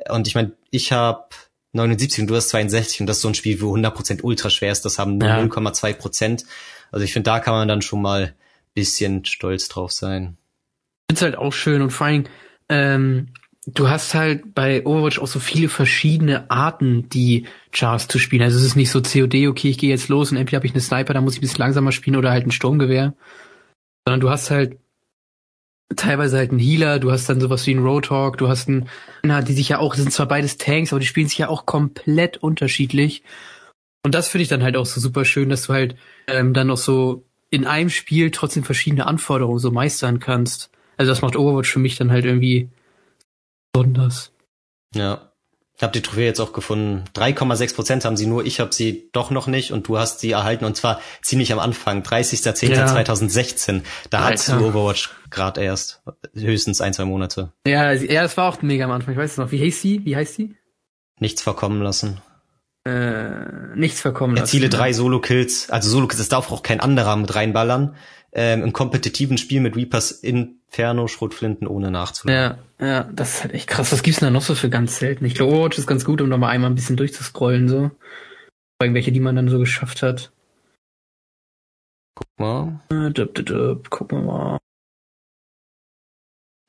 [0.09, 1.27] Und ich meine, ich habe
[1.73, 4.73] 79 und du hast 62 und das ist so ein Spiel, wo 100% ultra schwer
[4.73, 5.39] ist, das haben nur ja.
[5.39, 6.47] 0,2%.
[6.91, 8.35] Also ich finde, da kann man dann schon mal
[8.73, 10.39] bisschen stolz drauf sein.
[11.09, 12.25] Ich finde halt auch schön und vor allem,
[12.69, 13.29] ähm,
[13.67, 18.43] du hast halt bei Overwatch auch so viele verschiedene Arten, die Chars zu spielen.
[18.43, 20.73] Also es ist nicht so COD, okay, ich gehe jetzt los und entweder habe ich
[20.73, 23.15] eine Sniper, da muss ich ein bisschen langsamer spielen oder halt ein Sturmgewehr.
[24.07, 24.79] Sondern du hast halt
[25.95, 28.89] teilweise halt einen Healer, du hast dann sowas wie einen Roadhog, du hast einen,
[29.23, 31.67] na, die sich ja auch, sind zwar beides Tanks, aber die spielen sich ja auch
[31.67, 33.23] komplett unterschiedlich.
[34.05, 35.97] Und das finde ich dann halt auch so super schön, dass du halt
[36.29, 40.71] ähm, dann noch so in einem Spiel trotzdem verschiedene Anforderungen so meistern kannst.
[40.97, 42.69] Also das macht Overwatch für mich dann halt irgendwie
[43.77, 44.33] besonders.
[44.95, 45.33] Ja.
[45.77, 47.05] Ich habe die Trophäe jetzt auch gefunden.
[47.15, 50.31] 3,6 Prozent haben sie nur, ich habe sie doch noch nicht und du hast sie
[50.31, 53.75] erhalten und zwar ziemlich am Anfang, 30.10.2016.
[53.75, 53.83] Ja.
[54.09, 54.33] Da Alter.
[54.33, 56.03] hast du Overwatch gerade erst.
[56.35, 57.53] Höchstens ein, zwei Monate.
[57.67, 59.13] Ja, ja, es war auch mega am Anfang.
[59.13, 59.53] Ich weiß es noch.
[59.53, 60.03] Wie heißt sie?
[60.07, 60.57] Wie heißt sie?
[61.21, 62.23] Nichts verkommen lassen.
[62.87, 64.45] Äh, nichts verkommen lassen.
[64.45, 65.69] Erziele drei Solo-Kills.
[65.69, 67.97] Also Solo-Kills, das darf auch kein anderer mit reinballern
[68.33, 70.56] ähm, im kompetitiven Spiel mit Reapers Inferno
[71.09, 72.59] Schrotflinten ohne nachzuladen.
[72.79, 73.93] Ja, ja, das ist halt echt krass.
[73.93, 75.25] Was gibt's denn da noch so für ganz selten?
[75.25, 77.91] Ich glaube, Overwatch ist ganz gut, um da mal einmal ein bisschen durchzuscrollen, so.
[78.81, 80.33] Irgendwelche, die man dann so geschafft hat.
[82.15, 82.81] Guck mal.
[82.91, 83.91] Äh, dup, dup, dup.
[83.91, 84.59] Gucken wir mal.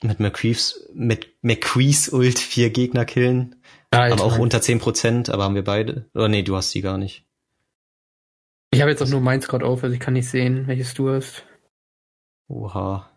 [0.03, 3.55] Mit McCree's, mit McCree's Ult vier Gegner killen.
[3.89, 4.13] Alter.
[4.13, 6.09] Aber auch unter zehn Prozent, aber haben wir beide.
[6.13, 7.25] Oder nee, du hast die gar nicht.
[8.71, 11.09] Ich habe jetzt auch nur meins gerade auf, also ich kann nicht sehen, welches du
[11.09, 11.43] hast.
[12.47, 13.09] Oha.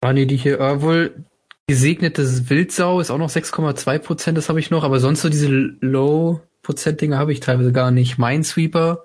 [0.00, 1.24] Ah, nee, die hier, äh, wohl
[1.66, 5.48] gesegnetes Wildsau ist auch noch 6,2 Prozent, das habe ich noch, aber sonst so diese
[5.48, 8.18] Low-Prozent-Dinger habe ich teilweise gar nicht.
[8.18, 9.04] Minesweeper,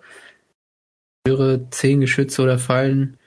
[1.28, 3.18] höre 10 Geschütze oder Fallen.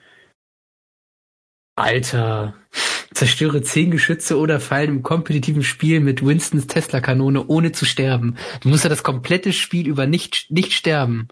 [1.75, 2.55] Alter.
[3.13, 8.37] Zerstöre zehn Geschütze oder Fallen im kompetitiven Spiel mit Winstons Tesla-Kanone, ohne zu sterben.
[8.61, 11.27] Du musst ja das komplette Spiel über nicht, nicht sterben.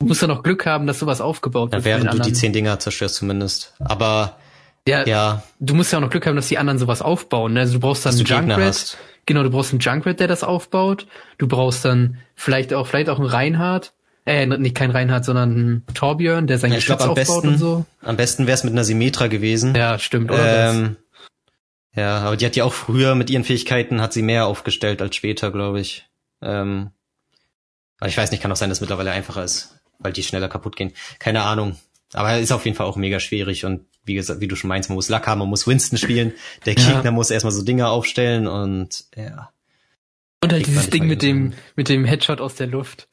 [0.00, 1.84] Du musst ja noch Glück haben, dass sowas aufgebaut wird.
[1.84, 3.74] Ja, während du die zehn Dinger zerstörst zumindest.
[3.78, 4.38] Aber
[4.88, 7.52] ja, ja, du musst ja auch noch Glück haben, dass die anderen sowas aufbauen.
[7.52, 7.60] Ne?
[7.60, 8.96] Also du brauchst dann einen Junkrat.
[9.26, 11.06] Genau, du brauchst einen Junkrat, der das aufbaut.
[11.36, 13.92] Du brauchst dann vielleicht auch, vielleicht auch einen Reinhardt.
[14.24, 17.86] Äh, nicht kein Reinhard, sondern ein Torbjörn, der sein ja, Geschütz aufbaut besten, und so.
[18.02, 19.74] Am besten wär's mit einer Symmetra gewesen.
[19.74, 20.30] Ja, stimmt.
[20.30, 20.96] Oder ähm,
[21.94, 25.16] ja, aber die hat ja auch früher mit ihren Fähigkeiten hat sie mehr aufgestellt als
[25.16, 26.06] später, glaube ich.
[26.42, 26.90] Ähm,
[27.98, 30.48] aber ich weiß nicht, kann auch sein, dass es mittlerweile einfacher ist, weil die schneller
[30.48, 30.92] kaputt gehen.
[31.18, 31.76] Keine Ahnung.
[32.12, 34.88] Aber ist auf jeden Fall auch mega schwierig und wie gesagt, wie du schon meinst,
[34.88, 36.32] man muss Luck haben, man muss Winston spielen,
[36.66, 37.10] der Gegner ja.
[37.10, 39.50] muss erstmal so Dinge aufstellen und ja.
[40.42, 43.08] Und halt dieses Ding mit dem, mit dem Headshot aus der Luft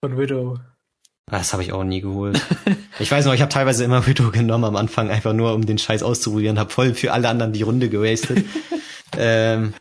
[0.00, 0.58] von Widow.
[1.28, 2.40] Das habe ich auch nie geholt.
[3.00, 5.78] ich weiß noch, ich habe teilweise immer Widow genommen am Anfang, einfach nur um den
[5.78, 8.44] Scheiß auszuprobieren, habe voll für alle anderen die Runde gewastet.
[9.18, 9.74] ähm,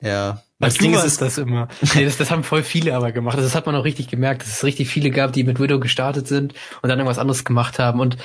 [0.00, 0.42] ja.
[0.58, 1.68] Das Ding ist, das immer.
[1.94, 3.36] Nee, das, das haben voll viele aber gemacht.
[3.36, 6.28] Das hat man auch richtig gemerkt, dass es richtig viele gab, die mit Widow gestartet
[6.28, 7.98] sind und dann irgendwas anderes gemacht haben.
[7.98, 8.16] Und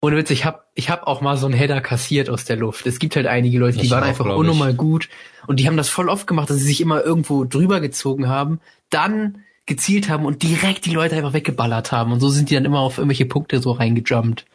[0.00, 2.86] ohne Witz, ich hab, ich hab auch mal so einen Header kassiert aus der Luft.
[2.86, 5.08] Es gibt halt einige Leute, die ich waren auch, einfach unnormal gut
[5.46, 8.60] und die haben das voll oft gemacht, dass sie sich immer irgendwo drüber gezogen haben,
[8.90, 12.12] dann gezielt haben und direkt die Leute einfach weggeballert haben.
[12.12, 14.46] Und so sind die dann immer auf irgendwelche Punkte so reingejumpt.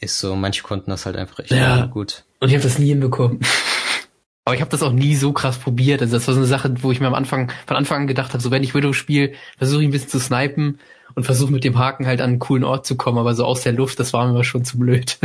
[0.00, 1.86] Ist so, manche konnten das halt einfach echt ja.
[1.86, 2.24] gut.
[2.40, 3.40] Und ich habe das nie hinbekommen.
[4.44, 6.02] Aber ich habe das auch nie so krass probiert.
[6.02, 8.32] Also das war so eine Sache, wo ich mir am Anfang, von Anfang an gedacht
[8.32, 10.78] habe, so wenn ich Widow spiele, versuche ich ein bisschen zu snipen
[11.16, 13.62] und versuche mit dem Haken halt an einen coolen Ort zu kommen, aber so aus
[13.62, 15.18] der Luft, das war mir schon zu blöd.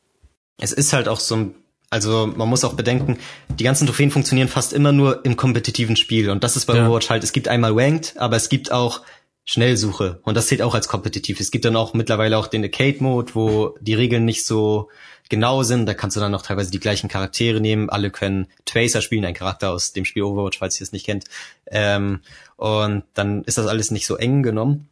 [0.58, 1.54] es ist halt auch so ein,
[1.90, 3.18] also man muss auch bedenken,
[3.48, 6.86] die ganzen Trophäen funktionieren fast immer nur im kompetitiven Spiel und das ist bei ja.
[6.86, 9.02] Overwatch halt, es gibt einmal Ranked, aber es gibt auch
[9.44, 11.38] Schnellsuche und das zählt auch als kompetitiv.
[11.38, 14.88] Es gibt dann auch mittlerweile auch den Arcade-Mode, wo die Regeln nicht so
[15.28, 15.84] genau sind.
[15.84, 17.90] Da kannst du dann noch teilweise die gleichen Charaktere nehmen.
[17.90, 21.24] Alle können Tracer spielen, ein Charakter aus dem Spiel Overwatch, falls ihr es nicht kennt.
[21.66, 22.20] Ähm,
[22.56, 24.88] und dann ist das alles nicht so eng genommen.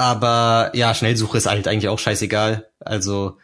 [0.00, 2.66] Aber ja, Schnellsuche ist halt eigentlich auch scheißegal.
[2.80, 3.36] Also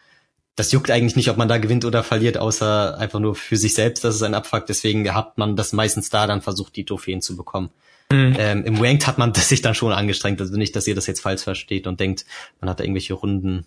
[0.54, 3.74] das juckt eigentlich nicht, ob man da gewinnt oder verliert, außer einfach nur für sich
[3.74, 4.04] selbst.
[4.04, 4.64] Das ist ein Abfuck.
[4.64, 7.68] Deswegen hat man das meistens da dann versucht, die Trophäen zu bekommen.
[8.10, 8.36] Mhm.
[8.38, 10.40] Ähm, Im Ranked hat man das sich dann schon angestrengt.
[10.40, 12.24] Also nicht, dass ihr das jetzt falsch versteht und denkt,
[12.62, 13.66] man hat da irgendwelche Runden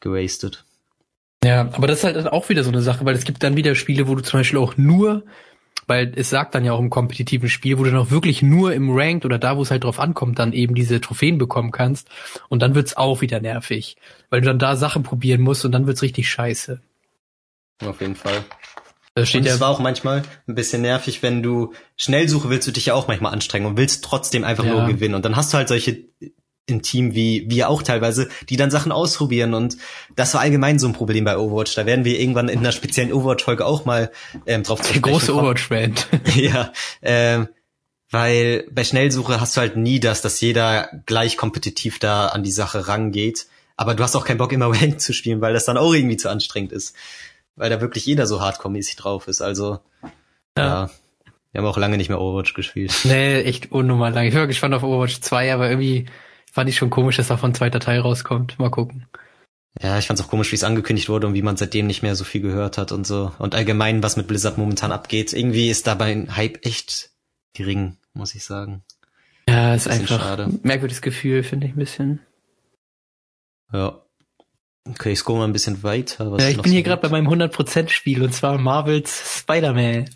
[0.00, 0.66] gewastet.
[1.42, 3.74] Ja, aber das ist halt auch wieder so eine Sache, weil es gibt dann wieder
[3.74, 5.22] Spiele, wo du zum Beispiel auch nur,
[5.86, 8.90] weil es sagt dann ja auch im kompetitiven Spiel, wo du noch wirklich nur im
[8.90, 12.08] Ranked oder da, wo es halt drauf ankommt, dann eben diese Trophäen bekommen kannst.
[12.48, 13.96] Und dann wird's auch wieder nervig,
[14.30, 16.80] weil du dann da Sachen probieren musst und dann wird's richtig scheiße.
[17.84, 18.44] Auf jeden Fall.
[19.14, 22.72] Das steht und es war auch manchmal ein bisschen nervig, wenn du Schnellsuche willst du
[22.72, 24.72] dich ja auch manchmal anstrengen und willst trotzdem einfach ja.
[24.72, 25.14] nur gewinnen.
[25.14, 26.04] Und dann hast du halt solche
[26.66, 29.76] im Team wie wir auch teilweise, die dann Sachen ausprobieren und
[30.16, 31.74] das war allgemein so ein Problem bei Overwatch.
[31.74, 34.10] Da werden wir irgendwann in einer speziellen Overwatch-Folge auch mal
[34.46, 36.08] ähm, drauf zu große Overwatch-Band.
[36.34, 37.48] ja, ähm,
[38.10, 42.52] weil bei Schnellsuche hast du halt nie das, dass jeder gleich kompetitiv da an die
[42.52, 43.46] Sache rangeht.
[43.76, 46.16] Aber du hast auch keinen Bock, immer Rank zu spielen, weil das dann auch irgendwie
[46.16, 46.96] zu anstrengend ist.
[47.54, 49.40] Weil da wirklich jeder so hardcore-mäßig drauf ist.
[49.40, 49.78] Also,
[50.56, 50.64] ja.
[50.86, 50.90] ja.
[51.52, 52.92] Wir haben auch lange nicht mehr Overwatch gespielt.
[53.04, 54.26] Nee, echt unnormal lang.
[54.26, 56.06] Ich war gespannt auf Overwatch 2, aber irgendwie
[56.56, 58.58] Fand ich schon komisch, dass davon ein zweiter Teil rauskommt.
[58.58, 59.04] Mal gucken.
[59.78, 62.16] Ja, ich fand's auch komisch, wie es angekündigt wurde und wie man seitdem nicht mehr
[62.16, 63.30] so viel gehört hat und so.
[63.38, 65.34] Und allgemein, was mit Blizzard momentan abgeht.
[65.34, 67.10] Irgendwie ist dabei ein Hype echt
[67.52, 68.82] gering, muss ich sagen.
[69.46, 70.48] Ja, ist ein einfach schade.
[70.62, 72.20] merkwürdiges Gefühl, finde ich ein bisschen.
[73.70, 74.00] Ja.
[74.88, 76.38] Okay, ich scroll mal ein bisschen weiter.
[76.38, 80.08] Ja, ich bin hier gerade bei meinem 100% Spiel und zwar Marvels Spider-Man.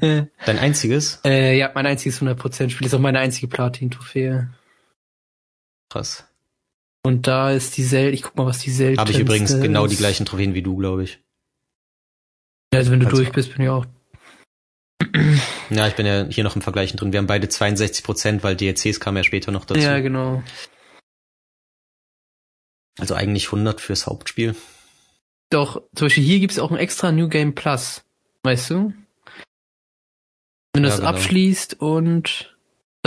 [0.00, 1.20] Dein einziges?
[1.24, 4.50] Äh, ja, mein einziges 100% Spiel ist auch meine einzige Platin-Trophäe.
[5.90, 6.26] Krass.
[7.02, 8.96] Und da ist die Sel, ich guck mal, was die Sel.
[8.98, 11.20] Habe ich übrigens genau die gleichen Trophäen wie du, glaube ich.
[12.72, 13.86] Ja, also wenn du also, durch bist, bin ich auch.
[15.70, 17.12] Ja, ich bin ja hier noch im Vergleichen drin.
[17.12, 19.78] Wir haben beide 62 Prozent, weil DLCs kamen ja später noch dazu.
[19.78, 20.42] Ja, genau.
[22.98, 24.56] Also eigentlich 100 fürs Hauptspiel.
[25.50, 28.02] Doch, zum Beispiel hier gibt's auch ein extra New Game Plus.
[28.42, 28.94] Weißt du?
[30.72, 31.10] Wenn du ja, das genau.
[31.10, 32.57] abschließt und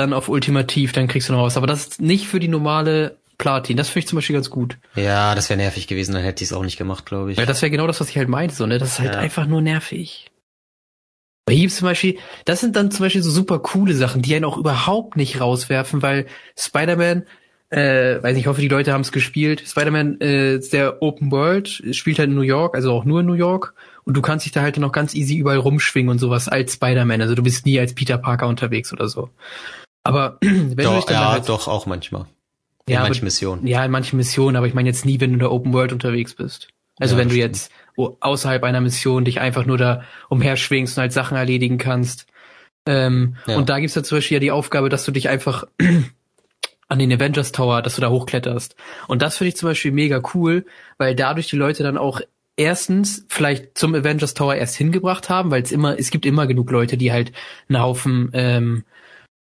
[0.02, 1.58] dann auf Ultimativ, dann kriegst du noch was.
[1.58, 3.76] Aber das ist nicht für die normale Platin.
[3.76, 4.78] Das finde ich zum Beispiel ganz gut.
[4.96, 7.40] Ja, das wäre nervig gewesen, dann hätte ich es auch nicht gemacht, glaube ich.
[7.40, 8.54] Ja, das wäre genau das, was ich halt meinte.
[8.54, 8.78] So, ne?
[8.78, 9.20] Das ist halt ja.
[9.20, 10.32] einfach nur nervig.
[11.46, 14.46] Bei hier zum Beispiel, das sind dann zum Beispiel so super coole Sachen, die einen
[14.46, 17.24] auch überhaupt nicht rauswerfen, weil Spider-Man,
[17.72, 19.64] äh, weiß nicht, ich hoffe, die Leute haben es gespielt.
[19.66, 23.26] Spider-Man äh, ist der Open World, spielt halt in New York, also auch nur in
[23.26, 23.74] New York.
[24.04, 27.22] Und du kannst dich da halt noch ganz easy überall rumschwingen und sowas als Spider-Man.
[27.22, 29.32] Also du bist nie als Peter Parker unterwegs oder so.
[30.04, 32.26] Aber wenn doch, du dich dann ja, halt, doch auch manchmal.
[32.88, 33.68] In ja, manchen Missionen.
[33.68, 35.94] Ja, in manchen Missionen, aber ich meine jetzt nie, wenn du in der Open World
[35.94, 36.70] unterwegs bist.
[37.00, 37.56] Also ja, wenn du stimmt.
[37.56, 42.26] jetzt außerhalb einer Mission dich einfach nur da umherschwingst und halt Sachen erledigen kannst.
[42.86, 43.58] Ähm, ja.
[43.58, 45.66] Und da gibt's ja zum Beispiel ja die Aufgabe, dass du dich einfach
[46.88, 48.76] an den Avengers Tower, dass du da hochkletterst.
[49.08, 50.66] Und das finde ich zum Beispiel mega cool,
[50.98, 52.22] weil dadurch die Leute dann auch
[52.58, 56.70] erstens vielleicht zum Avengers Tower erst hingebracht haben, weil es immer, es gibt immer genug
[56.72, 57.32] Leute, die halt
[57.70, 58.84] einen Haufen ähm,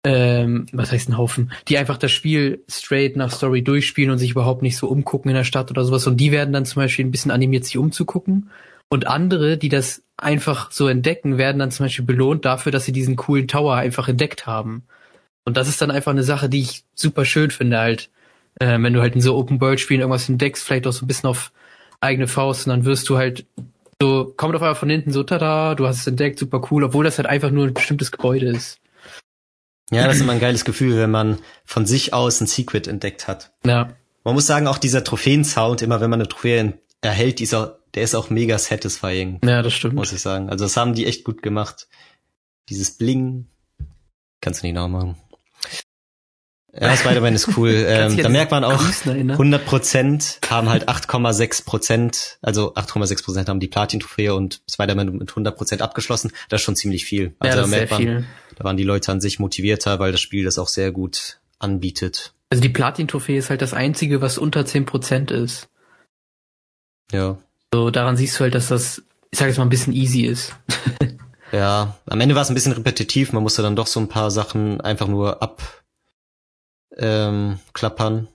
[0.04, 4.32] ähm, was heißt ein Haufen, die einfach das Spiel straight nach Story durchspielen und sich
[4.32, 6.06] überhaupt nicht so umgucken in der Stadt oder sowas.
[6.06, 8.50] Und die werden dann zum Beispiel ein bisschen animiert, sich umzugucken.
[8.88, 12.92] Und andere, die das einfach so entdecken, werden dann zum Beispiel belohnt dafür, dass sie
[12.92, 14.82] diesen coolen Tower einfach entdeckt haben.
[15.44, 18.10] Und das ist dann einfach eine Sache, die ich super schön finde halt.
[18.60, 21.52] Äh, wenn du halt in so Open-World-Spielen irgendwas entdeckst, vielleicht auch so ein bisschen auf
[22.00, 23.46] eigene Faust und dann wirst du halt
[24.00, 27.04] so, kommt auf einmal von hinten so, tada, du hast es entdeckt, super cool, obwohl
[27.04, 28.80] das halt einfach nur ein bestimmtes Gebäude ist.
[29.92, 33.28] Ja, das ist immer ein geiles Gefühl, wenn man von sich aus ein Secret entdeckt
[33.28, 33.52] hat.
[33.64, 33.92] Ja.
[34.24, 38.14] Man muss sagen, auch dieser Trophäen-Sound, immer wenn man eine Trophäe erhält, dieser, der ist
[38.14, 39.40] auch mega satisfying.
[39.44, 39.94] Ja, das stimmt.
[39.94, 40.48] Muss ich sagen.
[40.48, 41.88] Also das haben die echt gut gemacht.
[42.68, 43.48] Dieses Bling.
[44.40, 45.16] Kannst du nicht nachmachen.
[46.78, 47.84] Ja, Spider-Man ist cool.
[47.86, 53.60] ähm, da merkt man auch, 100 Prozent haben halt 8,6 Prozent, also 8,6 Prozent haben
[53.60, 56.32] die Platin-Trophäe und Spider-Man mit 100 Prozent abgeschlossen.
[56.48, 57.34] Das ist schon ziemlich viel.
[57.38, 58.24] Also ja, da merkt man, viel.
[58.56, 62.32] da waren die Leute an sich motivierter, weil das Spiel das auch sehr gut anbietet.
[62.48, 65.68] Also die Platin-Trophäe ist halt das einzige, was unter 10 Prozent ist.
[67.12, 67.36] Ja.
[67.72, 70.54] So, daran siehst du halt, dass das, ich sag jetzt mal, ein bisschen easy ist.
[71.52, 73.32] ja, am Ende war es ein bisschen repetitiv.
[73.32, 75.81] Man musste dann doch so ein paar Sachen einfach nur ab
[76.96, 78.28] ähm, klappern.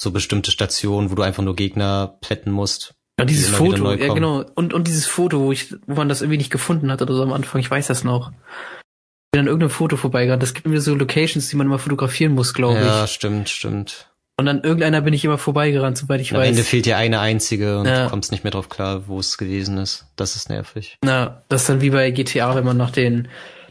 [0.00, 2.94] So bestimmte Stationen, wo du einfach nur Gegner plätten musst.
[3.18, 4.44] Ja, dieses Foto, ja genau.
[4.54, 7.22] Und, und dieses Foto, wo, ich, wo man das irgendwie nicht gefunden hat oder so
[7.22, 8.30] am Anfang, ich weiß das noch.
[8.30, 10.40] Ich bin an irgendeinem Foto vorbeigegangen.
[10.40, 12.86] Das gibt mir so Locations, die man immer fotografieren muss, glaube ja, ich.
[12.86, 14.10] Ja, stimmt, stimmt.
[14.38, 16.46] Und an irgendeiner bin ich immer vorbeigerannt, soweit ich Am weiß.
[16.46, 18.04] Am Ende fehlt dir eine einzige und ja.
[18.04, 20.06] du kommst nicht mehr drauf klar, wo es gewesen ist.
[20.16, 20.96] Das ist nervig.
[21.04, 23.28] Na, das ist dann wie bei GTA, wenn man nach den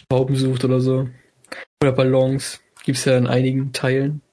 [0.10, 1.10] Tauben sucht oder so.
[1.82, 2.60] Oder Ballons.
[2.90, 4.24] Gibt's ja in einigen Teilen.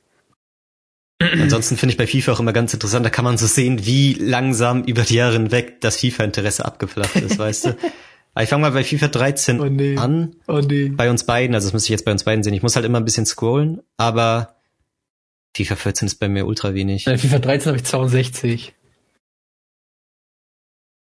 [1.20, 4.14] Ansonsten finde ich bei FIFA auch immer ganz interessant, da kann man so sehen, wie
[4.14, 7.76] langsam über die Jahre hinweg das FIFA-Interesse abgeflacht ist, weißt du?
[8.32, 9.98] Aber ich fange mal bei FIFA 13 oh nee.
[9.98, 10.36] an.
[10.48, 10.88] Oh nee.
[10.88, 12.54] Bei uns beiden, also das muss ich jetzt bei uns beiden sehen.
[12.54, 14.56] Ich muss halt immer ein bisschen scrollen, aber
[15.54, 17.04] FIFA 14 ist bei mir ultra wenig.
[17.04, 18.74] Bei FIFA 13 habe ich 62.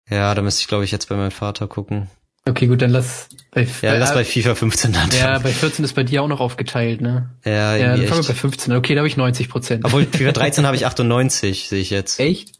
[0.09, 2.09] Ja, da müsste ich, glaube ich, jetzt bei meinem Vater gucken.
[2.45, 5.09] Okay, gut, dann lass bei, ja, lass bei FIFA 15 dann.
[5.11, 7.29] Ja, bei 14 ist bei dir auch noch aufgeteilt, ne?
[7.45, 8.73] Ja, ja dann fangen wir bei 15.
[8.73, 9.85] Okay, da habe ich 90 Prozent.
[9.85, 12.19] Obwohl, FIFA 13 habe ich 98, sehe ich jetzt.
[12.19, 12.59] Echt?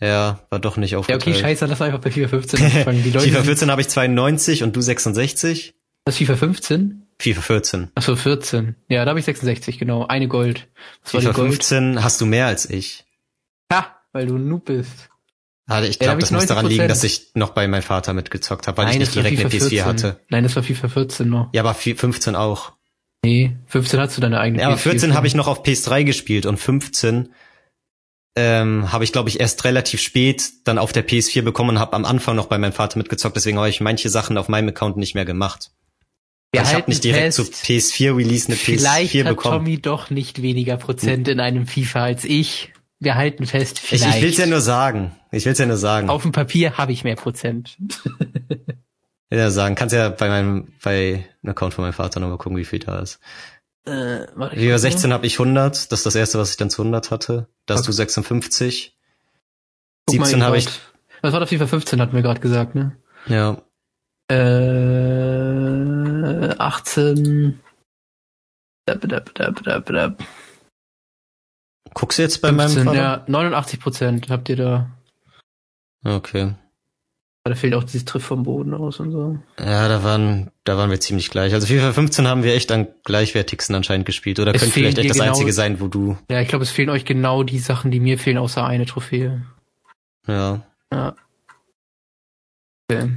[0.00, 1.26] Ja, war doch nicht aufgeteilt.
[1.26, 3.02] Ja, okay, scheiße, lass einfach bei FIFA 15 anfangen.
[3.02, 5.74] Die Leute FIFA 14 habe ich 92 und du 66.
[6.04, 7.06] Das FIFA 15?
[7.18, 7.90] FIFA 14.
[7.94, 8.76] Achso, 14.
[8.88, 10.06] Ja, da habe ich 66, genau.
[10.06, 10.68] Eine Gold.
[11.02, 11.48] Was FIFA Gold?
[11.50, 13.04] 15 hast du mehr als ich.
[13.72, 15.10] Ha, weil du ein Noob bist.
[15.70, 18.78] Also ich glaube, das muss daran liegen, dass ich noch bei meinem Vater mitgezockt habe,
[18.78, 19.84] weil Nein, ich nicht direkt eine PS4 14.
[19.84, 20.20] hatte.
[20.28, 21.48] Nein, das war FIFA 14 noch.
[21.52, 22.72] Ja, aber 15 auch.
[23.24, 26.46] Nee, 15 hast du deine eigene ja, aber 14 habe ich noch auf PS3 gespielt
[26.46, 27.28] und 15
[28.36, 31.92] ähm, habe ich, glaube ich, erst relativ spät dann auf der PS4 bekommen und habe
[31.92, 33.36] am Anfang noch bei meinem Vater mitgezockt.
[33.36, 35.70] Deswegen habe ich manche Sachen auf meinem Account nicht mehr gemacht.
[36.52, 39.58] Wir ich habe nicht direkt zu PS4 Release eine vielleicht PS4 hat bekommen.
[39.58, 42.72] Tommy doch nicht weniger Prozent in einem FIFA als ich.
[43.00, 44.06] Wir halten fest, vielleicht.
[44.10, 45.16] Ich, ich will's ja nur sagen.
[45.32, 46.10] Ich will's ja nur sagen.
[46.10, 47.76] Auf dem Papier habe ich mehr Prozent.
[49.32, 52.64] Ja sagen, kannst ja bei meinem bei einem Account von meinem Vater nochmal gucken, wie
[52.64, 53.20] viel da ist.
[53.86, 56.82] Äh, warte, Über 16 habe ich 100, das ist das erste, was ich dann zu
[56.82, 57.46] 100 hatte.
[57.66, 57.86] Da hast Okay.
[57.86, 58.98] du 56.
[60.06, 60.66] Guck mal, 17 habe ich,
[61.22, 62.96] Was war das FIFA 15, hatten wir gerade gesagt, ne?
[63.28, 63.62] ja,
[65.20, 67.60] Äh, 18.
[68.86, 70.24] Dab, dab, dab, dab, dab.
[71.94, 72.98] Guckst du jetzt bei 15, meinem Vater?
[72.98, 74.90] ja, 89 Prozent habt ihr da.
[76.04, 76.54] Okay.
[77.44, 79.38] Da fehlt auch dieses Triff vom Boden aus und so.
[79.58, 81.54] Ja, da waren, da waren wir ziemlich gleich.
[81.54, 84.38] Also FIFA 15 haben wir echt am gleichwertigsten anscheinend gespielt.
[84.38, 86.70] Oder Es könnte vielleicht echt das genau- einzige sein, wo du, Ja, ich glaube, es
[86.70, 89.42] fehlen euch genau die Sachen, die mir fehlen, außer eine Trophäe.
[90.28, 90.62] ja.
[90.92, 91.14] Ja.
[92.90, 93.10] Okay.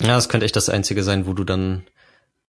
[0.00, 1.82] Ja, das könnte echt das einzige sein, wo du dann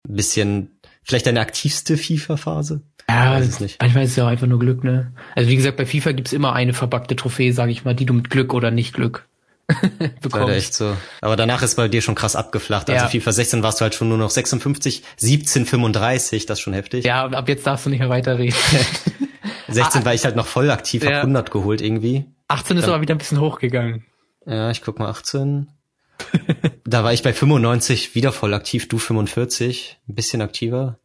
[0.08, 2.82] ein bisschen, vielleicht deine aktivste FIFA-Phase?
[3.10, 3.82] Ja, weiß es nicht.
[3.82, 5.12] manchmal ist es ja auch einfach nur Glück, ne?
[5.36, 8.14] Also wie gesagt, bei FIFA gibt's immer eine verbackte Trophäe, sage ich mal, die du
[8.14, 9.28] mit Glück oder nicht Glück
[10.00, 10.54] Leider bekommst.
[10.56, 10.96] echt so.
[11.22, 12.90] Aber danach ist bei dir schon krass abgeflacht.
[12.90, 13.10] Also Ja.
[13.10, 17.06] FIFA 16 warst du halt schon nur noch 56, 17, 35, das ist schon heftig.
[17.06, 18.56] Ja, ab jetzt darfst du nicht mehr weiterreden.
[19.70, 21.18] 16 war ich halt noch voll aktiv, hab Ja.
[21.22, 22.26] 100 geholt irgendwie.
[22.50, 24.06] 18 ist Dann- aber wieder ein bisschen hochgegangen.
[24.46, 25.68] Ja, ich guck mal 18.
[26.86, 30.98] da war ich bei 95 wieder voll aktiv, du 45, ein bisschen aktiver.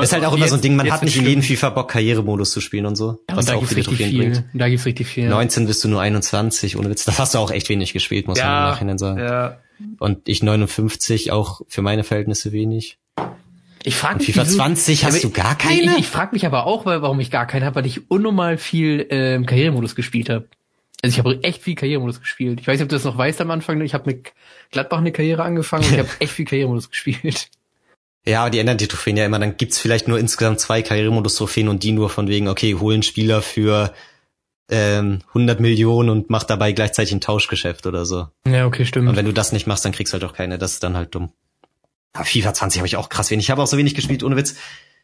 [0.00, 2.52] Ist halt auch immer so ein Ding, man hat nicht in jedem FIFA Bock, Karrieremodus
[2.52, 3.22] zu spielen und so.
[3.28, 4.30] ja, was und da auch gibt's viele richtig Trophäen viel.
[4.30, 4.44] bringt.
[4.54, 5.28] Da gibt's richtig viel.
[5.28, 7.04] 19 bist du nur 21, ohne Witz.
[7.04, 9.18] Das hast du auch echt wenig gespielt, muss man im Nachhinein sagen.
[9.18, 9.58] Ja.
[9.98, 12.96] Und ich 59, auch für meine Verhältnisse wenig.
[13.82, 15.98] Ich frage Und mich, FIFA wieso- 20 hast du gar Ich, keine?
[15.98, 19.06] ich frage mich aber auch, weil, warum ich gar keinen habe, weil ich unnormal viel
[19.10, 20.46] ähm, Karrieremodus gespielt habe.
[21.02, 22.60] Also ich habe echt viel Karrieremodus gespielt.
[22.60, 23.78] Ich weiß nicht, ob du das noch weißt am Anfang.
[23.82, 24.32] Ich habe mit
[24.70, 27.48] Gladbach eine Karriere angefangen und ich habe echt viel Karrieremodus gespielt.
[28.26, 29.38] Ja, aber die ändern die Trophäen ja immer.
[29.38, 33.42] Dann gibt's vielleicht nur insgesamt zwei Karrieremodus-Trophäen und die nur von wegen, okay, holen Spieler
[33.42, 33.92] für
[34.70, 38.28] ähm, 100 Millionen und mach dabei gleichzeitig ein Tauschgeschäft oder so.
[38.46, 39.08] Ja, okay, stimmt.
[39.08, 40.56] Und wenn du das nicht machst, dann kriegst du halt auch keine.
[40.56, 41.32] Das ist dann halt dumm.
[42.14, 43.46] Aber FIFA 20 habe ich auch krass wenig.
[43.46, 44.54] Ich habe auch so wenig gespielt, ohne Witz.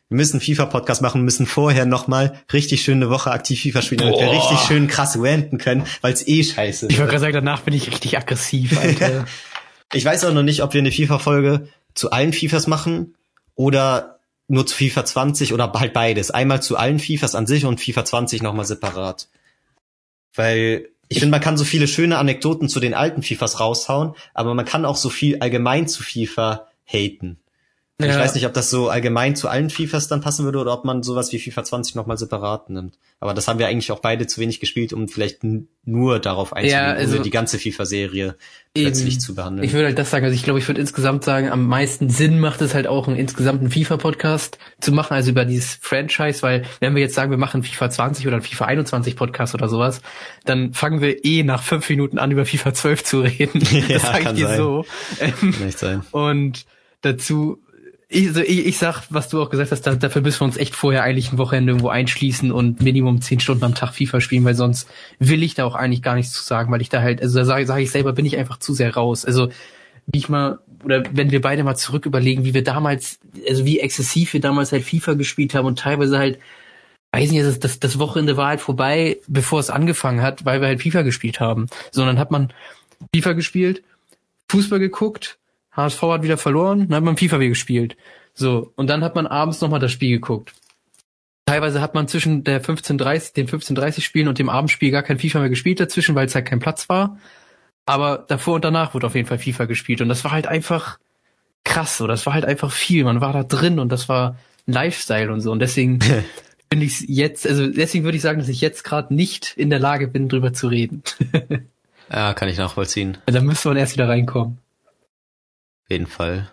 [0.08, 4.18] Wir müssen FIFA-Podcast machen, müssen vorher nochmal richtig schön eine Woche aktiv FIFA spielen, damit
[4.18, 4.34] wir Boah.
[4.34, 6.98] richtig schön krass ranten können, weil es eh scheiße ich ist.
[6.98, 9.26] wollte gerade sagen, danach bin ich richtig aggressiv, Alter.
[9.92, 13.16] Ich weiß auch noch nicht, ob wir eine FIFA-Folge zu allen FIFAs machen
[13.54, 16.30] oder nur zu FIFA 20 oder halt beides.
[16.30, 19.28] Einmal zu allen FIFAs an sich und FIFA 20 nochmal separat.
[20.34, 24.54] Weil ich finde, man kann so viele schöne Anekdoten zu den alten FIFAs raushauen, aber
[24.54, 27.38] man kann auch so viel allgemein zu FIFA haten.
[28.08, 28.10] Ja.
[28.10, 30.84] Ich weiß nicht, ob das so allgemein zu allen FIFAs dann passen würde oder ob
[30.84, 32.98] man sowas wie FIFA 20 nochmal separat nimmt.
[33.20, 35.40] Aber das haben wir eigentlich auch beide zu wenig gespielt, um vielleicht
[35.84, 38.36] nur darauf einzugehen, ja, also ohne die ganze FIFA-Serie
[38.74, 39.64] plötzlich zu behandeln.
[39.64, 42.38] Ich würde halt das sagen, also ich glaube, ich würde insgesamt sagen, am meisten Sinn
[42.38, 46.94] macht es halt auch, einen insgesamten FIFA-Podcast zu machen, also über dieses Franchise, weil wenn
[46.94, 50.00] wir jetzt sagen, wir machen FIFA 20 oder FIFA 21 Podcast oder sowas,
[50.44, 53.60] dann fangen wir eh nach fünf Minuten an, über FIFA 12 zu reden.
[53.70, 54.56] ja, das sage ich dir sein.
[54.56, 54.84] so.
[55.64, 56.02] Nicht sein.
[56.12, 56.66] Und
[57.00, 57.62] dazu
[58.12, 60.56] ich, also ich, ich sag, was du auch gesagt hast, da, dafür müssen wir uns
[60.56, 64.44] echt vorher eigentlich ein Wochenende irgendwo einschließen und Minimum zehn Stunden am Tag FIFA spielen,
[64.44, 64.88] weil sonst
[65.20, 67.44] will ich da auch eigentlich gar nichts zu sagen, weil ich da halt, also da
[67.44, 69.24] sage sag ich selber, bin ich einfach zu sehr raus.
[69.24, 69.48] Also
[70.06, 73.78] wie ich mal, oder wenn wir beide mal zurück überlegen, wie wir damals, also wie
[73.78, 76.40] exzessiv wir damals halt FIFA gespielt haben und teilweise halt,
[77.12, 80.66] weiß nicht, das, das, das Wochenende war halt vorbei, bevor es angefangen hat, weil wir
[80.66, 81.68] halt FIFA gespielt haben.
[81.92, 82.52] Sondern hat man
[83.14, 83.84] FIFA gespielt,
[84.50, 85.38] Fußball geguckt,
[85.72, 87.96] HSV hat wieder verloren, dann hat man FIFA wieder gespielt.
[88.34, 90.52] So, und dann hat man abends nochmal das Spiel geguckt.
[91.46, 95.40] Teilweise hat man zwischen der 15.30, den 15.30 Spielen und dem Abendspiel gar kein FIFA
[95.40, 97.18] mehr gespielt dazwischen, weil es halt kein Platz war.
[97.86, 100.00] Aber davor und danach wurde auf jeden Fall FIFA gespielt.
[100.00, 100.98] Und das war halt einfach
[101.64, 102.06] krass, so.
[102.06, 103.04] Das war halt einfach viel.
[103.04, 104.36] Man war da drin und das war
[104.68, 105.50] ein Lifestyle und so.
[105.50, 105.98] Und deswegen
[106.70, 109.80] finde ich jetzt, also deswegen würde ich sagen, dass ich jetzt gerade nicht in der
[109.80, 111.02] Lage bin, drüber zu reden.
[112.12, 113.18] ja, kann ich nachvollziehen.
[113.26, 114.58] Da müsste man erst wieder reinkommen
[115.90, 116.50] jeden Fall.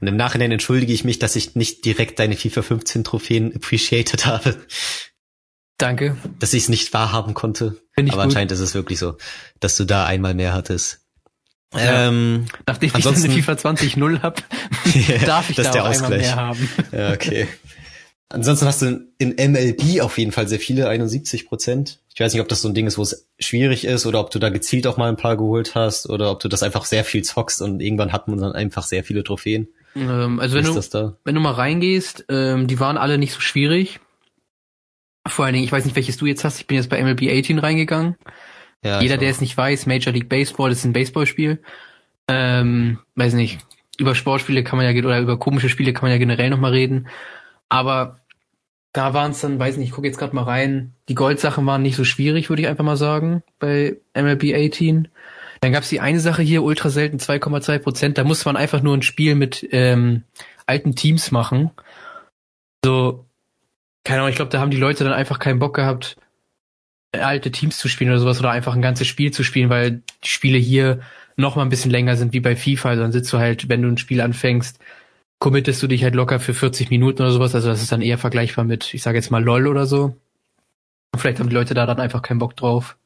[0.00, 4.26] Und im Nachhinein entschuldige ich mich, dass ich nicht direkt deine FIFA 15 Trophäen appreciated
[4.26, 4.56] habe.
[5.76, 6.16] Danke.
[6.38, 7.80] Dass ich es nicht wahrhaben konnte.
[7.96, 8.18] Aber gut.
[8.18, 9.16] anscheinend ist es wirklich so,
[9.60, 11.00] dass du da einmal mehr hattest.
[11.74, 12.08] Ja.
[12.08, 14.42] Ähm, Nachdem ich eine FIFA 20.0 hab,
[15.26, 16.68] darf ich da auch einmal mehr haben.
[16.92, 17.48] Ja, okay.
[18.30, 22.00] Ansonsten hast du in MLB auf jeden Fall sehr viele, 71 Prozent.
[22.14, 24.30] Ich weiß nicht, ob das so ein Ding ist, wo es schwierig ist oder ob
[24.30, 27.04] du da gezielt auch mal ein paar geholt hast oder ob du das einfach sehr
[27.04, 29.68] viel zockst und irgendwann hat man dann einfach sehr viele Trophäen.
[29.96, 34.00] Ähm, also wenn du, wenn du mal reingehst, ähm, die waren alle nicht so schwierig.
[35.26, 36.60] Vor allen Dingen, ich weiß nicht, welches du jetzt hast.
[36.60, 38.16] Ich bin jetzt bei MLB 18 reingegangen.
[38.84, 41.60] Ja, Jeder, der es nicht weiß, Major League Baseball ist ein Baseballspiel.
[42.28, 43.58] Ähm, weiß nicht,
[43.98, 47.08] über Sportspiele kann man ja oder über komische Spiele kann man ja generell nochmal reden.
[47.68, 48.20] Aber
[48.92, 50.94] da waren es dann, weiß nicht, ich gucke jetzt gerade mal rein.
[51.08, 55.08] Die Goldsachen waren nicht so schwierig, würde ich einfach mal sagen, bei MLB 18.
[55.60, 58.18] Dann gab es die eine Sache hier, ultra selten 2,2 Prozent.
[58.18, 60.24] Da musste man einfach nur ein Spiel mit ähm,
[60.66, 61.70] alten Teams machen.
[62.84, 63.24] So,
[64.04, 66.16] keine Ahnung, ich glaube, da haben die Leute dann einfach keinen Bock gehabt,
[67.12, 70.28] alte Teams zu spielen oder sowas oder einfach ein ganzes Spiel zu spielen, weil die
[70.28, 71.00] Spiele hier
[71.36, 72.90] noch mal ein bisschen länger sind wie bei FIFA.
[72.90, 74.78] Also dann sitzt du halt, wenn du ein Spiel anfängst,
[75.38, 77.54] committest du dich halt locker für 40 Minuten oder sowas.
[77.54, 80.16] Also das ist dann eher vergleichbar mit, ich sage jetzt mal LOL oder so.
[81.16, 82.96] Vielleicht haben die Leute da dann einfach keinen Bock drauf.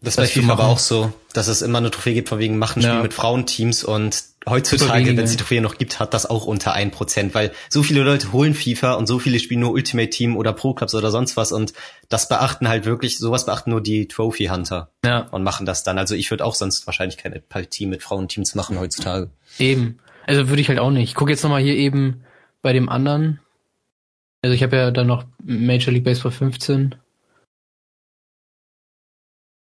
[0.00, 2.58] Das ist bei FIFA aber auch so, dass es immer eine Trophäe gibt von wegen
[2.58, 3.02] machen Spiel ja.
[3.02, 6.90] mit Frauenteams und heutzutage, wenn es die Trophäe noch gibt, hat das auch unter ein
[6.90, 10.52] Prozent, weil so viele Leute holen FIFA und so viele spielen nur Ultimate Team oder
[10.52, 11.72] Pro Clubs oder sonst was und
[12.10, 14.90] das beachten halt wirklich, sowas beachten nur die Trophy Hunter.
[15.04, 15.20] Ja.
[15.30, 15.96] Und machen das dann.
[15.96, 19.30] Also ich würde auch sonst wahrscheinlich keine Team mit Frauenteams machen heutzutage.
[19.58, 20.00] Eben.
[20.28, 21.08] Also würde ich halt auch nicht.
[21.08, 22.22] Ich gucke jetzt nochmal hier eben
[22.60, 23.40] bei dem anderen.
[24.42, 26.96] Also ich habe ja dann noch Major League Baseball 15.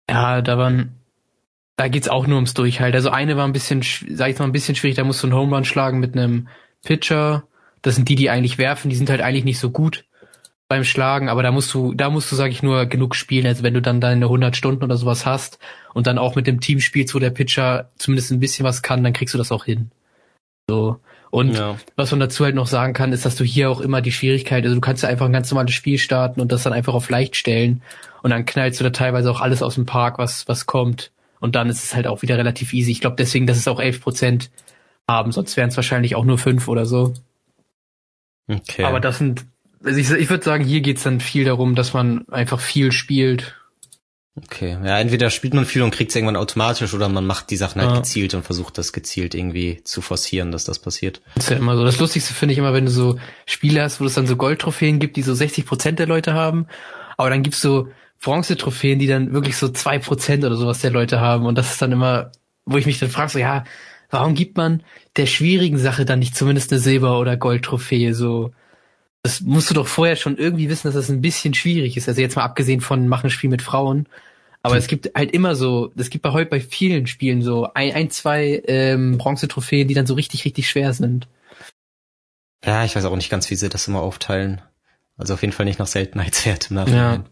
[0.10, 0.98] Ja, da waren,
[1.78, 2.98] da geht's auch nur ums Durchhalten.
[2.98, 5.38] Also eine war ein bisschen, sag ich mal, ein bisschen schwierig, da musst du einen
[5.38, 6.50] Home Run schlagen mit einem
[6.84, 7.48] Pitcher.
[7.82, 10.04] Das sind die, die eigentlich werfen, die sind halt eigentlich nicht so gut
[10.68, 13.48] beim Schlagen, aber da musst du, da musst du, sag ich nur, genug spielen.
[13.48, 15.60] Also wenn du dann deine 100 Stunden oder sowas hast
[15.94, 19.02] und dann auch mit dem Team spielst, wo der Pitcher zumindest ein bisschen was kann,
[19.02, 19.92] dann kriegst du das auch hin.
[20.72, 21.00] So.
[21.32, 21.78] Und ja.
[21.98, 24.64] was man dazu halt noch sagen kann, ist, dass du hier auch immer die Schwierigkeit,
[24.64, 27.10] also du kannst ja einfach ein ganz normales Spiel starten und das dann einfach auf
[27.10, 27.82] leicht stellen
[28.22, 31.12] und dann knallst du da teilweise auch alles aus dem Park, was, was kommt.
[31.42, 32.92] Und dann ist es halt auch wieder relativ easy.
[32.92, 34.52] Ich glaube deswegen, dass es auch 11 Prozent
[35.10, 37.14] haben, sonst wären es wahrscheinlich auch nur fünf oder so.
[38.48, 38.84] Okay.
[38.84, 39.46] Aber das sind,
[39.84, 43.56] also ich, ich würde sagen, hier geht's dann viel darum, dass man einfach viel spielt
[44.38, 47.58] Okay, ja, entweder spielt man viel und kriegt es irgendwann automatisch oder man macht die
[47.58, 47.98] Sachen halt ja.
[47.98, 51.22] gezielt und versucht das gezielt irgendwie zu forcieren, dass das passiert.
[51.36, 51.84] Das ist ja immer so.
[51.84, 55.00] Das Lustigste finde ich immer, wenn du so Spiele hast, wo es dann so Goldtrophäen
[55.00, 56.68] gibt, die so 60 Prozent der Leute haben,
[57.18, 57.90] aber dann gibt's so
[58.22, 61.82] Bronze-Trophäen, die dann wirklich so zwei Prozent oder sowas der Leute haben und das ist
[61.82, 62.32] dann immer,
[62.66, 63.66] wo ich mich dann frage, so ja,
[64.10, 64.82] warum gibt man
[65.18, 68.52] der schwierigen Sache dann nicht zumindest eine Silber- oder Goldtrophäe so?
[69.24, 72.08] Das musst du doch vorher schon irgendwie wissen, dass das ein bisschen schwierig ist.
[72.08, 74.08] Also jetzt mal abgesehen von machen Spiel mit Frauen.
[74.64, 77.94] Aber es gibt halt immer so, es gibt bei heute bei vielen Spielen so ein,
[77.94, 81.28] ein zwei ähm, Bronzetrophäen, die dann so richtig, richtig schwer sind.
[82.64, 84.62] Ja, ich weiß auch nicht ganz, wie sie das immer aufteilen.
[85.18, 87.24] Also auf jeden Fall nicht nach Seltenheitswert im Nachhinein.
[87.24, 87.26] Ja.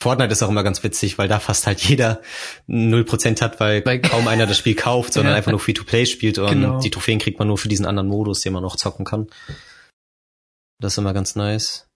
[0.00, 2.20] Fortnite ist auch immer ganz witzig, weil da fast halt jeder
[2.68, 4.10] 0% hat, weil like.
[4.10, 5.36] kaum einer das Spiel kauft, sondern ja.
[5.36, 6.80] einfach nur Free-to-Play spielt und genau.
[6.80, 9.28] die Trophäen kriegt man nur für diesen anderen Modus, den man noch zocken kann.
[10.78, 11.88] Das ist immer ganz nice.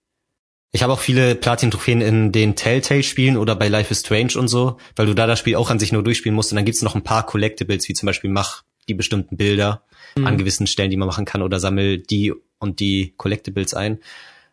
[0.72, 4.76] Ich habe auch viele Platin-Trophäen in den Telltale-Spielen oder bei Life is Strange und so,
[4.94, 6.94] weil du da das Spiel auch an sich nur durchspielen musst und dann gibt's noch
[6.94, 9.82] ein paar Collectibles, wie zum Beispiel mach die bestimmten Bilder
[10.16, 10.26] mhm.
[10.26, 13.98] an gewissen Stellen, die man machen kann oder sammel die und die Collectibles ein.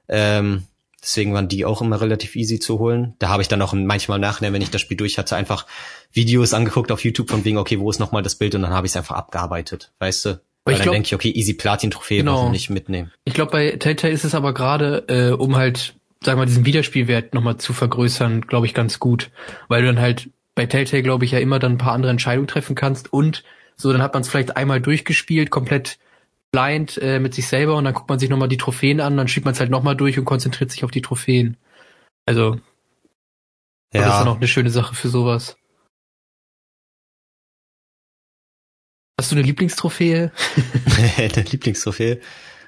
[0.07, 0.63] Ähm,
[1.01, 3.13] Deswegen waren die auch immer relativ easy zu holen.
[3.19, 5.65] Da habe ich dann auch manchmal nachher, wenn ich das Spiel durch hatte, einfach
[6.11, 8.87] Videos angeguckt auf YouTube von wegen, okay, wo ist nochmal das Bild und dann habe
[8.87, 10.41] ich es einfach abgearbeitet, weißt du?
[10.67, 12.49] Weil dann denke ich, okay, easy Platin-Trophäe genau.
[12.49, 13.11] nicht mitnehmen.
[13.25, 16.65] Ich glaube, bei Telltale ist es aber gerade, äh, um halt, sagen wir mal, diesen
[16.65, 19.31] Wiederspielwert nochmal zu vergrößern, glaube ich, ganz gut.
[19.67, 22.47] Weil du dann halt bei Telltale, glaube ich, ja immer dann ein paar andere Entscheidungen
[22.47, 23.43] treffen kannst und
[23.75, 25.99] so, dann hat man es vielleicht einmal durchgespielt, komplett
[26.51, 29.27] blind äh, mit sich selber und dann guckt man sich nochmal die Trophäen an, dann
[29.27, 31.57] schiebt man es halt nochmal durch und konzentriert sich auf die Trophäen.
[32.25, 32.59] Also,
[33.93, 34.01] ja.
[34.01, 35.56] das ist dann auch eine schöne Sache für sowas.
[39.19, 40.31] Hast du eine Lieblingstrophäe?
[41.17, 42.19] eine Lieblingstrophäe?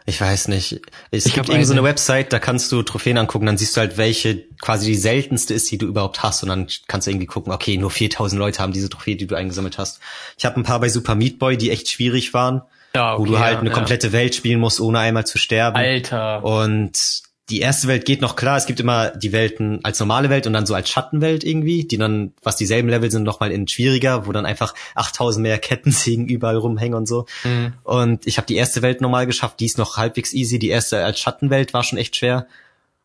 [0.07, 0.81] Ich weiß nicht.
[1.11, 3.81] Es ich gibt irgendwie so eine Website, da kannst du Trophäen angucken, dann siehst du
[3.81, 6.41] halt, welche quasi die seltenste ist, die du überhaupt hast.
[6.41, 9.35] Und dann kannst du irgendwie gucken, okay, nur 4000 Leute haben diese Trophäe, die du
[9.35, 9.99] eingesammelt hast.
[10.39, 12.63] Ich habe ein paar bei Super Meat Boy, die echt schwierig waren.
[12.95, 14.13] Ja, okay, wo du halt ja, eine komplette ja.
[14.13, 15.77] Welt spielen musst, ohne einmal zu sterben.
[15.77, 16.43] Alter.
[16.43, 18.57] Und die erste Welt geht noch klar.
[18.57, 21.97] Es gibt immer die Welten als normale Welt und dann so als Schattenwelt irgendwie, die
[21.97, 26.57] dann, was dieselben Level sind, nochmal in schwieriger, wo dann einfach 8000 mehr Kettensägen überall
[26.57, 27.25] rumhängen und so.
[27.43, 27.73] Mhm.
[27.83, 30.59] Und ich habe die erste Welt normal geschafft, die ist noch halbwegs easy.
[30.59, 32.47] Die erste als Schattenwelt war schon echt schwer.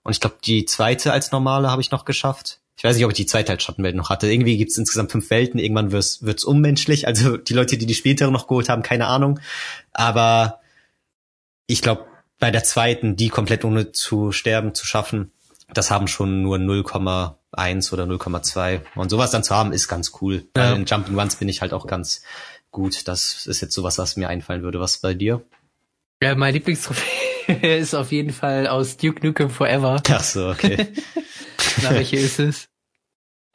[0.03, 2.61] Und ich glaube, die zweite als normale habe ich noch geschafft.
[2.77, 4.31] Ich weiß nicht, ob ich die zweite als Schattenwelt noch hatte.
[4.31, 5.59] Irgendwie gibt's insgesamt fünf Welten.
[5.59, 7.07] Irgendwann wird's, wird's unmenschlich.
[7.07, 9.41] Also die Leute, die die spätere noch geholt haben, keine Ahnung.
[9.93, 10.61] Aber
[11.67, 12.05] ich glaube,
[12.45, 15.33] bei der zweiten, die komplett ohne zu sterben zu schaffen,
[15.73, 18.83] das haben schon nur 0,1 oder 0,2.
[18.97, 20.45] Und sowas dann zu haben, ist ganz cool.
[20.55, 20.73] Ja.
[20.73, 22.23] Weil in Jumping Ones bin ich halt auch ganz
[22.71, 23.09] gut.
[23.09, 24.79] Das ist jetzt sowas, was mir einfallen würde.
[24.79, 25.41] Was bei dir?
[26.23, 30.03] Ja, mein Lieblingstrophäe ist auf jeden Fall aus Duke Nukem Forever.
[30.07, 30.89] Ach so, okay.
[31.83, 32.69] Na, welche ist es?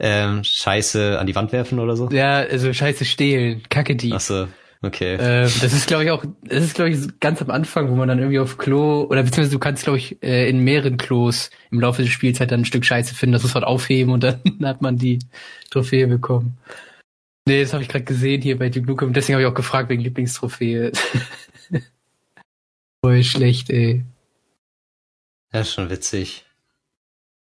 [0.00, 2.10] Ähm, Scheiße an die Wand werfen oder so?
[2.10, 4.12] Ja, also Scheiße stehlen, Kacke die.
[4.12, 4.48] Ach so,
[4.82, 5.16] okay.
[5.20, 8.08] Ähm, das ist glaube ich auch, das ist glaube ich ganz am Anfang, wo man
[8.08, 11.80] dann irgendwie auf Klo oder beziehungsweise du kannst glaube ich äh, in mehreren Klos im
[11.80, 14.40] Laufe des Spiels halt dann ein Stück Scheiße finden, das muss man aufheben und dann
[14.62, 15.20] hat man die
[15.70, 16.58] Trophäe bekommen.
[17.46, 19.88] Nee, das habe ich gerade gesehen hier bei Duke Nukem, deswegen habe ich auch gefragt
[19.88, 20.92] wegen Lieblingstrophäe.
[23.04, 24.04] Voll schlecht, ey.
[25.52, 26.44] Ja, ist schon witzig.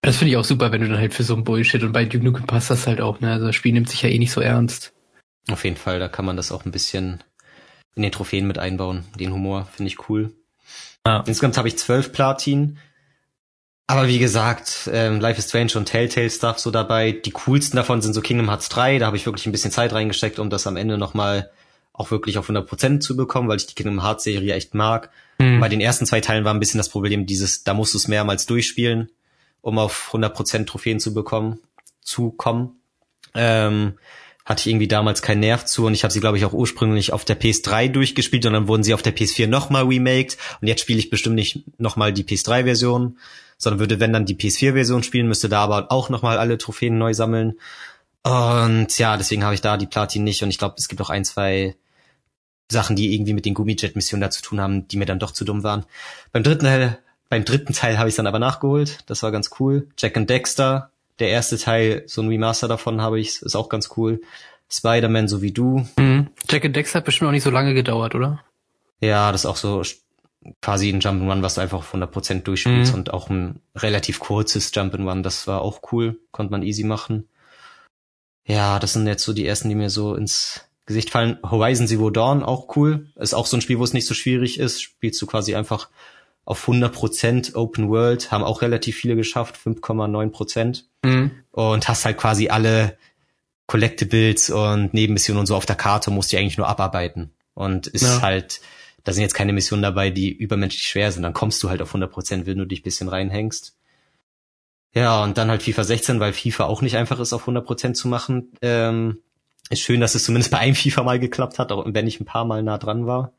[0.02, 2.04] Das finde ich auch super, wenn du dann halt für so ein Bullshit und bei
[2.04, 3.32] Duke Nukem passt das halt auch, ne?
[3.32, 4.92] Also das Spiel nimmt sich ja eh nicht so ernst.
[5.50, 7.22] Auf jeden Fall, da kann man das auch ein bisschen
[7.94, 9.04] in den Trophäen mit einbauen.
[9.18, 10.32] Den Humor finde ich cool.
[11.04, 11.24] Ah.
[11.26, 12.78] Insgesamt habe ich zwölf Platin.
[13.86, 17.12] Aber wie gesagt, ähm, Life is Strange und Telltale Stuff so dabei.
[17.12, 18.98] Die coolsten davon sind so Kingdom Hearts 3.
[18.98, 21.50] Da habe ich wirklich ein bisschen Zeit reingesteckt, um das am Ende nochmal
[21.92, 25.10] auch wirklich auf 100% zu bekommen, weil ich die Kingdom Hearts Serie echt mag.
[25.38, 25.60] Mhm.
[25.60, 28.08] Bei den ersten zwei Teilen war ein bisschen das Problem dieses, da musst du es
[28.08, 29.10] mehrmals durchspielen
[29.62, 31.60] um auf 100% Trophäen zu bekommen,
[32.02, 32.80] zu kommen.
[33.34, 33.94] Ähm,
[34.44, 37.12] hatte ich irgendwie damals keinen Nerv zu und ich habe sie, glaube ich, auch ursprünglich
[37.12, 40.80] auf der PS3 durchgespielt und dann wurden sie auf der PS4 nochmal remaked und jetzt
[40.80, 43.18] spiele ich bestimmt nicht nochmal die PS3-Version,
[43.58, 47.14] sondern würde, wenn dann die PS4-Version spielen, müsste da aber auch nochmal alle Trophäen neu
[47.14, 47.54] sammeln.
[48.24, 51.10] Und ja, deswegen habe ich da die Platin nicht und ich glaube, es gibt auch
[51.10, 51.76] ein, zwei
[52.70, 55.44] Sachen, die irgendwie mit den Gummijet-Missionen da zu tun haben, die mir dann doch zu
[55.44, 55.84] dumm waren.
[56.32, 56.96] Beim dritten
[57.32, 58.98] beim dritten Teil habe ich dann aber nachgeholt.
[59.06, 59.88] Das war ganz cool.
[59.96, 60.91] Jack and Dexter,
[61.22, 64.20] der erste Teil, so ein Remaster davon habe ich, ist auch ganz cool.
[64.70, 65.86] Spider-Man so wie du.
[65.96, 66.28] Mhm.
[66.48, 68.42] Jack and Dexter hat bestimmt auch nicht so lange gedauert, oder?
[69.00, 69.82] Ja, das ist auch so
[70.60, 72.98] quasi ein Jump'n'Run, was du einfach 100% durchspielst mhm.
[72.98, 75.22] und auch ein relativ kurzes Jump'n'Run.
[75.22, 77.28] Das war auch cool, konnte man easy machen.
[78.44, 81.38] Ja, das sind jetzt so die ersten, die mir so ins Gesicht fallen.
[81.48, 83.06] Horizon Zero Dawn, auch cool.
[83.16, 84.82] Ist auch so ein Spiel, wo es nicht so schwierig ist.
[84.82, 85.88] Spielst du quasi einfach
[86.44, 90.84] auf 100% Open World, haben auch relativ viele geschafft, 5,9%.
[91.04, 91.30] Mhm.
[91.52, 92.96] Und hast halt quasi alle
[93.66, 97.30] Collectibles und Nebenmissionen und so auf der Karte, musst die eigentlich nur abarbeiten.
[97.54, 98.22] Und ist ja.
[98.22, 98.60] halt,
[99.04, 101.22] da sind jetzt keine Missionen dabei, die übermenschlich schwer sind.
[101.22, 103.76] Dann kommst du halt auf 100%, wenn du dich bisschen reinhängst.
[104.94, 108.08] Ja, und dann halt FIFA 16, weil FIFA auch nicht einfach ist, auf 100% zu
[108.08, 108.52] machen.
[108.60, 109.18] Ähm,
[109.70, 112.26] ist schön, dass es zumindest bei einem FIFA mal geklappt hat, auch wenn ich ein
[112.26, 113.32] paar Mal nah dran war.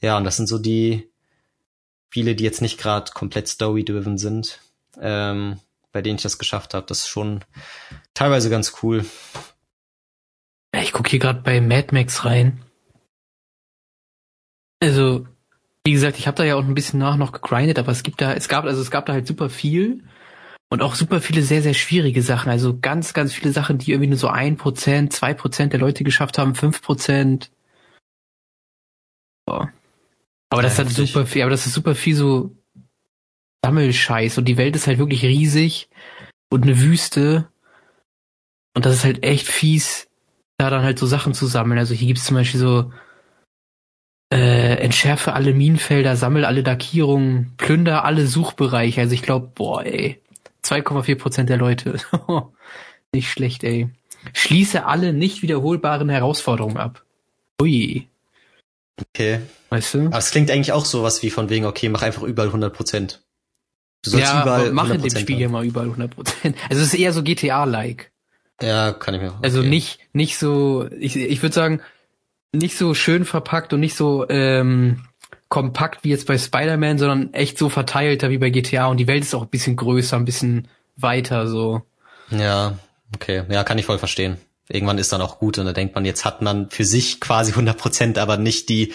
[0.00, 1.10] Ja, und das sind so die,
[2.10, 4.58] Spiele, die jetzt nicht gerade komplett story-driven sind,
[5.00, 5.60] ähm,
[5.92, 6.84] bei denen ich das geschafft habe.
[6.88, 7.44] Das ist schon
[8.14, 9.06] teilweise ganz cool.
[10.74, 12.64] Ich gucke hier gerade bei Mad Max rein.
[14.82, 15.28] Also,
[15.84, 18.20] wie gesagt, ich habe da ja auch ein bisschen nach noch gegrindet, aber es gibt
[18.20, 20.02] da, es gab, also es gab da halt super viel
[20.68, 22.50] und auch super viele sehr, sehr schwierige Sachen.
[22.50, 26.02] Also ganz, ganz viele Sachen, die irgendwie nur so ein Prozent, zwei Prozent der Leute
[26.02, 27.52] geschafft haben, fünf Prozent.
[29.46, 29.66] Oh.
[30.50, 32.56] Aber das ja, hat super viel, aber das ist super viel so
[33.64, 35.88] Sammelscheiß und die Welt ist halt wirklich riesig
[36.50, 37.48] und eine Wüste.
[38.74, 40.08] Und das ist halt echt fies,
[40.58, 41.78] da dann halt so Sachen zu sammeln.
[41.78, 42.92] Also hier gibt's zum Beispiel so
[44.32, 49.00] äh, entschärfe alle Minenfelder, sammel alle Lackierungen, plünder alle Suchbereiche.
[49.00, 50.20] Also ich glaube, boah, ey,
[50.64, 51.96] 2,4 Prozent der Leute.
[53.12, 53.88] nicht schlecht, ey.
[54.32, 57.04] Schließe alle nicht wiederholbaren Herausforderungen ab.
[57.60, 58.08] Ui.
[59.08, 59.40] Okay.
[59.70, 60.06] Weißt du?
[60.06, 63.22] Aber es klingt eigentlich auch sowas wie von wegen, okay, mach einfach überall 100 Prozent.
[64.02, 66.56] Du sollst ja, überall mach in dem Spiel ja mal überall 100 Prozent.
[66.68, 68.10] Also es ist eher so GTA-like.
[68.62, 69.42] Ja, kann ich mir auch.
[69.42, 71.80] Also nicht, nicht so, ich, ich würde sagen,
[72.52, 75.06] nicht so schön verpackt und nicht so ähm,
[75.48, 79.22] kompakt wie jetzt bei Spider-Man, sondern echt so verteilter wie bei GTA und die Welt
[79.22, 81.82] ist auch ein bisschen größer, ein bisschen weiter so.
[82.30, 82.78] Ja,
[83.14, 83.44] okay.
[83.48, 84.36] Ja, kann ich voll verstehen.
[84.70, 87.52] Irgendwann ist dann auch gut und da denkt man, jetzt hat man für sich quasi
[87.52, 88.92] 100 Prozent, aber nicht die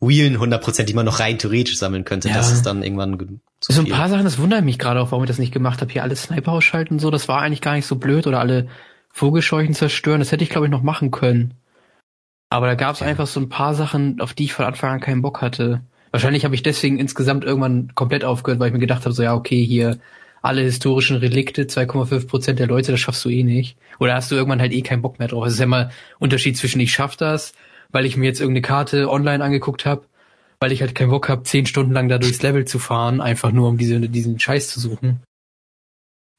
[0.00, 2.28] Wheelen 100 Prozent, die man noch rein theoretisch sammeln könnte.
[2.28, 2.34] Ja.
[2.36, 5.24] Das ist dann irgendwann zu So ein paar Sachen, das wundert mich gerade auch, warum
[5.24, 5.92] ich das nicht gemacht habe.
[5.92, 8.68] Hier alle Sniper ausschalten und so, das war eigentlich gar nicht so blöd oder alle
[9.10, 10.20] Vogelscheuchen zerstören.
[10.20, 11.54] Das hätte ich, glaube ich, noch machen können.
[12.50, 13.06] Aber da gab es ja.
[13.06, 15.82] einfach so ein paar Sachen, auf die ich von Anfang an keinen Bock hatte.
[16.12, 19.34] Wahrscheinlich habe ich deswegen insgesamt irgendwann komplett aufgehört, weil ich mir gedacht habe, so ja,
[19.34, 19.98] okay, hier
[20.42, 23.76] alle historischen Relikte, 2,5 Prozent der Leute, das schaffst du eh nicht.
[23.98, 25.46] Oder hast du irgendwann halt eh keinen Bock mehr drauf.
[25.46, 27.52] Es ist ja immer Unterschied zwischen ich schaff das,
[27.90, 30.06] weil ich mir jetzt irgendeine Karte online angeguckt habe,
[30.60, 33.52] weil ich halt keinen Bock habe, zehn Stunden lang da durchs Level zu fahren, einfach
[33.52, 35.22] nur um diese, diesen Scheiß zu suchen.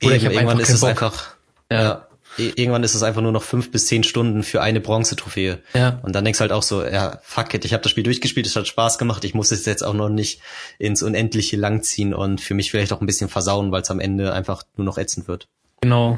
[0.02, 0.90] Oder Eben, ich habe irgendwann ist es Bock.
[0.90, 1.36] einfach.
[1.72, 1.82] Ja.
[1.82, 2.09] ja
[2.40, 5.60] irgendwann ist es einfach nur noch fünf bis zehn Stunden für eine Bronze-Trophäe.
[5.74, 6.00] Ja.
[6.04, 8.46] Und dann denkst du halt auch so, ja, fuck it, ich habe das Spiel durchgespielt,
[8.46, 10.42] es hat Spaß gemacht, ich muss es jetzt auch noch nicht
[10.78, 14.34] ins Unendliche langziehen und für mich vielleicht auch ein bisschen versauen, weil es am Ende
[14.34, 15.48] einfach nur noch ätzend wird.
[15.82, 16.18] Genau.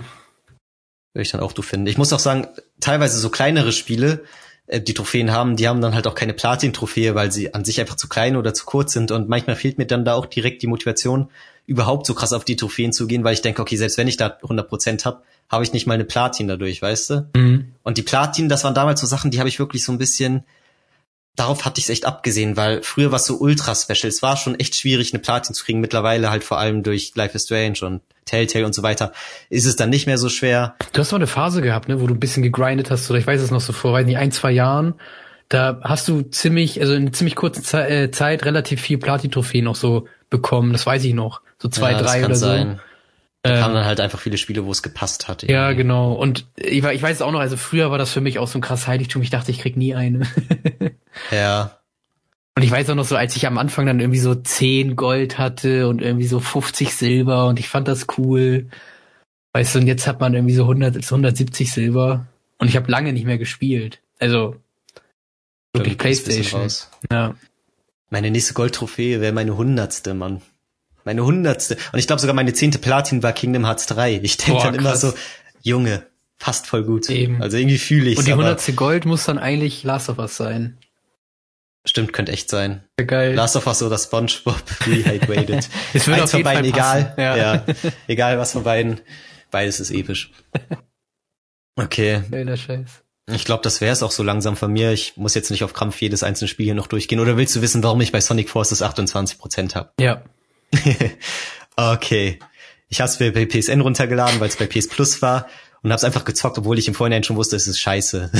[1.13, 1.87] Würde ich dann auch du finden.
[1.87, 2.47] Ich muss auch sagen,
[2.79, 4.23] teilweise so kleinere Spiele,
[4.67, 7.79] äh, die Trophäen haben, die haben dann halt auch keine Platin-Trophäe, weil sie an sich
[7.79, 10.61] einfach zu klein oder zu kurz sind und manchmal fehlt mir dann da auch direkt
[10.61, 11.29] die Motivation,
[11.65, 14.17] überhaupt so krass auf die Trophäen zu gehen, weil ich denke, okay, selbst wenn ich
[14.17, 15.21] da 100 Prozent habe,
[15.51, 17.29] habe ich nicht mal eine Platin dadurch, weißt du?
[17.35, 17.73] Mhm.
[17.83, 20.45] Und die Platin, das waren damals so Sachen, die habe ich wirklich so ein bisschen,
[21.35, 24.07] darauf hatte ich es echt abgesehen, weil früher war es so ultra special.
[24.07, 25.81] Es war schon echt schwierig, eine Platin zu kriegen.
[25.81, 29.11] Mittlerweile halt vor allem durch Life is Strange und Telltale und so weiter,
[29.49, 30.75] ist es dann nicht mehr so schwer.
[30.93, 33.27] Du hast mal eine Phase gehabt, ne, wo du ein bisschen gegrindet hast, oder ich
[33.27, 34.93] weiß es noch so vor, weiß nicht, ein, zwei Jahren.
[35.49, 39.75] Da hast du ziemlich, also in ziemlich kurzer Ze äh, Zeit relativ viel Platin-Trophäen noch
[39.75, 40.71] so bekommen.
[40.71, 41.41] Das weiß ich noch.
[41.57, 42.79] So zwei, ja, drei oder sein.
[43.43, 45.43] Da kamen ähm, dann halt einfach viele Spiele, wo es gepasst hat.
[45.43, 45.53] Irgendwie.
[45.53, 46.13] Ja, genau.
[46.13, 48.61] Und ich, ich weiß auch noch, also früher war das für mich auch so ein
[48.61, 49.21] krass Heiligtum.
[49.23, 50.27] Ich dachte, ich krieg nie eine.
[51.31, 51.79] ja.
[52.55, 55.39] Und ich weiß auch noch so, als ich am Anfang dann irgendwie so 10 Gold
[55.39, 58.67] hatte und irgendwie so 50 Silber und ich fand das cool.
[59.53, 62.27] Weißt du, und jetzt hat man irgendwie so 100, 170 Silber
[62.59, 64.01] und ich habe lange nicht mehr gespielt.
[64.19, 64.55] Also
[65.73, 66.67] wirklich Playstation.
[67.11, 67.35] Ja.
[68.09, 70.41] Meine nächste Goldtrophäe wäre meine hundertste, Mann.
[71.03, 71.77] Meine hundertste.
[71.91, 74.19] Und ich glaube sogar meine zehnte Platin war Kingdom Hearts 3.
[74.23, 75.13] Ich denke dann immer so,
[75.61, 76.05] Junge,
[76.39, 77.09] passt voll gut.
[77.09, 77.41] Eben.
[77.41, 80.77] Also irgendwie fühle ich Und die hundertste Gold muss dann eigentlich Last of Us sein.
[81.85, 82.83] Stimmt, könnte echt sein.
[82.97, 83.33] Geil.
[83.33, 85.67] Last of Us oder SpongeBob Rehydrated.
[85.93, 87.13] es wird Eins von beiden egal.
[87.17, 87.35] Ja.
[87.35, 87.65] ja.
[88.07, 89.01] egal was von beiden.
[89.49, 90.31] Beides ist episch.
[91.75, 92.23] Okay.
[92.29, 93.03] Geiler Scheiß.
[93.29, 94.91] Ich glaube, das wäre es auch so langsam von mir.
[94.91, 97.19] Ich muss jetzt nicht auf Krampf jedes einzelne Spiel hier noch durchgehen.
[97.19, 99.91] Oder willst du wissen, warum ich bei Sonic Forces 28% habe?
[99.99, 100.23] Ja.
[101.75, 102.39] okay.
[102.89, 105.47] Ich habe es bei PSN runtergeladen, weil es bei PS Plus war
[105.83, 108.31] und habe es einfach gezockt, obwohl ich im Vorhinein schon wusste, es ist scheiße.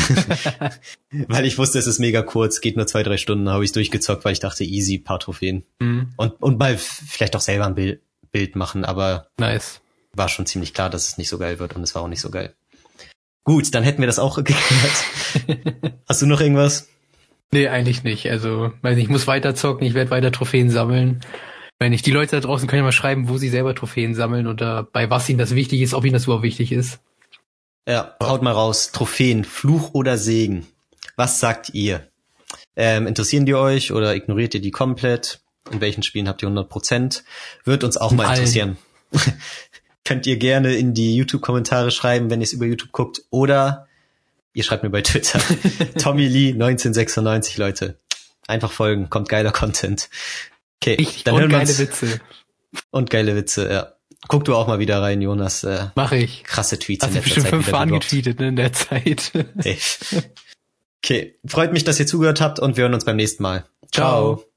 [1.28, 4.26] weil ich wusste, es ist mega kurz, geht nur zwei, drei Stunden, habe ich durchgezockt,
[4.26, 5.64] weil ich dachte, easy, paar Trophäen.
[5.80, 6.14] Mhm.
[6.18, 8.02] Und, und mal vielleicht auch selber ein Bild,
[8.32, 9.82] Bild machen, aber nice.
[10.14, 12.22] war schon ziemlich klar, dass es nicht so geil wird und es war auch nicht
[12.22, 12.54] so geil.
[13.44, 15.96] Gut, dann hätten wir das auch geklärt.
[16.08, 16.88] Hast du noch irgendwas?
[17.52, 18.30] Nee, eigentlich nicht.
[18.30, 21.22] Also, weiß nicht, ich muss weiter zocken, ich werde weiter Trophäen sammeln.
[21.82, 24.46] Wenn nicht, die Leute da draußen können ja mal schreiben, wo sie selber Trophäen sammeln
[24.46, 27.00] oder bei was ihnen das wichtig ist, ob ihnen das überhaupt wichtig ist.
[27.88, 28.92] Ja, haut mal raus.
[28.92, 30.68] Trophäen, Fluch oder Segen?
[31.16, 32.08] Was sagt ihr?
[32.76, 35.40] Ähm, interessieren die euch oder ignoriert ihr die komplett?
[35.72, 37.24] In welchen Spielen habt ihr 100 Prozent?
[37.64, 38.78] Wird uns auch mal interessieren.
[40.06, 43.24] Könnt ihr gerne in die YouTube-Kommentare schreiben, wenn ihr es über YouTube guckt.
[43.32, 43.88] Oder
[44.54, 45.40] ihr schreibt mir bei Twitter.
[45.98, 47.98] Tommy Lee 1996, Leute.
[48.46, 50.10] Einfach folgen, kommt geiler Content.
[50.82, 52.20] Okay, ich, dann und hören geile Witze.
[52.90, 53.94] Und geile Witze, ja.
[54.28, 55.64] Guck du auch mal wieder rein, Jonas.
[55.64, 56.44] Äh, Mach ich.
[56.44, 57.24] Krasse Tweets Hast Zeit.
[57.24, 59.32] Hast bestimmt fünf getweetet ne, in der Zeit.
[61.04, 63.66] okay, freut mich, dass ihr zugehört habt und wir hören uns beim nächsten Mal.
[63.92, 64.38] Ciao.
[64.38, 64.51] Ciao.